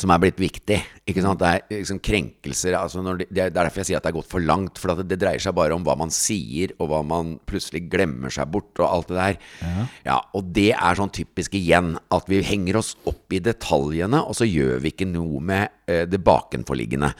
som 0.00 0.12
er 0.12 0.20
blitt 0.22 0.40
viktig. 0.40 0.78
Ikke 1.08 1.22
sant? 1.24 1.40
Det 1.40 1.50
er 1.50 1.80
liksom 1.82 2.00
krenkelser 2.02 2.76
altså 2.78 3.02
det, 3.18 3.28
det 3.28 3.44
er 3.44 3.52
derfor 3.54 3.82
jeg 3.82 3.90
sier 3.90 4.00
at 4.00 4.06
det 4.06 4.12
er 4.12 4.16
gått 4.18 4.30
for 4.30 4.44
langt. 4.44 4.80
For 4.80 4.94
det, 4.96 5.06
det 5.10 5.20
dreier 5.20 5.42
seg 5.42 5.56
bare 5.56 5.76
om 5.76 5.84
hva 5.86 5.96
man 6.00 6.12
sier, 6.14 6.74
og 6.78 6.90
hva 6.92 7.02
man 7.06 7.36
plutselig 7.48 7.84
glemmer 7.92 8.32
seg 8.32 8.50
bort, 8.54 8.72
og 8.80 8.86
alt 8.88 9.12
det 9.12 9.18
der. 9.20 9.38
Ja. 10.08 10.18
Og 10.36 10.50
det 10.56 10.70
er 10.74 10.98
sånn 10.98 11.12
typisk 11.14 11.56
igjen 11.58 11.94
at 12.12 12.30
vi 12.30 12.42
henger 12.46 12.80
oss 12.80 12.94
opp 13.08 13.36
i 13.36 13.42
detaljene, 13.44 14.22
og 14.24 14.36
så 14.38 14.48
gjør 14.48 14.82
vi 14.84 14.94
ikke 14.94 15.08
noe 15.10 15.42
med 15.52 15.68
eh, 15.90 16.04
det 16.10 16.22
bakenforliggende. 16.24 17.12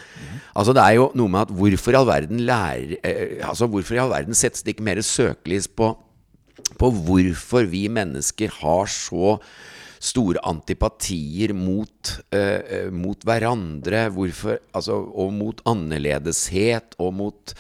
Altså 0.51 0.75
Det 0.77 0.85
er 0.85 0.99
jo 0.99 1.11
noe 1.19 1.31
med 1.31 1.47
at 1.47 1.57
hvorfor 1.57 1.95
i 1.95 1.99
all 2.01 2.09
verden 2.09 2.41
lærer 2.43 2.97
eh, 3.07 3.39
Altså 3.47 3.69
hvorfor 3.71 3.95
i 3.95 4.01
all 4.03 4.11
verden 4.11 4.37
settes 4.37 4.65
det 4.67 4.75
ikke 4.75 4.87
mer 4.89 5.01
søkelys 5.05 5.69
på 5.71 5.93
på 6.81 6.91
hvorfor 7.07 7.67
vi 7.71 7.87
mennesker 7.93 8.53
har 8.61 8.91
så 8.91 9.37
store 10.01 10.41
antipatier 10.49 11.53
mot, 11.53 12.15
eh, 12.33 12.61
eh, 12.65 12.91
mot 12.91 13.21
hverandre, 13.25 14.07
hvorfor, 14.15 14.59
altså, 14.73 14.97
og 14.97 15.33
mot 15.37 15.61
annerledeshet, 15.69 16.97
og 16.99 17.15
mot 17.15 17.55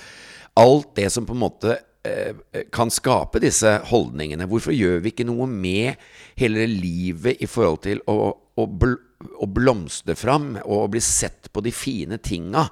alt 0.56 0.94
det 0.96 1.10
som 1.12 1.26
på 1.28 1.36
en 1.36 1.42
måte 1.42 1.76
eh, 2.04 2.64
kan 2.72 2.90
skape 2.90 3.42
disse 3.44 3.74
holdningene. 3.90 4.48
Hvorfor 4.48 4.72
gjør 4.72 5.04
vi 5.04 5.12
ikke 5.12 5.28
noe 5.28 5.46
med 5.50 6.00
hele 6.40 6.64
livet 6.64 7.44
i 7.44 7.48
forhold 7.50 7.82
til 7.84 8.00
å, 8.08 8.32
å, 8.32 8.68
å 9.20 9.48
blomstre 9.50 10.16
fram 10.16 10.54
og 10.64 10.90
bli 10.94 11.02
sett 11.04 11.50
på 11.52 11.62
de 11.64 11.72
fine 11.74 12.18
tinga? 12.22 12.66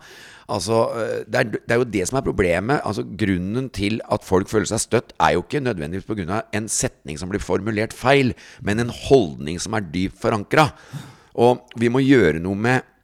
Altså, 0.49 0.81
eh, 0.97 1.25
det, 1.29 1.41
er, 1.41 1.51
det 1.61 1.75
er 1.75 1.83
jo 1.83 1.89
det 1.93 2.05
som 2.09 2.19
er 2.21 2.27
problemet. 2.27 2.81
Altså, 2.89 3.05
grunnen 3.21 3.69
til 3.75 4.01
at 4.09 4.25
folk 4.25 4.49
føler 4.49 4.71
seg 4.71 4.85
støtt, 4.85 5.13
er 5.21 5.37
jo 5.37 5.45
ikke 5.45 5.65
nødvendigvis 5.65 6.09
pga. 6.09 6.43
en 6.57 6.69
setning 6.73 7.21
som 7.21 7.29
blir 7.29 7.45
formulert 7.45 7.93
feil, 7.93 8.33
men 8.65 8.81
en 8.81 8.95
holdning 9.09 9.61
som 9.61 9.77
er 9.77 9.85
dypt 9.93 10.21
forankra. 10.23 10.71
Og 11.39 11.61
vi 11.79 11.93
må 11.93 12.01
gjøre 12.03 12.41
noe 12.43 12.57
med 12.57 12.95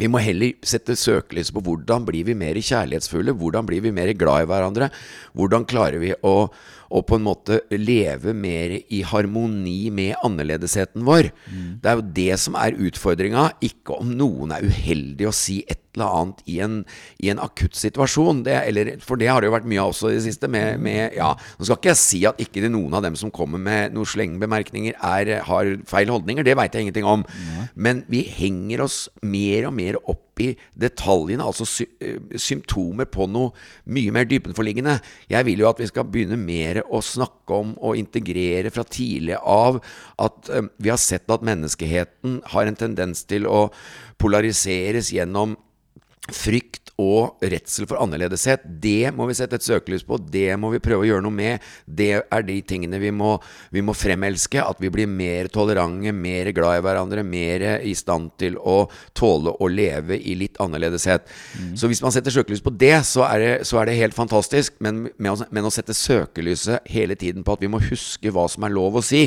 vi 0.00 0.08
må 0.08 0.22
heller 0.24 0.54
sette 0.64 0.94
søkelyset 0.96 1.52
på 1.52 1.60
hvordan 1.66 2.06
blir 2.08 2.24
vi 2.24 2.34
mer 2.38 2.56
kjærlighetsfulle, 2.56 3.34
hvordan 3.36 3.66
blir 3.68 3.82
vi 3.84 3.92
mer 3.92 4.08
glad 4.16 4.46
i 4.46 4.48
hverandre, 4.48 4.88
hvordan 5.36 5.66
klarer 5.68 6.00
vi 6.00 6.14
å, 6.24 6.48
å 6.92 7.02
på 7.06 7.16
en 7.18 7.24
måte 7.26 7.60
leve 7.72 8.34
mer 8.36 8.74
i 8.92 9.02
harmoni 9.08 9.90
med 9.94 10.16
annerledesheten 10.26 11.06
vår. 11.06 11.30
Det 11.82 11.88
er 11.88 11.98
jo 11.98 12.08
det 12.18 12.40
som 12.42 12.58
er 12.60 12.76
utfordringa, 12.76 13.48
ikke 13.64 13.96
om 14.02 14.12
noen 14.18 14.52
er 14.56 14.66
uheldig 14.68 15.28
å 15.28 15.34
si 15.36 15.62
et 15.66 15.80
eller 15.92 16.08
annet 16.08 16.42
i 16.48 16.58
en, 16.64 16.76
i 17.20 17.28
en 17.32 17.40
akutt 17.42 17.76
situasjon. 17.76 18.42
Det, 18.46 18.54
eller, 18.70 18.94
for 19.04 19.20
det 19.20 19.28
har 19.28 19.42
det 19.42 19.50
jo 19.50 19.56
vært 19.56 19.68
mye 19.68 19.82
av 19.82 19.92
også 19.92 20.08
i 20.08 20.16
det 20.16 20.24
siste. 20.24 20.48
Med, 20.52 20.80
med, 20.80 21.16
ja, 21.18 21.32
nå 21.36 21.68
skal 21.68 21.80
ikke 21.80 21.92
jeg 21.92 22.00
si 22.00 22.22
at 22.28 22.40
ikke 22.42 22.64
noen 22.72 22.96
av 22.96 23.04
dem 23.04 23.16
som 23.18 23.32
kommer 23.34 23.60
med 23.60 23.96
noen 23.96 24.08
slengbemerkninger 24.08 24.96
er, 24.96 25.34
har 25.48 25.72
feil 25.88 26.12
holdninger, 26.12 26.46
det 26.46 26.56
veit 26.58 26.74
jeg 26.76 26.88
ingenting 26.88 27.08
om. 27.08 27.26
Men 27.74 28.04
vi 28.12 28.24
henger 28.38 28.86
oss 28.86 29.06
mer 29.20 29.68
og 29.68 29.76
mer 29.76 30.00
opp 30.02 30.31
i 30.42 30.48
detaljene, 30.78 31.44
altså 31.44 31.66
sy 31.68 31.86
eh, 32.02 32.18
symptomer 32.40 33.08
på 33.10 33.28
noe 33.30 33.52
mye 33.94 34.12
mer 34.14 34.28
dypenforliggende. 34.30 34.98
Jeg 35.30 35.48
vil 35.48 35.62
jo 35.62 35.70
at 35.70 35.82
vi 35.82 35.88
skal 35.90 36.08
begynne 36.10 36.38
mer 36.40 36.82
å 36.84 37.02
snakke 37.04 37.58
om 37.62 37.74
og 37.78 37.98
integrere 38.00 38.72
fra 38.74 38.84
tidlig 38.88 39.38
av 39.38 39.80
at 40.22 40.50
eh, 40.50 40.68
vi 40.82 40.92
har 40.92 41.00
sett 41.00 41.30
at 41.32 41.46
menneskeheten 41.46 42.40
har 42.54 42.68
en 42.68 42.80
tendens 42.82 43.24
til 43.28 43.46
å 43.50 43.68
polariseres 44.22 45.12
gjennom 45.14 45.56
frykt 46.30 46.81
og 47.02 47.42
redsel 47.42 47.86
for 47.90 48.00
annerledeshet, 48.02 48.64
det 48.82 49.10
må 49.16 49.26
vi 49.28 49.36
sette 49.36 49.58
et 49.58 49.66
søkelys 49.66 50.04
på. 50.06 50.18
Det 50.22 50.54
må 50.60 50.70
vi 50.72 50.80
prøve 50.82 51.04
å 51.04 51.08
gjøre 51.08 51.24
noe 51.26 51.34
med. 51.34 51.64
Det 51.86 52.10
er 52.22 52.46
de 52.46 52.58
tingene 52.66 53.00
vi 53.02 53.10
må, 53.14 53.34
vi 53.74 53.82
må 53.84 53.94
fremelske. 53.96 54.62
At 54.62 54.80
vi 54.82 54.90
blir 54.92 55.10
mer 55.10 55.50
tolerante, 55.52 56.12
mer 56.14 56.52
glad 56.54 56.78
i 56.78 56.84
hverandre, 56.86 57.24
mer 57.26 57.66
i 57.82 57.94
stand 57.98 58.32
til 58.40 58.58
å 58.58 58.84
tåle 59.18 59.54
å 59.58 59.70
leve 59.70 60.18
i 60.18 60.36
litt 60.38 60.60
annerledeshet. 60.62 61.26
Så 61.78 61.90
hvis 61.90 62.02
man 62.04 62.14
setter 62.14 62.34
søkelys 62.34 62.62
på 62.64 62.74
det, 62.78 62.94
så 63.08 63.26
er 63.28 63.42
det, 63.42 63.52
så 63.68 63.80
er 63.80 63.90
det 63.90 63.98
helt 63.98 64.16
fantastisk. 64.16 64.78
Men, 64.84 65.04
å, 65.18 65.36
men 65.50 65.68
å 65.68 65.74
sette 65.74 65.96
søkelyset 65.96 66.88
hele 66.92 67.18
tiden 67.18 67.44
på 67.44 67.56
at 67.56 67.64
vi 67.64 67.70
må 67.72 67.82
huske 67.82 68.32
hva 68.32 68.46
som 68.52 68.64
er 68.66 68.74
lov 68.74 69.00
å 69.00 69.04
si, 69.04 69.26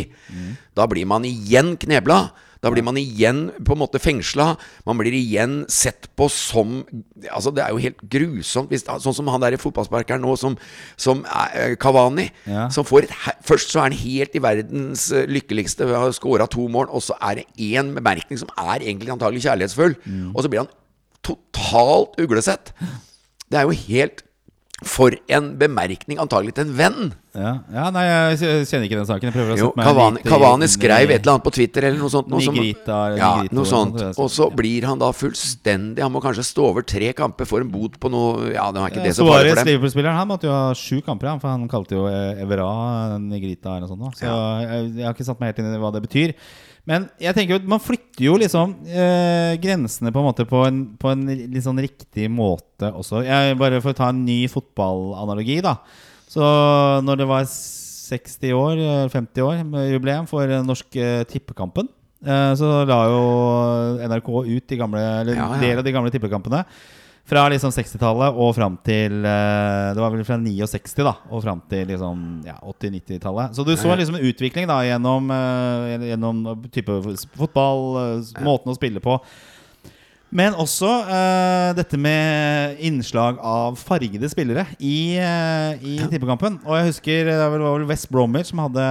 da 0.75 0.87
blir 0.91 1.07
man 1.09 1.27
igjen 1.27 1.75
knebla. 1.81 2.29
Da 2.65 2.71
blir 2.73 2.81
man 2.85 2.97
igjen 2.97 3.51
på 3.61 3.75
en 3.75 3.81
måte 3.83 4.01
fengsla. 4.01 4.55
Man 4.89 4.97
blir 4.97 5.13
igjen 5.13 5.59
sett 5.69 6.07
på 6.17 6.25
som 6.33 6.79
Altså 7.29 7.51
Det 7.53 7.61
er 7.61 7.73
jo 7.75 7.81
helt 7.83 8.01
grusomt. 8.11 8.71
Hvis, 8.73 8.87
sånn 9.03 9.15
som 9.15 9.29
han 9.29 9.43
der 9.43 9.53
i 9.53 9.61
fotballsparkeren 9.61 10.23
nå, 10.25 10.33
som, 10.41 10.57
som 10.97 11.21
er 11.29 11.75
Kavani. 11.81 12.27
Ja. 12.49 12.65
Som 12.73 12.87
får 12.87 13.05
et, 13.05 13.13
først 13.45 13.69
så 13.69 13.83
er 13.83 13.89
han 13.89 13.99
helt 13.99 14.33
i 14.33 14.41
verdens 14.41 15.07
eh, 15.13 15.27
lykkeligste 15.29 15.85
har 15.91 16.09
å 16.09 16.15
skåra 16.15 16.47
to 16.49 16.65
mål, 16.71 16.89
og 16.89 17.03
så 17.05 17.17
er 17.21 17.41
det 17.41 17.45
én 17.61 17.93
bemerkning 17.95 18.41
som 18.41 18.49
er 18.57 18.79
egentlig 18.79 19.13
antagelig 19.13 19.45
kjærlighetsfull, 19.45 19.95
og 20.33 20.41
så 20.41 20.51
blir 20.51 20.63
han 20.63 20.71
totalt 21.25 22.17
uglesett. 22.21 22.73
Det 23.49 23.59
er 23.59 23.67
jo 23.69 23.77
helt 23.87 24.25
For 24.83 25.13
en 25.31 25.53
bemerkning, 25.55 26.17
antagelig 26.19 26.57
til 26.57 26.65
en 26.65 26.73
venn. 26.75 27.13
Ja, 27.35 27.51
ja, 27.73 27.85
nei, 27.91 28.03
jeg 28.07 28.65
kjenner 28.69 28.85
ikke 28.87 28.99
den 28.99 29.07
saken. 29.09 29.27
Jeg 29.29 29.35
prøver 29.35 29.55
å 29.55 29.57
Jo, 29.59 29.69
Kavani, 29.75 30.21
Kavani 30.23 30.69
skrev 30.71 31.11
et 31.11 31.19
eller 31.19 31.33
annet 31.35 31.45
på 31.45 31.53
Twitter 31.57 31.87
eller 31.89 31.99
noe 31.99 32.11
sånt. 32.13 32.29
Noe 32.31 32.43
som, 32.45 32.55
Nigrita, 32.55 32.99
ja, 33.19 33.31
Nigrito, 33.41 33.57
noe 33.59 33.69
sånt. 33.69 33.99
Og 34.21 34.29
så 34.31 34.47
blir 34.55 34.87
han 34.87 35.01
da 35.01 35.09
fullstendig 35.15 36.03
Han 36.05 36.13
må 36.15 36.21
kanskje 36.23 36.45
stå 36.47 36.69
over 36.71 36.85
tre 36.87 37.11
kamper 37.17 37.49
for 37.49 37.65
en 37.65 37.71
bot 37.71 37.97
på 38.01 38.11
noe 38.13 38.53
Ja, 38.53 38.69
det 38.71 38.83
var 38.83 38.93
ikke 38.93 39.03
det 39.05 39.15
så 39.17 39.27
var 39.27 39.43
for 39.43 39.61
dem. 39.61 39.71
Liverpool-spilleren, 39.71 40.19
han 40.19 40.29
måtte 40.31 40.47
jo 40.47 40.53
ha 40.55 40.69
sju 40.77 41.01
kamper, 41.05 41.33
han, 41.33 41.41
for 41.43 41.51
han 41.51 41.67
kalte 41.71 41.97
jo 41.97 42.05
eh, 42.11 42.43
Evera 42.45 43.19
Negrita 43.21 43.75
eller 43.75 43.85
noe 43.85 43.91
sånt. 43.91 44.05
Da. 44.05 44.13
Så 44.21 44.31
jeg, 44.31 44.87
jeg 45.01 45.09
har 45.09 45.17
ikke 45.17 45.27
satt 45.27 45.43
meg 45.43 45.51
helt 45.51 45.61
inn 45.63 45.75
i 45.75 45.83
hva 45.83 45.91
det 45.95 46.03
betyr. 46.07 46.35
Men 46.85 47.07
jeg 47.21 47.33
tenker 47.33 47.57
jo 47.57 47.69
man 47.69 47.81
flytter 47.81 48.27
jo 48.27 48.35
liksom 48.37 48.75
eh, 48.85 49.55
grensene 49.61 50.11
på 50.13 50.21
en 50.21 50.27
måte 50.27 50.45
på 50.49 50.61
en, 50.67 50.83
på 51.01 51.09
en 51.11 51.23
litt 51.33 51.65
sånn 51.65 51.81
riktig 51.81 52.29
måte 52.29 52.91
også. 52.93 53.23
Jeg, 53.25 53.57
bare 53.57 53.81
for 53.81 53.95
å 53.95 53.97
ta 53.97 54.11
en 54.13 54.21
ny 54.27 54.43
fotballanalogi, 54.51 55.59
da. 55.65 55.79
Så 56.35 56.47
når 57.05 57.21
det 57.21 57.27
var 57.29 57.45
60 57.47 58.51
år, 58.57 58.81
eh, 58.83 59.07
50 59.13 59.45
år 59.45 59.63
med 59.63 59.87
jubileum 59.93 60.27
for 60.27 60.45
norsk 60.47 60.67
norske 60.67 61.07
tippekampen, 61.31 61.87
eh, 62.25 62.51
så 62.59 62.83
la 62.87 62.99
jo 63.07 63.23
NRK 64.03 64.29
ut 64.51 64.67
de 64.67 64.77
gamle, 64.77 65.05
eller 65.21 65.35
Ja, 65.35 65.49
ja. 65.55 65.61
del 65.61 65.79
av 65.79 65.87
de 65.87 65.95
gamle 65.95 66.11
tippekampene. 66.11 66.65
Fra 67.25 67.47
liksom 67.49 67.71
60-tallet 67.73 68.37
og 68.37 68.51
fram 68.53 68.75
til 68.85 69.23
eh, 69.25 69.93
Det 69.97 70.01
var 70.01 70.11
vel 70.13 70.21
fra 70.27 70.35
69 70.37 70.93
da 71.01 71.15
og 71.33 71.41
fram 71.41 71.63
til 71.71 71.87
liksom 71.89 72.19
ja, 72.45 72.59
80-90-tallet. 72.61 73.55
Så 73.57 73.65
du 73.65 73.73
så 73.75 73.95
liksom 73.97 74.19
en 74.19 74.27
utvikling 74.29 74.67
da 74.69 74.83
gjennom, 74.85 75.31
eh, 75.33 76.05
gjennom 76.11 76.43
type 76.69 76.99
fotball, 77.33 77.81
eh, 78.03 78.43
måten 78.45 78.69
å 78.69 78.77
spille 78.77 79.01
på. 79.01 79.17
Men 80.35 80.55
også 80.59 80.89
uh, 81.07 81.69
dette 81.77 81.95
med 82.01 82.81
innslag 82.83 83.37
av 83.39 83.77
fargede 83.79 84.27
spillere 84.31 84.65
i, 84.83 85.15
uh, 85.15 85.79
i 85.79 85.95
tippekampen. 86.11 86.57
Og 86.65 86.75
jeg 86.79 86.89
husker 86.89 87.29
det 87.29 87.37
var 87.39 87.55
vel 87.55 87.87
West 87.87 88.09
Bromwich 88.11 88.51
som 88.51 88.59
hadde 88.65 88.89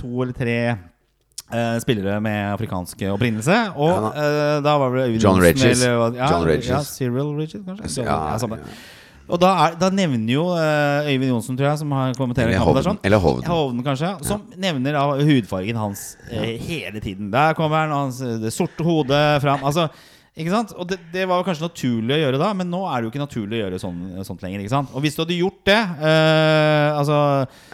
to 0.00 0.24
eller 0.24 0.32
tre 0.36 0.56
uh, 0.72 1.76
spillere 1.82 2.16
med 2.24 2.54
afrikansk 2.54 3.04
opprinnelse. 3.12 3.58
Og 3.76 3.92
Ja 3.92 4.00
da. 4.08 4.56
eh, 4.64 4.80
var 4.80 4.96
det 4.96 5.06
John 5.22 5.42
Ridges. 5.42 5.84
Eller 5.84 6.16
Ja, 6.16 6.30
John 6.32 6.48
Ridges. 6.48 6.72
Ja, 6.72 6.80
Cyril 6.88 7.34
Ridges, 7.36 7.62
kanskje? 7.66 8.06
Ja, 8.06 8.18
ja, 8.32 8.38
samme. 8.40 8.58
Og 9.32 9.38
da, 9.40 9.52
er, 9.66 9.76
da 9.78 9.88
nevner 9.94 10.32
jo 10.34 10.46
eh, 10.56 11.10
Øyvind 11.12 11.30
Johnsen, 11.30 11.56
tror 11.56 11.68
jeg, 11.70 11.78
som 11.82 11.92
har 11.94 12.16
kommenterer 12.18 12.50
Eller 12.50 12.64
Hovden. 12.64 12.86
sånn 12.88 12.98
Eller 13.06 13.22
Hovden. 13.22 13.46
Hovden, 13.48 13.84
kanskje. 13.86 14.10
Som 14.26 14.42
nevner 14.60 14.96
da 14.98 15.04
hudfargen 15.20 15.78
hans 15.78 16.02
eh, 16.30 16.56
hele 16.64 17.00
tiden. 17.00 17.30
Der 17.32 17.54
kommer 17.58 17.84
han, 17.84 17.94
hans, 17.94 18.18
det 18.42 18.52
sorte 18.52 18.84
hodet 18.84 19.22
fram. 19.44 19.62
Altså, 19.68 19.86
ikke 20.32 20.48
sant? 20.48 20.70
Og 20.80 20.86
det, 20.88 20.96
det 21.12 21.26
var 21.28 21.42
kanskje 21.44 21.66
naturlig 21.66 22.14
å 22.16 22.20
gjøre 22.22 22.38
da, 22.40 22.46
men 22.56 22.70
nå 22.72 22.78
er 22.88 22.94
det 22.94 23.04
jo 23.04 23.10
ikke 23.12 23.20
naturlig 23.20 23.58
å 23.58 23.60
gjøre 23.66 23.80
sånn, 23.82 23.98
sånt 24.24 24.40
lenger. 24.40 24.62
ikke 24.62 24.72
sant? 24.72 24.94
Og 24.96 25.04
hvis 25.04 25.18
du 25.18 25.20
hadde 25.20 25.36
gjort 25.36 25.58
det 25.68 25.76
eh, 25.76 26.88
Altså 26.96 27.18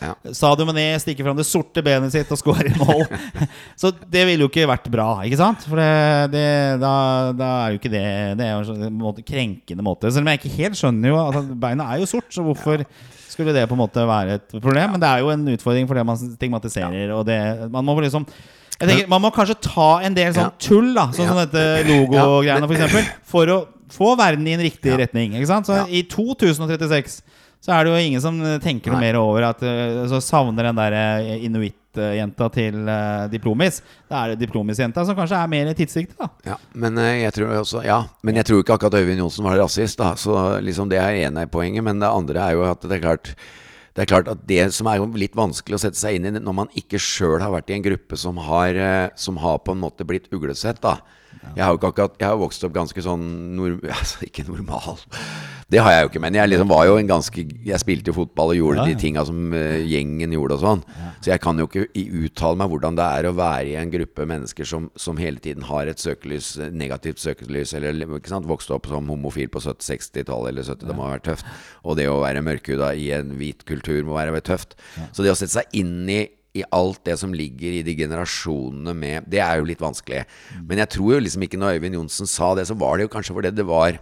Ja. 0.03 0.11
Sadio 0.35 0.67
Mané 0.67 0.89
stikker 0.99 1.29
fram 1.29 1.39
det 1.39 1.47
sorte 1.47 1.85
benet 1.87 2.11
sitt 2.17 2.33
og 2.35 2.41
scorer 2.41 2.75
mål. 2.81 3.05
så 3.81 3.93
det 3.95 4.25
ville 4.27 4.43
jo 4.43 4.51
ikke 4.51 4.67
vært 4.73 4.91
bra, 4.91 5.07
ikke 5.29 5.39
sant? 5.39 5.69
For 5.71 5.79
det, 5.79 6.35
det, 6.35 6.45
da, 6.83 6.93
da 7.39 7.53
er 7.61 7.77
jo 7.77 7.81
ikke 7.81 7.95
det 7.95 8.05
Det 8.43 8.51
er 8.51 8.59
jo 8.59 8.75
en 8.91 9.01
måte, 9.07 9.27
krenkende 9.31 9.87
måte. 9.87 10.11
Selv 10.11 10.27
om 10.27 10.35
jeg 10.35 10.43
ikke 10.43 10.57
helt 10.59 10.83
skjønner 10.83 11.15
jo 11.15 11.23
at 11.29 11.55
beina 11.63 11.93
er 11.95 12.03
jo 12.03 12.11
sort, 12.11 12.27
så 12.35 12.43
hvorfor 12.43 12.83
skulle 13.31 13.55
det 13.55 13.69
på 13.71 13.79
en 13.79 13.85
måte 13.87 14.03
være 14.03 14.41
et 14.41 14.59
problem? 14.59 14.97
Men 14.97 15.07
det 15.07 15.15
er 15.15 15.23
jo 15.23 15.31
en 15.31 15.47
utfordring 15.55 15.87
fordi 15.87 16.09
man 16.11 16.19
stigmatiserer, 16.19 17.15
og 17.15 17.23
det 17.29 17.39
Man 17.71 17.87
må 17.87 18.01
liksom 18.03 18.27
jeg 18.79 18.89
tenker, 18.89 19.09
Man 19.11 19.25
må 19.25 19.33
kanskje 19.35 19.59
ta 19.65 19.89
en 20.07 20.15
del 20.15 20.35
sånn 20.37 20.55
tull, 20.63 20.93
da 20.95 21.09
sånn 21.15 21.33
som 21.33 21.41
dette 21.41 21.65
logogreiene, 21.89 22.69
f.eks., 22.69 22.71
for 22.71 22.79
eksempel 22.79 23.11
for 23.29 23.55
å 23.55 23.59
få 23.93 24.13
verden 24.21 24.47
i 24.47 24.55
en 24.55 24.63
riktig 24.63 24.95
retning. 25.01 25.35
Ikke 25.35 25.51
sant? 25.51 25.69
Så 25.69 25.81
i 25.89 26.05
2036 26.09 27.21
så 27.59 27.75
er 27.75 27.85
det 27.85 27.91
jo 27.91 28.07
ingen 28.07 28.23
som 28.23 28.39
eh, 28.45 28.61
tenker 28.63 28.95
noe 28.95 29.03
mer 29.03 29.19
over 29.19 29.49
at 29.49 29.63
eh, 29.67 30.05
Så 30.11 30.21
savner 30.23 30.69
den 30.69 30.79
der 30.79 30.95
eh, 30.95 31.45
inuitt-jenta 31.49 32.47
til 32.55 32.77
uh, 32.87 33.27
Diplomis. 33.33 33.81
Det 34.07 34.15
er 34.15 34.33
det 34.33 34.45
Diplomis-jenta 34.45 35.03
som 35.09 35.17
kanskje 35.19 35.41
er 35.41 35.51
mer 35.51 35.73
tidsriktig, 35.75 36.15
da. 36.21 36.29
Ja, 36.47 36.59
men 36.79 37.01
jeg 37.03 37.35
tror 37.35 37.57
også 37.59 37.83
Ja, 37.83 38.05
men 38.23 38.39
jeg 38.39 38.47
tror 38.47 38.63
ikke 38.63 38.77
akkurat 38.77 39.01
Øyvind 39.01 39.25
Johnsen 39.25 39.49
var 39.49 39.59
rasist, 39.59 39.99
da. 39.99 40.13
Så 40.15 40.37
liksom 40.63 40.93
det 40.93 41.01
er 41.03 41.19
ene 41.25 41.49
poenget. 41.51 41.83
Men 41.83 41.99
det 41.99 42.13
andre 42.13 42.45
er 42.45 42.55
jo 42.55 42.69
at 42.69 42.87
det 42.87 43.01
er 43.01 43.03
klart 43.09 43.33
det 43.95 44.05
er 44.05 44.11
klart 44.11 44.29
at 44.31 44.43
det 44.49 44.69
som 44.77 44.89
er 44.91 45.01
jo 45.01 45.09
litt 45.19 45.37
vanskelig 45.39 45.79
å 45.79 45.83
sette 45.83 45.99
seg 45.99 46.19
inn 46.19 46.29
i 46.29 46.35
når 46.39 46.57
man 46.61 46.75
ikke 46.79 47.01
sjøl 47.03 47.41
har 47.43 47.55
vært 47.55 47.73
i 47.73 47.79
en 47.79 47.87
gruppe 47.87 48.19
som 48.21 48.41
har, 48.49 48.77
eh, 48.79 49.11
som 49.19 49.41
har 49.43 49.63
på 49.65 49.75
en 49.75 49.83
måte 49.83 50.07
blitt 50.09 50.29
uglesett, 50.35 50.81
da. 50.85 50.99
Jeg 51.55 51.63
har 51.63 51.71
jo 51.71 51.79
ikke 51.79 51.91
akkurat 51.93 52.15
Jeg 52.19 52.27
har 52.27 52.39
vokst 52.41 52.65
opp 52.67 52.73
ganske 52.75 53.03
sånn 53.05 53.25
nor, 53.55 53.77
altså, 53.99 54.25
Ikke 54.27 54.47
normal. 54.49 54.99
Det 55.69 55.83
har 55.85 55.93
jeg 55.93 56.05
jo 56.05 56.09
ikke, 56.09 56.21
men 56.25 56.37
jeg 56.39 56.49
liksom 56.49 56.71
var 56.71 56.87
jo 56.89 56.95
en 56.97 57.09
ganske 57.11 57.43
Jeg 57.45 57.81
spilte 57.83 58.09
jo 58.09 58.15
fotball 58.17 58.55
og 58.55 58.57
gjorde 58.57 58.79
Ja, 58.79 58.85
ja. 58.89 58.95
de 58.95 59.01
tinga 59.03 59.25
som 59.29 59.53
eh, 59.53 59.83
gjengen 59.85 60.33
gjorde 60.33 60.57
og 60.57 60.63
sånn. 60.63 60.85
Så 61.21 61.29
jeg 61.29 61.43
kan 61.45 61.61
jo 61.61 61.67
ikke 61.69 61.85
uttale 62.25 62.57
meg 62.57 62.73
hvordan 62.73 62.97
det 62.97 63.09
er 63.19 63.29
å 63.29 63.35
være 63.37 63.67
i 63.69 63.77
en 63.77 63.93
gruppe 63.93 64.25
mennesker 64.31 64.65
som, 64.69 64.87
som 64.97 65.21
hele 65.21 65.43
tiden 65.45 65.67
har 65.69 65.91
et 65.91 66.01
søkelys, 66.01 66.55
eh, 66.57 66.73
negativt 66.73 67.21
søkelys, 67.21 67.75
eller 67.77 68.01
ikke 68.07 68.33
sant, 68.33 68.49
vokste 68.49 68.79
opp 68.79 68.89
som 68.89 69.13
homofil 69.13 69.53
på 69.53 69.61
70-60-tallet 69.61 70.55
eller 70.55 70.65
70, 70.71 70.89
det 70.89 70.97
må 70.97 71.05
ha 71.05 71.13
vært 71.19 71.29
tøft. 71.29 71.53
Og 71.85 72.01
det 72.01 72.09
å 72.09 72.23
være 72.25 72.47
mørkhuda 72.49 72.95
i 72.97 73.11
en 73.19 73.37
hvit 73.37 73.69
kultur 73.69 74.01
må 74.09 74.17
være 74.17 74.41
tøft. 74.41 74.79
Så 75.13 75.21
det 75.21 75.35
å 75.35 75.39
sette 75.39 75.59
seg 75.59 75.81
inn 75.85 76.09
i 76.09 76.23
i 76.57 76.63
alt 76.75 77.03
det 77.05 77.19
som 77.21 77.35
ligger 77.37 77.75
i 77.77 77.83
de 77.87 77.93
generasjonene 77.95 78.95
med 78.97 79.27
Det 79.31 79.39
er 79.45 79.61
jo 79.61 79.67
litt 79.69 79.83
vanskelig. 79.85 80.25
Men 80.65 80.81
jeg 80.81 80.91
tror 80.97 81.13
jo 81.13 81.21
liksom 81.21 81.45
ikke 81.45 81.61
når 81.61 81.77
Øyvind 81.77 81.99
Johnsen 81.99 82.27
sa 82.31 82.55
det, 82.57 82.65
så 82.67 82.75
var 82.75 82.97
det 82.97 83.05
jo 83.07 83.13
kanskje 83.13 83.37
fordi 83.37 83.53
det 83.55 83.67
var 83.69 83.99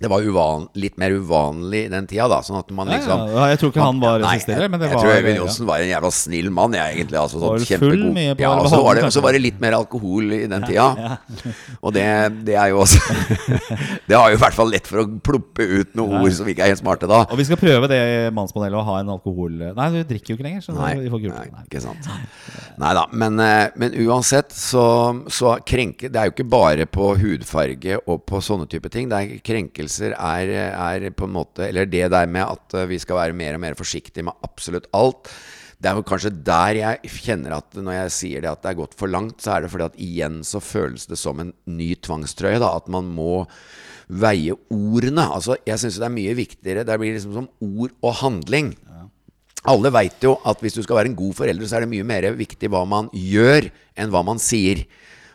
det 0.00 0.08
var 0.08 0.24
uvan, 0.24 0.62
litt 0.80 0.94
mer 0.96 1.12
uvanlig 1.12 1.82
den 1.92 2.06
tida, 2.08 2.24
da. 2.32 2.38
Sånn 2.40 2.56
at 2.56 2.70
man 2.72 2.88
liksom 2.88 3.20
ja, 3.34 3.50
jeg 3.50 3.58
tror 3.60 3.72
ikke 3.74 3.84
han 3.84 3.98
var 4.00 4.22
resisterer, 4.22 4.62
jeg, 4.64 4.72
men 4.72 4.80
det 4.80 4.86
jeg 4.88 4.96
var 4.96 5.04
tror 5.04 5.12
Øyvind 5.18 5.34
ja. 5.34 5.40
Johnsen 5.42 5.66
var 5.68 5.82
en 5.84 5.90
jævla 5.90 6.10
snill 6.16 6.48
mann, 6.56 6.76
jeg, 6.78 6.94
egentlig. 6.94 7.18
Altså, 7.20 7.40
sånn 7.42 7.66
kjempegod. 7.68 8.20
Ja, 8.40 8.52
og 8.54 8.68
så 8.72 8.78
var, 8.80 8.96
det, 8.96 9.10
så 9.12 9.22
var 9.26 9.36
det 9.36 9.42
litt 9.44 9.58
mer 9.60 9.76
alkohol 9.76 10.32
i 10.38 10.38
den 10.48 10.64
tida. 10.64 11.18
Og 11.84 11.92
det, 11.92 12.04
det 12.44 12.56
er 12.60 12.70
jo 12.72 12.80
også 12.82 13.00
Det 14.08 14.16
har 14.16 14.32
jo 14.32 14.36
i 14.36 14.40
hvert 14.40 14.56
fall 14.56 14.72
lett 14.72 14.88
for 14.88 15.02
å 15.02 15.04
ploppe 15.24 15.64
ut 15.64 15.92
noen 15.98 16.24
ord 16.24 16.34
som 16.36 16.48
ikke 16.48 16.64
er 16.64 16.72
helt 16.72 16.80
smarte 16.80 17.08
da. 17.10 17.22
Og 17.28 17.38
vi 17.40 17.46
skal 17.48 17.60
prøve 17.60 17.88
det 17.92 18.00
i 18.00 18.16
mannspanelet 18.34 18.80
å 18.80 18.84
ha 18.86 18.96
en 19.02 19.12
alkohol... 19.12 19.52
Nei, 19.76 19.86
du 19.92 20.00
drikker 20.08 20.32
jo 20.32 20.38
ikke 20.38 20.48
lenger, 20.48 20.64
så 20.64 20.74
Nei, 20.76 20.94
vi 21.02 21.12
får 21.12 21.26
nei, 21.28 21.44
ikke 21.66 21.82
sant. 21.84 22.08
Nei 22.80 22.94
da. 22.96 23.04
Men, 23.12 23.36
eh, 23.44 23.68
men 23.80 23.96
uansett 24.06 24.54
så, 24.56 24.84
så 25.28 25.58
krenke 25.66 26.08
Det 26.08 26.16
er 26.16 26.30
jo 26.30 26.34
ikke 26.34 26.48
bare 26.50 26.88
på 26.88 27.12
hudfarge 27.20 28.00
og 28.06 28.24
på 28.28 28.40
sånne 28.44 28.68
type 28.70 28.90
ting. 28.92 29.12
Det 29.12 29.20
er 29.20 29.44
Krenkelser 29.90 30.14
er, 30.14 30.50
er 30.70 31.10
på 31.12 31.26
en 31.26 31.34
måte 31.34 31.66
Eller 31.68 31.86
det 31.86 32.10
der 32.10 32.26
med 32.26 32.46
at 32.46 32.74
eh, 32.74 32.88
vi 32.88 32.98
skal 32.98 33.18
være 33.18 33.34
mer 33.34 33.56
og 33.56 33.60
mer 33.60 33.74
forsiktige 33.74 34.24
med 34.24 34.34
absolutt 34.42 34.86
alt. 34.94 35.28
Det 35.80 35.88
er 35.88 35.96
jo 35.96 36.04
kanskje 36.04 36.30
der 36.44 36.76
jeg 36.76 37.10
kjenner 37.24 37.56
at 37.56 37.74
når 37.74 37.94
jeg 37.96 38.12
sier 38.12 38.40
det 38.42 38.50
at 38.50 38.62
det 38.62 38.70
er 38.70 38.80
gått 38.82 38.94
for 38.94 39.08
langt, 39.08 39.40
så 39.40 39.56
er 39.56 39.64
det 39.64 39.70
fordi 39.72 39.86
at 39.88 39.96
igjen 39.98 40.42
så 40.44 40.60
føles 40.60 41.06
det 41.08 41.16
som 41.18 41.40
en 41.40 41.54
ny 41.66 41.94
tvangstrøye. 41.96 42.60
da 42.60 42.76
At 42.76 42.88
man 42.88 43.08
må 43.08 43.46
veie 44.08 44.54
ordene. 44.70 45.24
Altså 45.24 45.56
Jeg 45.66 45.80
syns 45.80 45.98
det 45.98 46.06
er 46.06 46.14
mye 46.14 46.36
viktigere. 46.36 46.84
Det 46.84 47.00
blir 47.00 47.16
liksom 47.16 47.34
som 47.34 47.50
ord 47.60 47.96
og 48.02 48.14
handling. 48.22 48.74
Alle 49.68 49.90
veit 49.92 50.22
jo 50.24 50.38
at 50.48 50.60
hvis 50.62 50.76
du 50.76 50.82
skal 50.84 51.00
være 51.00 51.10
en 51.10 51.18
god 51.18 51.34
forelder, 51.36 51.66
så 51.68 51.76
er 51.76 51.84
det 51.84 51.92
mye 51.92 52.06
mer 52.06 52.30
viktig 52.32 52.70
hva 52.72 52.86
man 52.88 53.10
gjør, 53.12 53.68
enn 53.96 54.12
hva 54.12 54.22
man 54.24 54.40
sier. 54.40 54.86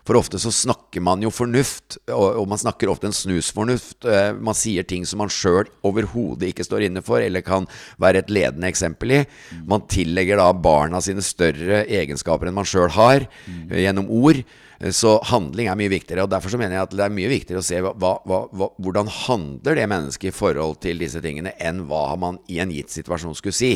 For 0.05 0.19
ofte 0.19 0.37
så 0.37 0.51
snakker 0.53 1.01
man 1.01 1.23
jo 1.25 1.31
fornuft, 1.33 1.95
og, 2.13 2.35
og 2.41 2.49
man 2.51 2.59
snakker 2.61 2.91
ofte 2.91 3.07
en 3.09 3.15
snusfornuft. 3.15 4.05
Eh, 4.05 4.33
Man 4.37 4.53
sier 4.57 4.85
ting 4.85 5.01
som 5.09 5.17
man 5.23 5.31
sjøl 5.33 5.65
overhodet 5.87 6.51
ikke 6.51 6.65
står 6.67 6.85
inne 6.85 7.01
for, 7.05 7.17
eller 7.25 7.41
kan 7.45 7.65
være 8.01 8.21
et 8.21 8.29
ledende 8.29 8.69
eksempel 8.69 9.15
i. 9.17 9.23
Man 9.65 9.87
tillegger 9.89 10.37
da 10.37 10.51
barna 10.53 11.01
sine 11.01 11.25
større 11.25 11.83
egenskaper 11.89 12.51
enn 12.51 12.57
man 12.59 12.69
sjøl 12.69 12.93
har, 12.93 13.25
eh, 13.49 13.81
gjennom 13.87 14.11
ord. 14.13 14.43
Eh, 14.77 14.91
Så 14.93 15.15
handling 15.31 15.69
er 15.71 15.79
mye 15.79 15.89
viktigere, 15.89 16.21
og 16.27 16.29
derfor 16.29 16.53
så 16.53 16.59
mener 16.61 16.77
jeg 16.77 16.83
at 16.85 16.95
det 16.99 17.05
er 17.07 17.17
mye 17.17 17.31
viktigere 17.31 17.63
å 17.63 17.65
se 17.65 17.81
hva, 17.81 17.95
hva, 17.97 18.13
hva, 18.53 18.69
hvordan 18.77 19.09
handler 19.09 19.75
det 19.81 19.89
mennesket 19.89 20.29
i 20.29 20.35
forhold 20.37 20.77
til 20.85 21.01
disse 21.01 21.17
tingene, 21.23 21.55
enn 21.57 21.87
hva 21.89 22.11
man 22.19 22.37
i 22.47 22.59
en 22.61 22.69
gitt 22.69 22.93
situasjon 22.93 23.33
skulle 23.33 23.57
si. 23.57 23.73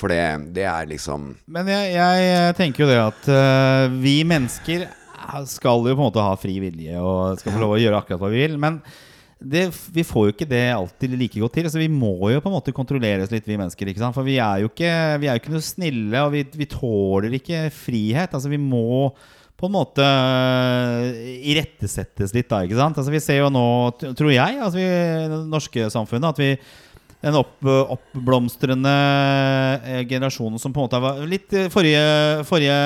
For 0.00 0.08
det, 0.08 0.22
det 0.54 0.62
er 0.64 0.86
liksom 0.88 1.34
Men 1.52 1.66
jeg, 1.68 1.90
jeg 1.92 2.54
tenker 2.56 2.86
jo 2.86 2.88
det 2.88 3.00
at 3.02 3.26
uh, 3.28 3.98
vi 4.00 4.22
mennesker 4.24 4.86
skal 5.50 5.86
jo 5.86 5.94
på 5.94 6.00
en 6.00 6.08
måte 6.08 6.24
ha 6.24 6.34
fri 6.40 6.58
vilje 6.62 6.98
og 6.98 7.40
skal 7.40 7.54
få 7.54 7.62
lov 7.62 7.76
å 7.76 7.80
gjøre 7.80 8.02
akkurat 8.02 8.22
hva 8.22 8.30
vi 8.32 8.44
vil. 8.44 8.58
Men 8.60 8.80
det, 9.40 9.70
vi 9.94 10.04
får 10.04 10.26
jo 10.26 10.34
ikke 10.34 10.48
det 10.50 10.64
alltid 10.74 11.16
like 11.16 11.40
godt 11.40 11.56
til. 11.56 11.68
Så 11.72 11.80
vi 11.80 11.88
må 11.92 12.14
jo 12.32 12.42
på 12.42 12.50
en 12.50 12.56
måte 12.58 12.74
kontrolleres 12.76 13.32
litt, 13.32 13.48
vi 13.48 13.58
mennesker. 13.60 13.92
For 14.12 14.26
vi 14.26 14.36
er 14.42 14.64
jo 14.64 14.70
ikke, 14.72 14.94
vi 15.22 15.30
er 15.30 15.36
jo 15.36 15.42
ikke 15.42 15.54
noe 15.56 15.64
snille, 15.64 16.24
og 16.24 16.34
vi, 16.34 16.44
vi 16.60 16.68
tåler 16.70 17.38
ikke 17.40 17.68
frihet. 17.74 18.36
Altså 18.36 18.52
Vi 18.52 18.60
må 18.60 19.10
på 19.60 19.68
en 19.68 19.74
måte 19.74 20.04
øh, 20.04 21.16
irettesettes 21.52 22.32
litt, 22.32 22.48
da. 22.48 22.62
ikke 22.64 22.78
sant? 22.78 22.96
Altså 22.96 23.12
Vi 23.12 23.20
ser 23.20 23.42
jo 23.42 23.50
nå, 23.52 23.64
tror 24.00 24.30
jeg, 24.32 24.56
altså 24.56 24.80
vi, 24.80 24.86
det 25.32 25.40
norske 25.52 25.90
samfunnet, 25.92 26.32
at 26.32 26.40
vi 26.40 26.54
den 27.20 27.36
opp, 27.36 27.56
oppblomstrende 27.64 28.92
eh, 29.84 30.02
generasjonen 30.08 30.60
som 30.60 30.72
på 30.72 30.80
en 30.80 30.86
måte 30.88 31.00
var 31.04 31.18
litt 31.28 31.52
eh, 31.52 31.66
forrige, 31.72 32.44
forrige 32.48 32.76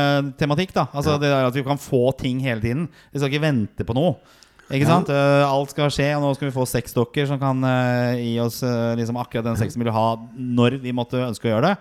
tematikk. 0.41 0.73
da 0.75 0.89
Altså 0.93 1.15
Ja. 1.15 1.19
det 1.23 1.31
der 1.31 1.47
At 1.47 1.55
vi 1.55 1.63
kan 1.63 1.79
få 1.79 2.17
ting 2.19 2.41
hele 2.43 2.61
tiden. 2.61 2.89
Vi 3.13 3.19
skal 3.21 3.31
ikke 3.31 3.45
vente 3.47 3.87
på 3.87 3.95
noe. 3.95 4.17
Ikke 4.73 4.89
sant? 4.89 5.11
Eh, 5.13 5.45
alt 5.45 5.71
skal 5.71 5.91
skje, 5.93 6.09
og 6.17 6.23
nå 6.25 6.35
skal 6.35 6.49
vi 6.49 6.55
få 6.57 6.65
sexdokker 6.67 7.29
som 7.29 7.39
kan 7.39 7.61
gi 8.17 8.39
oss 8.41 8.63
liksom 8.97 9.19
akkurat 9.21 9.45
den 9.45 9.57
sexen 9.61 9.79
vi 9.79 9.85
vil 9.87 9.93
ha 9.95 10.17
når 10.35 10.81
vi 10.83 10.91
måtte 10.97 11.21
ønske 11.21 11.47
å 11.47 11.53
gjøre 11.53 11.69
det. 11.75 11.77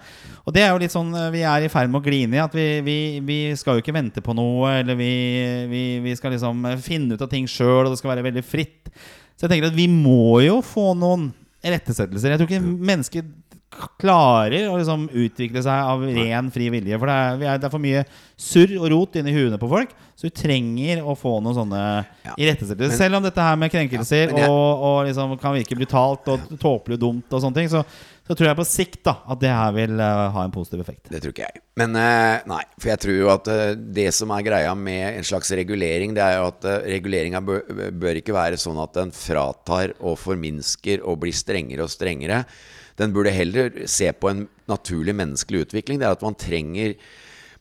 Og 0.45 0.53
det 0.53 0.61
er 0.65 0.73
jo 0.75 0.81
litt 0.83 0.91
sånn 0.93 1.09
vi 1.31 1.41
er 1.47 1.63
i 1.63 1.71
ferd 1.71 1.89
med 1.89 2.03
å 2.03 2.05
gli 2.05 2.23
inn 2.27 2.35
i. 2.35 2.41
At 2.43 2.53
vi, 2.53 2.81
vi, 2.85 2.97
vi 3.23 3.39
skal 3.55 3.79
jo 3.79 3.81
ikke 3.85 3.95
vente 3.95 4.21
på 4.21 4.35
noe, 4.35 4.75
eller 4.83 4.99
vi, 4.99 5.09
vi, 5.71 5.83
vi 6.03 6.15
skal 6.19 6.35
liksom 6.35 6.67
finne 6.83 7.15
ut 7.15 7.23
av 7.23 7.31
ting 7.31 7.47
sjøl, 7.47 7.85
og 7.87 7.95
det 7.95 8.01
skal 8.03 8.13
være 8.13 8.27
veldig 8.29 8.43
fritt. 8.45 8.91
Så 9.39 9.47
jeg 9.47 9.55
tenker 9.55 9.71
at 9.71 9.79
vi 9.79 9.87
må 9.89 10.43
jo 10.43 10.59
få 10.61 10.91
noen 10.93 11.31
rettesettelser. 11.63 12.33
Jeg 12.35 12.41
tror 12.41 12.49
ikke 12.51 12.77
mennesket 12.91 13.31
klarer 13.97 14.67
å 14.69 14.75
liksom 14.77 15.07
utvikle 15.09 15.63
seg 15.65 15.73
av 15.89 16.03
ren 16.05 16.49
fri 16.53 16.67
vilje. 16.73 16.97
For 17.01 17.09
det 17.09 17.15
er, 17.17 17.37
vi 17.39 17.47
er, 17.49 17.57
det 17.61 17.65
er 17.65 17.73
for 17.73 17.81
mye 17.81 18.03
surr 18.37 18.75
og 18.77 18.85
rot 18.93 19.17
inni 19.17 19.33
huene 19.33 19.57
på 19.61 19.69
folk. 19.71 19.95
Så 20.13 20.29
du 20.29 20.35
trenger 20.37 21.01
å 21.01 21.15
få 21.17 21.39
noen 21.41 21.57
sånne 21.57 21.81
Ja. 22.27 22.35
irettesettelser. 22.37 22.95
Selv 22.99 23.17
om 23.17 23.23
dette 23.25 23.41
her 23.41 23.55
med 23.57 23.71
krenkelser 23.73 24.29
Ja, 24.29 24.37
jeg- 24.43 24.49
og, 24.49 24.83
og 24.85 25.05
liksom 25.07 25.37
kan 25.41 25.55
virke 25.57 25.75
brutalt 25.79 26.27
og 26.29 26.39
tåpelig 26.61 26.99
og 26.99 27.01
dumt, 27.01 27.33
og 27.33 27.41
sånne 27.41 27.55
ting 27.55 27.69
så, 27.69 27.83
så 28.23 28.35
tror 28.35 28.47
jeg 28.47 28.55
på 28.55 28.65
sikt 28.67 29.01
da 29.03 29.17
at 29.33 29.41
det 29.41 29.51
her 29.51 29.73
vil 29.75 29.99
eh, 29.99 30.21
ha 30.35 30.43
en 30.45 30.53
positiv 30.53 30.83
effekt. 30.83 31.09
Det 31.11 31.19
tror 31.19 31.33
ikke 31.33 31.47
jeg. 31.47 31.63
Men 31.81 31.97
eh, 31.99 32.45
nei, 32.47 32.61
for 32.77 32.91
jeg 32.93 33.01
tror 33.03 33.17
jo 33.17 33.31
at 33.33 33.49
eh, 33.51 33.73
det 33.97 34.07
som 34.15 34.31
er 34.31 34.45
greia 34.45 34.71
med 34.79 35.17
en 35.17 35.27
slags 35.27 35.51
regulering, 35.59 36.15
det 36.15 36.23
er 36.23 36.37
jo 36.37 36.45
at 36.47 36.69
reguleringa 36.87 37.43
bør, 37.43 37.65
bør 37.91 38.21
ikke 38.21 38.37
være 38.37 38.61
sånn 38.61 38.79
at 38.83 38.95
den 38.95 39.11
fratar 39.15 39.95
og 39.99 40.15
forminsker 40.21 41.03
og 41.03 41.19
blir 41.25 41.35
strengere 41.35 41.83
og 41.83 41.91
strengere. 41.91 42.45
Den 42.99 43.11
burde 43.11 43.33
heller 43.35 43.83
se 43.89 44.07
på 44.15 44.31
en 44.31 44.47
naturlig 44.71 45.17
menneskelig 45.19 45.67
utvikling. 45.67 45.99
Det 45.99 46.07
er 46.07 46.15
at 46.15 46.23
man 46.23 46.39
trenger, 46.39 46.95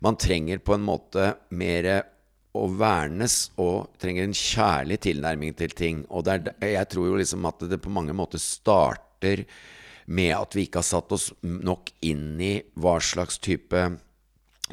man 0.04 0.18
trenger 0.20 0.62
på 0.62 0.76
en 0.76 0.86
måte 0.86 1.32
mer 1.58 1.90
å 2.52 2.66
vernes 2.68 3.46
og 3.60 3.94
trenger 4.00 4.28
en 4.28 4.36
kjærlig 4.36 4.98
tilnærming 5.08 5.54
til 5.58 5.72
ting. 5.74 6.02
Og 6.12 6.28
er, 6.28 6.52
jeg 6.60 6.88
tror 6.92 7.08
jo 7.08 7.20
liksom 7.20 7.48
at 7.48 7.64
det 7.66 7.80
på 7.82 7.92
mange 7.92 8.14
måter 8.16 8.38
starter 8.42 9.46
med 10.12 10.34
at 10.36 10.56
vi 10.56 10.66
ikke 10.66 10.82
har 10.82 10.88
satt 10.88 11.12
oss 11.16 11.30
nok 11.42 11.92
inn 12.04 12.40
i 12.42 12.54
hva 12.80 12.98
slags 13.02 13.40
type 13.42 13.86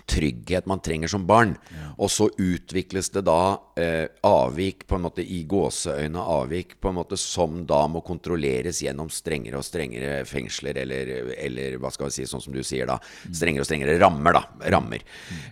trygghet 0.07 0.67
man 0.69 0.79
trenger 0.83 1.11
som 1.11 1.25
barn. 1.27 1.55
Og 1.99 2.11
så 2.11 2.29
utvikles 2.29 3.09
det 3.13 3.23
da 3.27 3.57
eh, 3.79 4.05
avvik, 4.25 4.85
på 4.87 4.97
en 4.97 5.05
måte 5.07 5.23
i 5.23 5.41
gåseøyne 5.49 6.21
avvik, 6.21 6.77
på 6.81 6.91
en 6.91 6.99
måte 6.99 7.19
som 7.19 7.63
da 7.67 7.81
må 7.91 8.03
kontrolleres 8.05 8.81
gjennom 8.85 9.09
strengere 9.13 9.59
og 9.59 9.67
strengere 9.67 10.21
fengsler, 10.29 10.81
eller, 10.83 11.33
eller 11.35 11.79
hva 11.81 11.91
skal 11.93 12.09
vi 12.09 12.19
si, 12.19 12.29
sånn 12.29 12.43
som 12.43 12.55
du 12.55 12.61
sier 12.65 12.89
da, 12.89 12.99
strengere 13.25 13.65
og 13.65 13.69
strengere 13.69 13.97
rammer, 14.01 14.39
da. 14.39 14.69
Rammer. 14.75 15.03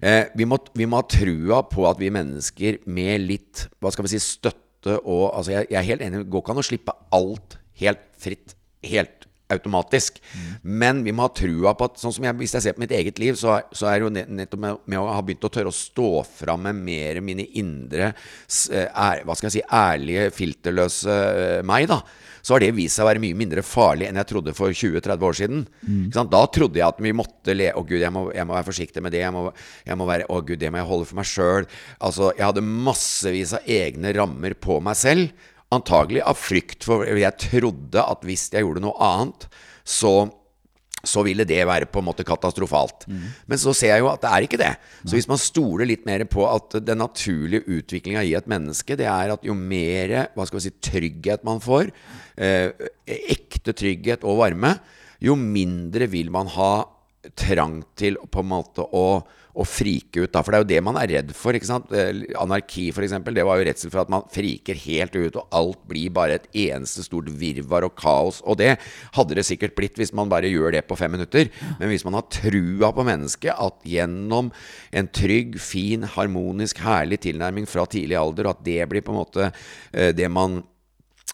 Eh, 0.02 0.24
vi, 0.38 0.48
må, 0.50 0.62
vi 0.78 0.88
må 0.90 1.02
ha 1.02 1.10
trua 1.12 1.64
på 1.68 1.88
at 1.90 2.00
vi 2.02 2.14
mennesker 2.14 2.82
med 2.88 3.28
litt, 3.28 3.68
hva 3.82 3.94
skal 3.94 4.08
vi 4.08 4.16
si, 4.16 4.24
støtte 4.24 4.64
og 4.88 5.34
Altså, 5.34 5.52
jeg, 5.52 5.66
jeg 5.74 5.78
er 5.82 5.88
helt 5.88 6.04
enig, 6.06 6.20
det 6.22 6.32
går 6.32 6.44
ikke 6.44 6.54
an 6.54 6.62
å 6.62 6.64
slippe 6.64 6.94
alt 7.18 7.58
helt 7.82 8.04
fritt. 8.22 8.54
Helt 8.86 9.26
automatisk. 9.54 10.22
Men 10.62 11.04
vi 11.06 11.14
må 11.16 11.26
ha 11.28 11.34
trua 11.34 11.74
på 11.78 11.88
at 11.88 12.00
sånn 12.02 12.16
som 12.16 12.28
jeg, 12.28 12.36
Hvis 12.38 12.56
jeg 12.58 12.66
ser 12.66 12.78
på 12.78 12.84
mitt 12.84 12.94
eget 12.96 13.20
liv, 13.22 13.38
så, 13.40 13.60
så 13.72 13.90
er 13.90 14.00
det 14.00 14.08
jo 14.08 14.28
nettopp 14.38 14.64
med, 14.64 14.80
med 14.86 15.00
å 15.02 15.10
ha 15.10 15.24
begynt 15.24 15.48
å 15.48 15.52
tørre 15.54 15.72
å 15.72 15.76
stå 15.76 16.12
fram 16.28 16.68
med 16.68 16.82
mer 16.88 17.22
mine 17.24 17.48
indre 17.60 18.12
eh, 18.12 18.88
er, 18.88 19.24
Hva 19.26 19.38
skal 19.38 19.50
jeg 19.50 19.60
si 19.60 19.66
ærlige, 19.66 20.30
filterløse 20.36 21.20
eh, 21.28 21.62
meg, 21.68 21.88
da. 21.92 22.02
Så 22.48 22.56
har 22.56 22.64
det 22.64 22.70
vist 22.78 22.96
seg 22.96 23.04
å 23.04 23.10
være 23.10 23.20
mye 23.20 23.36
mindre 23.36 23.64
farlig 23.66 24.08
enn 24.08 24.20
jeg 24.22 24.30
trodde 24.30 24.54
for 24.56 24.72
20-30 24.72 25.26
år 25.28 25.36
siden. 25.36 25.66
Sant? 26.16 26.32
Da 26.32 26.46
trodde 26.48 26.80
jeg 26.80 26.88
at 26.88 27.02
vi 27.04 27.12
måtte 27.12 27.56
le 27.58 27.74
Å, 27.76 27.82
gud, 27.84 28.00
jeg 28.00 28.14
må, 28.16 28.30
jeg 28.32 28.48
må 28.48 28.56
være 28.56 28.70
forsiktig 28.70 29.04
med 29.04 29.12
det. 29.12 29.20
Jeg 29.26 29.34
må, 29.36 29.50
jeg 29.84 30.00
må 30.00 30.08
være 30.08 30.30
Å, 30.32 30.40
gud, 30.48 30.62
det 30.62 30.72
må 30.72 30.80
jeg 30.80 30.88
holde 30.88 31.10
for 31.10 31.20
meg 31.20 31.28
sjøl. 31.28 31.68
Altså, 32.00 32.32
jeg 32.38 32.46
hadde 32.48 32.64
massevis 32.64 33.52
av 33.58 33.68
egne 33.68 34.16
rammer 34.16 34.56
på 34.64 34.80
meg 34.86 34.96
selv. 34.96 35.36
Antagelig 35.76 36.22
av 36.24 36.38
frykt 36.40 36.86
for 36.88 37.04
Jeg 37.06 37.36
trodde 37.44 38.04
at 38.04 38.22
hvis 38.28 38.48
jeg 38.54 38.64
gjorde 38.64 38.84
noe 38.86 38.96
annet, 39.04 39.50
så 39.84 40.30
så 41.06 41.22
ville 41.24 41.46
det 41.48 41.60
være 41.68 41.88
på 41.92 42.02
en 42.02 42.08
måte 42.08 42.26
katastrofalt. 42.28 43.06
Men 43.48 43.60
så 43.62 43.74
ser 43.76 43.94
jeg 43.94 44.02
jo 44.04 44.10
at 44.12 44.24
det 44.24 44.32
er 44.34 44.46
ikke 44.48 44.60
det. 44.60 44.72
Så 45.06 45.16
hvis 45.16 45.30
man 45.30 45.40
stoler 45.40 45.88
litt 45.88 46.06
mer 46.10 46.24
på 46.30 46.44
at 46.50 46.80
den 46.84 47.00
naturlige 47.00 47.68
utviklinga 47.70 48.24
i 48.26 48.34
et 48.38 48.50
menneske, 48.50 48.98
det 49.00 49.08
er 49.08 49.36
at 49.36 49.46
jo 49.46 49.56
mer 49.58 50.16
hva 50.36 50.48
skal 50.48 50.60
vi 50.60 50.66
si, 50.66 50.74
trygghet 50.90 51.46
man 51.48 51.62
får, 51.64 51.94
eh, 52.36 52.74
ekte 53.06 53.76
trygghet 53.78 54.26
og 54.28 54.42
varme, 54.42 54.74
jo 55.24 55.38
mindre 55.38 56.10
vil 56.12 56.34
man 56.34 56.50
ha 56.58 56.72
trang 57.38 57.82
til 57.98 58.18
på 58.32 58.44
en 58.44 58.52
måte 58.52 58.86
å, 58.86 59.22
å 59.58 59.66
frike 59.66 60.24
ut. 60.24 60.32
Da. 60.34 60.44
For 60.44 60.54
det 60.54 60.60
er 60.60 60.64
jo 60.64 60.70
det 60.70 60.82
man 60.86 61.00
er 61.02 61.10
redd 61.16 61.34
for. 61.36 61.56
ikke 61.58 61.70
sant? 61.70 61.90
Eh, 61.96 62.24
Anarki, 62.40 62.88
f.eks., 62.94 63.16
det 63.26 63.46
var 63.48 63.60
jo 63.60 63.66
redsel 63.68 63.94
for 63.94 64.04
at 64.04 64.12
man 64.14 64.28
friker 64.34 64.78
helt 64.84 65.18
ut, 65.18 65.40
og 65.40 65.58
alt 65.58 65.82
blir 65.90 66.14
bare 66.14 66.38
et 66.38 66.48
eneste 66.68 67.06
stort 67.06 67.32
virvar 67.40 67.88
og 67.88 67.98
kaos. 68.00 68.40
Og 68.46 68.60
det 68.62 68.76
hadde 69.18 69.40
det 69.40 69.48
sikkert 69.48 69.76
blitt 69.78 69.98
hvis 70.00 70.14
man 70.18 70.32
bare 70.32 70.52
gjør 70.52 70.78
det 70.78 70.86
på 70.88 70.98
fem 71.00 71.14
minutter. 71.18 71.52
Men 71.82 71.92
hvis 71.92 72.06
man 72.08 72.20
har 72.20 72.30
trua 72.34 72.94
på 72.94 73.08
mennesket, 73.08 73.54
at 73.58 73.88
gjennom 73.88 74.54
en 74.94 75.12
trygg, 75.14 75.58
fin, 75.62 76.06
harmonisk, 76.18 76.82
herlig 76.86 77.22
tilnærming 77.26 77.68
fra 77.70 77.88
tidlig 77.90 78.20
alder, 78.20 78.52
at 78.54 78.66
det 78.66 78.82
blir 78.92 79.06
på 79.06 79.16
en 79.16 79.22
måte 79.24 79.50
eh, 79.50 80.14
det 80.16 80.30
man 80.32 80.62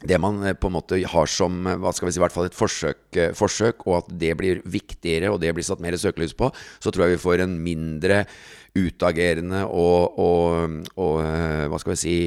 det 0.01 0.17
man 0.21 0.41
eh, 0.43 0.55
på 0.57 0.69
en 0.69 0.75
måte 0.77 0.97
har 1.09 1.29
som 1.29 1.67
eh, 1.67 1.77
hva 1.79 1.93
skal 1.93 2.09
vi 2.09 2.13
si, 2.13 2.19
i 2.19 2.23
hvert 2.23 2.35
fall 2.35 2.49
et 2.49 2.57
forsøk, 2.57 3.03
eh, 3.19 3.31
forsøk, 3.37 3.85
og 3.87 4.01
at 4.01 4.11
det 4.23 4.33
blir 4.39 4.63
viktigere 4.65 5.31
og 5.31 5.39
det 5.43 5.53
blir 5.55 5.65
satt 5.65 5.83
mer 5.83 5.97
søkelys 5.99 6.35
på, 6.37 6.49
så 6.81 6.91
tror 6.91 7.07
jeg 7.07 7.17
vi 7.17 7.23
får 7.23 7.45
en 7.45 7.55
mindre 7.63 8.23
utagerende 8.73 9.63
og, 9.69 10.17
og, 10.17 10.79
og 10.97 11.19
hva 11.69 11.79
skal 11.81 11.93
vi 11.93 12.01
si 12.01 12.17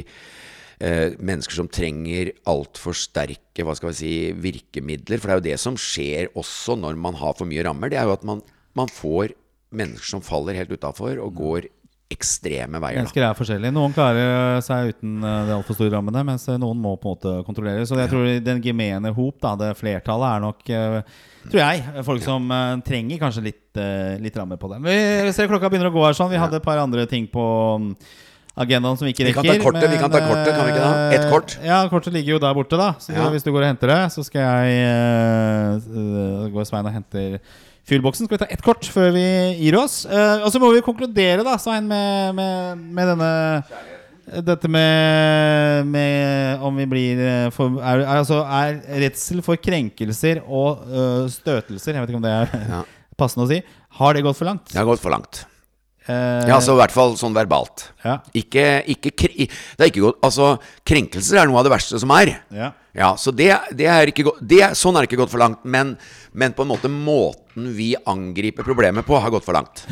mennesker 0.76 1.56
som 1.56 1.70
trenger 1.72 2.28
altfor 2.52 2.94
sterke 2.94 3.64
hva 3.64 3.72
skal 3.74 3.90
vi 3.90 3.96
si, 3.96 4.10
virkemidler. 4.44 5.18
For 5.18 5.26
det 5.26 5.32
er 5.32 5.40
jo 5.40 5.46
det 5.46 5.58
som 5.62 5.78
skjer 5.80 6.28
også 6.36 6.76
når 6.78 7.00
man 7.00 7.16
har 7.16 7.32
for 7.34 7.48
mye 7.48 7.64
rammer. 7.64 7.90
Det 7.90 7.96
er 7.98 8.04
jo 8.06 8.12
at 8.12 8.26
man, 8.28 8.44
man 8.76 8.92
får 8.92 9.32
mennesker 9.74 10.12
som 10.12 10.22
faller 10.22 10.58
helt 10.60 10.74
utafor 10.76 11.18
og 11.24 11.40
går 11.40 11.70
ekstreme 12.12 12.78
veier. 12.78 13.00
Mennesker 13.00 13.24
er 13.26 13.34
forskjellige. 13.34 13.74
Noen 13.74 13.94
klarer 13.94 14.60
seg 14.64 14.92
uten 14.92 15.16
eh, 15.26 15.38
de 15.48 15.54
altfor 15.56 15.74
store 15.74 15.96
rammene, 15.96 16.22
mens 16.28 16.44
eh, 16.46 16.58
noen 16.62 16.78
må 16.78 16.94
på 17.02 17.10
en 17.10 17.16
måte 17.16 17.32
kontrolleres. 17.48 17.90
Så 17.90 17.98
jeg 17.98 18.12
tror 18.12 18.28
den 18.46 18.60
gemene 18.62 19.10
hop, 19.16 19.40
da, 19.42 19.56
det 19.58 19.72
flertallet, 19.80 20.28
er 20.36 20.44
nok 20.46 20.70
eh, 20.70 21.16
Tror 21.46 21.60
jeg. 21.60 21.82
Folk 22.02 22.24
som 22.24 22.48
trenger 22.82 23.20
kanskje 23.20 23.42
litt, 23.44 23.78
litt 24.18 24.34
rammer 24.34 24.58
på 24.58 24.66
det. 24.72 24.80
Vi 24.82 24.96
ser 25.30 25.46
klokka 25.46 25.68
begynner 25.70 25.92
å 25.92 25.94
gå 25.94 26.02
her 26.02 26.16
sånn. 26.18 26.32
Vi 26.32 26.40
hadde 26.42 26.58
et 26.58 26.64
par 26.64 26.80
andre 26.82 27.04
ting 27.06 27.28
på 27.30 27.44
mm, 27.78 27.92
agendaen 28.64 28.98
som 28.98 29.06
vi 29.06 29.12
ikke 29.14 29.28
Vi 29.28 29.34
kan 29.36 29.46
ta 29.46 29.54
kortet, 29.62 29.86
vi 29.92 30.00
kan 30.00 30.10
ta 30.10 30.24
kortet, 30.24 30.50
kan 30.56 30.66
vi 30.66 30.72
ikke 30.74 30.82
da? 30.82 31.04
Ett 31.14 31.28
kort. 31.30 31.54
Ja, 31.62 31.78
kortet 31.92 32.16
ligger 32.16 32.34
jo 32.34 32.40
der 32.42 32.56
borte, 32.58 32.80
da. 32.80 32.88
Så 32.98 33.14
Ja. 33.14 33.28
hvis 33.30 33.46
du 33.46 33.52
går 33.52 33.62
og 33.62 33.68
henter 33.68 33.94
det, 33.94 34.00
så 34.16 34.26
skal 34.26 34.42
jeg 34.42 34.90
uh, 35.86 36.50
går 36.50 36.66
Svein 36.66 36.90
og 36.90 36.96
henter 36.98 37.38
Fuelboksen. 37.86 38.26
Skal 38.26 38.34
vi 38.34 38.42
ta 38.42 38.48
ett 38.50 38.64
kort 38.66 38.86
før 38.90 39.12
vi 39.14 39.26
gir 39.60 39.76
oss? 39.78 40.00
Uh, 40.10 40.42
og 40.42 40.50
så 40.50 40.62
må 40.62 40.72
vi 40.74 40.82
konkludere, 40.84 41.44
da, 41.46 41.54
Svein, 41.62 41.86
med, 41.86 42.34
med, 42.34 42.82
med 42.96 43.12
denne 43.14 43.30
dette 44.26 44.66
med, 44.66 45.86
med 45.86 46.62
om 46.66 46.74
vi 46.80 46.86
blir 46.90 47.20
eh, 47.22 47.44
for, 47.54 47.76
er, 47.78 48.00
er, 48.02 48.16
altså, 48.18 48.40
er 48.42 48.80
redsel 49.04 49.38
for 49.46 49.54
krenkelser 49.62 50.40
og 50.42 50.82
uh, 50.90 51.28
støtelser 51.30 51.94
Jeg 51.94 52.02
vet 52.02 52.10
ikke 52.10 52.18
om 52.18 52.26
det 52.26 52.32
er 52.34 52.56
Ja. 52.66 52.80
passende 53.20 53.46
å 53.46 53.50
si. 53.52 53.60
Har 54.00 54.16
det 54.18 54.24
gått 54.26 54.36
for 54.36 54.50
langt? 54.50 54.66
Det 54.72 54.80
har 54.80 54.88
gått 54.88 55.00
for 55.04 55.14
langt. 55.14 55.46
Eh, 56.06 56.46
Ja, 56.48 56.60
så 56.62 56.74
i 56.76 56.80
hvert 56.80 56.94
fall 56.94 57.16
sånn 57.18 57.34
verbalt. 57.34 57.88
ja. 58.04 58.18
Ikke, 58.34 58.82
ikke 58.86 59.10
Det 59.18 59.48
er 59.80 59.90
ikke 59.90 60.04
godt 60.04 60.20
Altså, 60.22 60.58
krenkelser 60.86 61.40
er 61.42 61.46
noe 61.50 61.58
av 61.58 61.64
det 61.66 61.72
verste 61.74 61.98
som 61.98 62.10
er. 62.14 62.36
ja. 62.54 62.72
Ja, 62.96 63.10
så 63.20 63.28
det, 63.34 63.50
det 63.76 63.84
er 63.92 64.08
ikke 64.08 64.24
er- 64.40 64.72
Sånn 64.72 64.96
er 64.96 65.04
det 65.04 65.10
ikke 65.10 65.20
gått 65.20 65.30
for 65.34 65.38
langt. 65.42 65.58
Men, 65.64 65.98
men 66.32 66.54
på 66.56 66.62
en 66.64 66.70
måte 66.70 66.88
måten 66.88 67.74
vi 67.76 67.94
angriper 68.06 68.64
problemet 68.64 69.04
på, 69.04 69.20
har 69.20 69.30
gått 69.30 69.44
for 69.44 69.52
langt. 69.52 69.82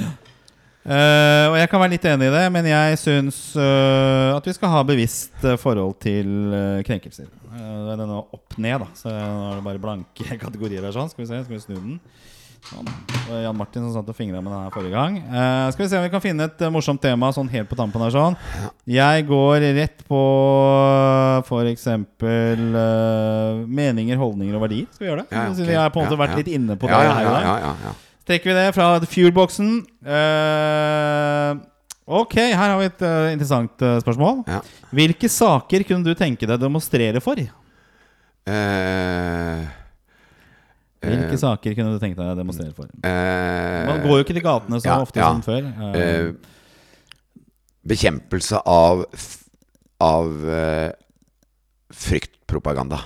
Eh, 0.84 1.46
og 1.48 1.56
jeg 1.56 1.68
kan 1.72 1.80
være 1.80 1.94
litt 1.94 2.04
enig 2.04 2.26
i 2.28 2.32
det, 2.34 2.42
men 2.52 2.66
jeg 2.68 2.96
syns 3.00 3.38
uh, 3.56 4.36
at 4.36 4.44
vi 4.44 4.52
skal 4.52 4.68
ha 4.68 4.82
bevisst 4.84 5.44
eh, 5.44 5.56
forhold 5.56 5.94
til 6.04 6.28
uh, 6.52 6.82
krenkelser. 6.84 7.28
Uh, 7.48 7.86
den 7.88 8.02
er 8.04 8.10
nå 8.10 8.18
opp 8.36 8.58
ned, 8.60 8.82
da. 8.84 8.88
Så 8.98 9.08
nå 9.08 9.46
er 9.52 9.56
det 9.62 9.64
bare 9.64 9.80
blanke 9.80 10.36
kategorier 10.44 10.84
her. 10.84 10.92
sånn 10.92 11.08
Skal 11.12 11.24
vi 11.24 11.30
se, 11.30 11.40
skal 11.46 11.56
vi 11.56 11.62
snu 11.62 11.74
den? 11.78 11.96
Sånn. 12.64 12.86
Det 13.12 13.22
var 13.28 13.40
Jan 13.44 13.56
Martin 13.58 13.82
som 13.84 13.92
satt 13.98 14.08
og 14.08 14.16
fingra 14.16 14.40
med 14.40 14.48
den 14.52 14.62
her 14.64 14.72
forrige 14.72 14.94
gang. 14.96 15.18
Eh, 15.20 15.66
skal 15.74 15.84
vi 15.84 15.88
se 15.90 15.98
om 15.98 16.04
vi 16.06 16.10
kan 16.14 16.22
finne 16.24 16.46
et 16.48 16.62
eh, 16.64 16.70
morsomt 16.72 17.00
tema 17.02 17.28
sånn 17.36 17.50
helt 17.52 17.68
på 17.70 17.76
tampen 17.78 18.00
her. 18.04 18.12
sånn 18.14 18.36
Jeg 18.88 19.26
går 19.28 19.66
rett 19.76 20.00
på 20.08 20.20
f.eks. 21.44 21.86
Uh, 22.24 23.60
meninger, 23.68 24.16
holdninger 24.20 24.56
og 24.56 24.64
verdier. 24.64 24.88
Skal 24.96 25.04
vi 25.06 25.10
gjøre 25.12 25.24
det? 25.24 25.28
Ja, 25.36 25.44
ja, 25.44 25.52
Siden 25.52 25.68
ok. 25.68 25.70
vi 25.74 25.78
har 25.82 25.92
på 25.92 26.00
en 26.00 26.08
måte 26.08 26.16
Ja, 26.16 26.22
vært 26.24 26.34
ja. 26.34 26.40
litt 26.40 26.52
inne 26.56 26.78
på 26.80 26.88
det 26.88 26.96
ja, 26.96 27.02
her 27.04 27.20
i 27.20 27.28
ja, 27.28 27.36
dag. 27.36 27.44
ja, 27.44 27.54
ja, 27.68 27.74
ja. 27.90 27.94
Trekker 28.24 28.48
vi 28.50 28.56
det 28.56 28.66
fra 28.72 28.88
Fuelboxen. 29.04 29.70
Eh, 30.08 31.50
ok, 32.22 32.34
her 32.40 32.70
har 32.72 32.78
vi 32.80 32.88
et 32.88 33.02
eh, 33.04 33.32
interessant 33.34 33.84
eh, 33.84 33.98
spørsmål. 34.00 34.40
Ja. 34.48 34.62
Hvilke 34.96 35.28
saker 35.28 35.84
kunne 35.84 36.08
du 36.08 36.16
tenke 36.16 36.48
deg 36.48 36.56
å 36.56 36.64
demonstrere 36.64 37.20
for? 37.24 37.36
Eh, 38.48 39.60
Hvilke 41.10 41.38
saker 41.40 41.76
kunne 41.78 41.94
du 41.94 42.02
tenkt 42.02 42.18
deg 42.20 42.32
å 42.32 42.36
demonstrere 42.38 42.74
for? 42.76 42.88
eh, 43.04 43.80
Man 43.90 44.02
går 44.04 44.18
jo 44.20 44.24
ikke 44.26 44.36
til 44.36 44.44
gatene 44.46 44.80
så 44.80 44.90
ja, 44.90 44.98
ofte 45.04 45.20
ja. 45.22 45.30
som 45.32 45.42
før. 45.46 45.66
Eh, 45.92 46.00
eh, 46.00 46.30
bekjempelse 47.94 48.62
av, 48.66 49.04
av 50.04 50.48
eh, 50.48 50.90
fryktpropaganda. 51.94 52.98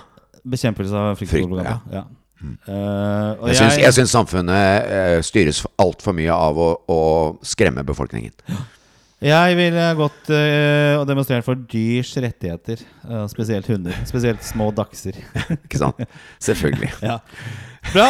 bekjempelse 0.49 0.95
av 0.95 1.19
fryktpropaganda. 1.19 1.81
Ja. 1.93 2.05
Eh, 2.39 3.31
og 3.43 3.49
Jeg 3.51 3.59
syns, 3.59 3.79
jeg 3.83 3.95
syns 3.97 4.13
samfunnet 4.15 4.85
uh, 4.87 5.21
styres 5.27 5.65
altfor 5.83 6.15
mye 6.15 6.31
av 6.31 6.59
å, 6.63 6.69
å 6.87 7.01
skremme 7.43 7.83
befolkningen. 7.87 8.37
Jeg 9.19 9.57
ville 9.59 9.85
gått 9.99 10.29
eh, 10.31 10.95
og 10.95 11.03
demonstrert 11.11 11.43
for 11.43 11.59
dyrs 11.73 12.13
rettigheter. 12.23 12.79
Uh, 13.03 13.25
spesielt 13.27 13.67
hunder. 13.67 13.97
Spesielt 14.07 14.47
små 14.47 14.69
dachser. 14.71 15.19
Ikke 15.65 15.81
sant? 15.81 15.99
Selvfølgelig. 16.39 16.93
ja. 17.11 17.17
Bra. 17.93 18.07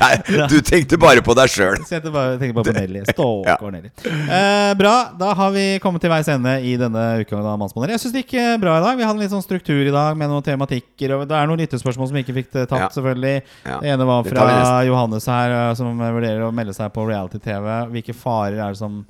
Nei, 0.00 0.12
du 0.50 0.56
tenkte 0.64 0.98
bare 1.00 1.22
på 1.24 1.34
deg 1.38 1.50
sjøl. 1.50 1.76
Jeg 1.80 1.88
tenkte 1.88 2.12
bare, 2.14 2.36
tenkte 2.40 2.56
bare 2.58 2.68
på 2.70 2.74
Nelly. 2.76 3.02
Stakkar. 3.08 3.72
Nelly. 3.74 3.90
Eh, 4.04 4.72
bra. 4.78 4.94
Da 5.18 5.32
har 5.38 5.54
vi 5.54 5.64
kommet 5.82 6.04
til 6.04 6.12
veis 6.12 6.28
ende 6.32 6.54
i 6.68 6.74
denne 6.80 7.04
utgangen 7.22 7.48
av 7.48 7.58
Mannspanelet. 7.60 7.96
Jeg 7.96 8.04
syns 8.04 8.14
det 8.16 8.22
gikk 8.24 8.36
eh, 8.42 8.52
bra 8.62 8.76
i 8.78 8.84
dag. 8.84 9.00
Vi 9.00 9.06
hadde 9.08 9.22
litt 9.24 9.34
sånn 9.34 9.44
struktur 9.44 9.82
i 9.82 9.94
dag 9.94 10.18
med 10.20 10.30
noen 10.32 10.46
tematikker. 10.46 11.16
Og 11.18 11.26
det 11.30 11.38
er 11.38 11.50
noen 11.50 11.62
lyttespørsmål 11.64 12.10
som 12.10 12.18
vi 12.20 12.24
ikke 12.26 12.36
fikk 12.42 12.52
eh, 12.54 12.68
tatt, 12.70 12.84
Ja. 12.86 12.90
selvfølgelig. 12.94 13.34
Ja. 13.64 13.80
Det 13.82 13.94
ene 13.96 14.08
var 14.12 14.28
fra. 14.28 14.46
Johannes 14.88 15.26
her, 15.32 15.56
eh, 15.56 15.72
som 15.78 15.98
vurderer 15.98 16.46
å 16.46 16.52
melde 16.54 16.76
seg 16.76 16.92
på 16.94 17.08
reality-TV. 17.08 17.66
Hvilke 17.96 18.14
farer 18.16 18.60
er 18.62 18.76
det 18.76 18.80
som 18.84 19.02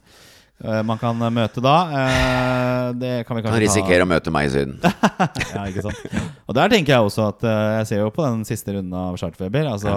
man 0.82 0.98
kan 0.98 1.20
eh, 1.22 1.30
møte 1.30 1.62
da? 1.62 1.76
Eh, 1.94 2.88
det 2.98 3.12
kan 3.26 3.36
vi 3.36 3.42
Han 3.42 3.46
kanskje 3.46 3.59
ta 3.59 3.62
risikerer 3.62 4.02
å 4.02 4.09
møte 4.11 4.32
meg 4.34 4.48
i 4.48 4.52
Syden. 4.52 4.78
ja, 5.54 5.64
ikke 5.70 5.84
sant 5.84 6.00
Og 6.48 6.56
der 6.56 6.72
tenker 6.72 6.94
jeg 6.96 7.06
også 7.06 7.28
at 7.30 7.44
eh, 7.46 7.66
Jeg 7.78 7.86
ser 7.92 8.00
jo 8.02 8.09
på 8.14 8.24
den 8.24 8.40
siste 8.48 8.74
runden 8.74 8.94
av 8.98 9.18
Chartfeber. 9.20 9.68
Altså, 9.70 9.92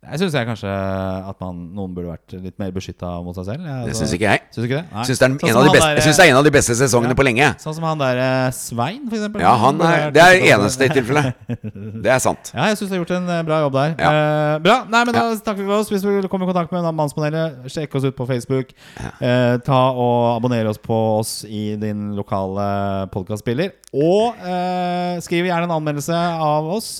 Der 0.00 0.20
syns 0.22 0.36
jeg 0.38 0.48
kanskje 0.48 0.70
at 0.70 1.36
man, 1.44 1.58
noen 1.76 1.92
burde 1.96 2.14
vært 2.14 2.36
litt 2.40 2.56
mer 2.62 2.72
beskytta 2.72 3.10
mot 3.24 3.36
seg 3.36 3.50
selv. 3.50 3.66
Altså, 3.66 3.90
Det 3.90 3.98
syns 3.98 4.14
ikke 4.16 4.30
jeg. 4.30 4.44
Syns 4.54 4.68
ikke 4.68 4.78
det? 4.78 4.86
Nei. 4.94 5.04
Syns 5.10 5.20
det 5.20 5.28
er 5.28 5.36
Sånn 5.40 5.50
en 5.50 5.60
av 5.60 5.66
de 5.68 5.74
beste, 5.76 5.90
der, 5.90 6.02
synes 6.06 6.20
det 6.20 6.24
er 6.24 6.32
en 6.32 6.40
av 6.40 6.46
de 6.48 6.54
beste 6.56 6.76
sesongene 6.80 7.12
Ja. 7.12 7.18
på 7.20 7.26
lenge. 7.26 7.50
Sånn 7.60 7.76
som 7.76 7.84
han 7.90 8.00
der 8.00 8.22
eh, 8.24 8.46
Svein, 8.56 9.02
for 9.10 9.18
eksempel. 9.20 9.44
Ja, 9.44 9.52
han 9.66 9.84
er, 9.84 10.06
det 10.16 10.24
er 10.24 10.46
eneste 10.54 10.88
i 10.88 10.94
tilfellet. 10.94 11.36
Det 12.00 12.08
er 12.08 12.20
sant. 12.22 12.52
Ja, 12.54 12.70
jeg 12.70 12.78
syns 12.80 12.88
du 12.88 12.94
har 12.96 13.02
gjort 13.02 13.12
en 13.18 13.28
eh, 13.28 13.42
bra 13.44 13.58
jobb 13.66 13.76
der. 13.76 13.94
Ja. 14.00 14.10
Eh, 14.10 14.54
bra. 14.64 14.76
Nei, 14.88 15.02
men 15.04 15.16
Da 15.16 15.26
takker 15.44 15.60
vi 15.60 15.68
for 15.68 15.82
oss. 15.82 15.90
Hvis 15.92 16.04
du 16.06 16.08
vil 16.08 16.28
komme 16.32 16.46
i 16.46 16.50
kontakt 16.50 16.72
med 16.72 16.86
Mannspanelet, 16.96 17.60
sjekk 17.72 17.98
oss 18.00 18.06
ut 18.08 18.16
på 18.16 18.26
Facebook. 18.30 18.72
Eh, 19.20 19.58
ta 19.66 19.80
og 19.90 20.36
abonnere 20.36 20.70
oss 20.70 20.80
på 20.82 20.98
oss 21.20 21.32
i 21.44 21.74
din 21.80 22.12
lokale 22.18 23.08
podkastspiller. 23.14 23.74
Og 23.94 24.38
eh, 24.40 25.18
skriv 25.24 25.48
gjerne 25.48 25.68
en 25.68 25.76
anmeldelse 25.78 26.16
av 26.16 26.70
oss. 26.78 26.92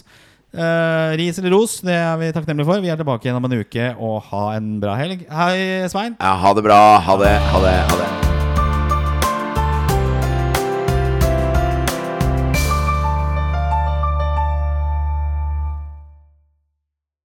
Eh, 0.51 1.13
ris 1.21 1.39
eller 1.39 1.55
ros, 1.55 1.79
det 1.87 1.95
er 1.95 2.17
vi 2.19 2.33
takknemlige 2.35 2.67
for. 2.67 2.83
Vi 2.83 2.91
er 2.91 2.99
tilbake 2.99 3.29
igjen 3.29 3.39
om 3.39 3.47
en 3.47 3.61
uke, 3.61 3.93
og 3.99 4.19
ha 4.33 4.49
en 4.57 4.75
bra 4.83 4.99
helg. 4.99 5.23
Hei, 5.31 5.87
Svein. 5.93 6.19
Ja, 6.19 6.35
ha 6.43 6.57
det 6.59 6.67
bra. 6.67 6.83
Ha 7.07 7.21
det. 7.23 7.37
Ha 7.55 7.65
det. 7.67 7.79
Ha 7.93 8.03
det. 8.03 8.30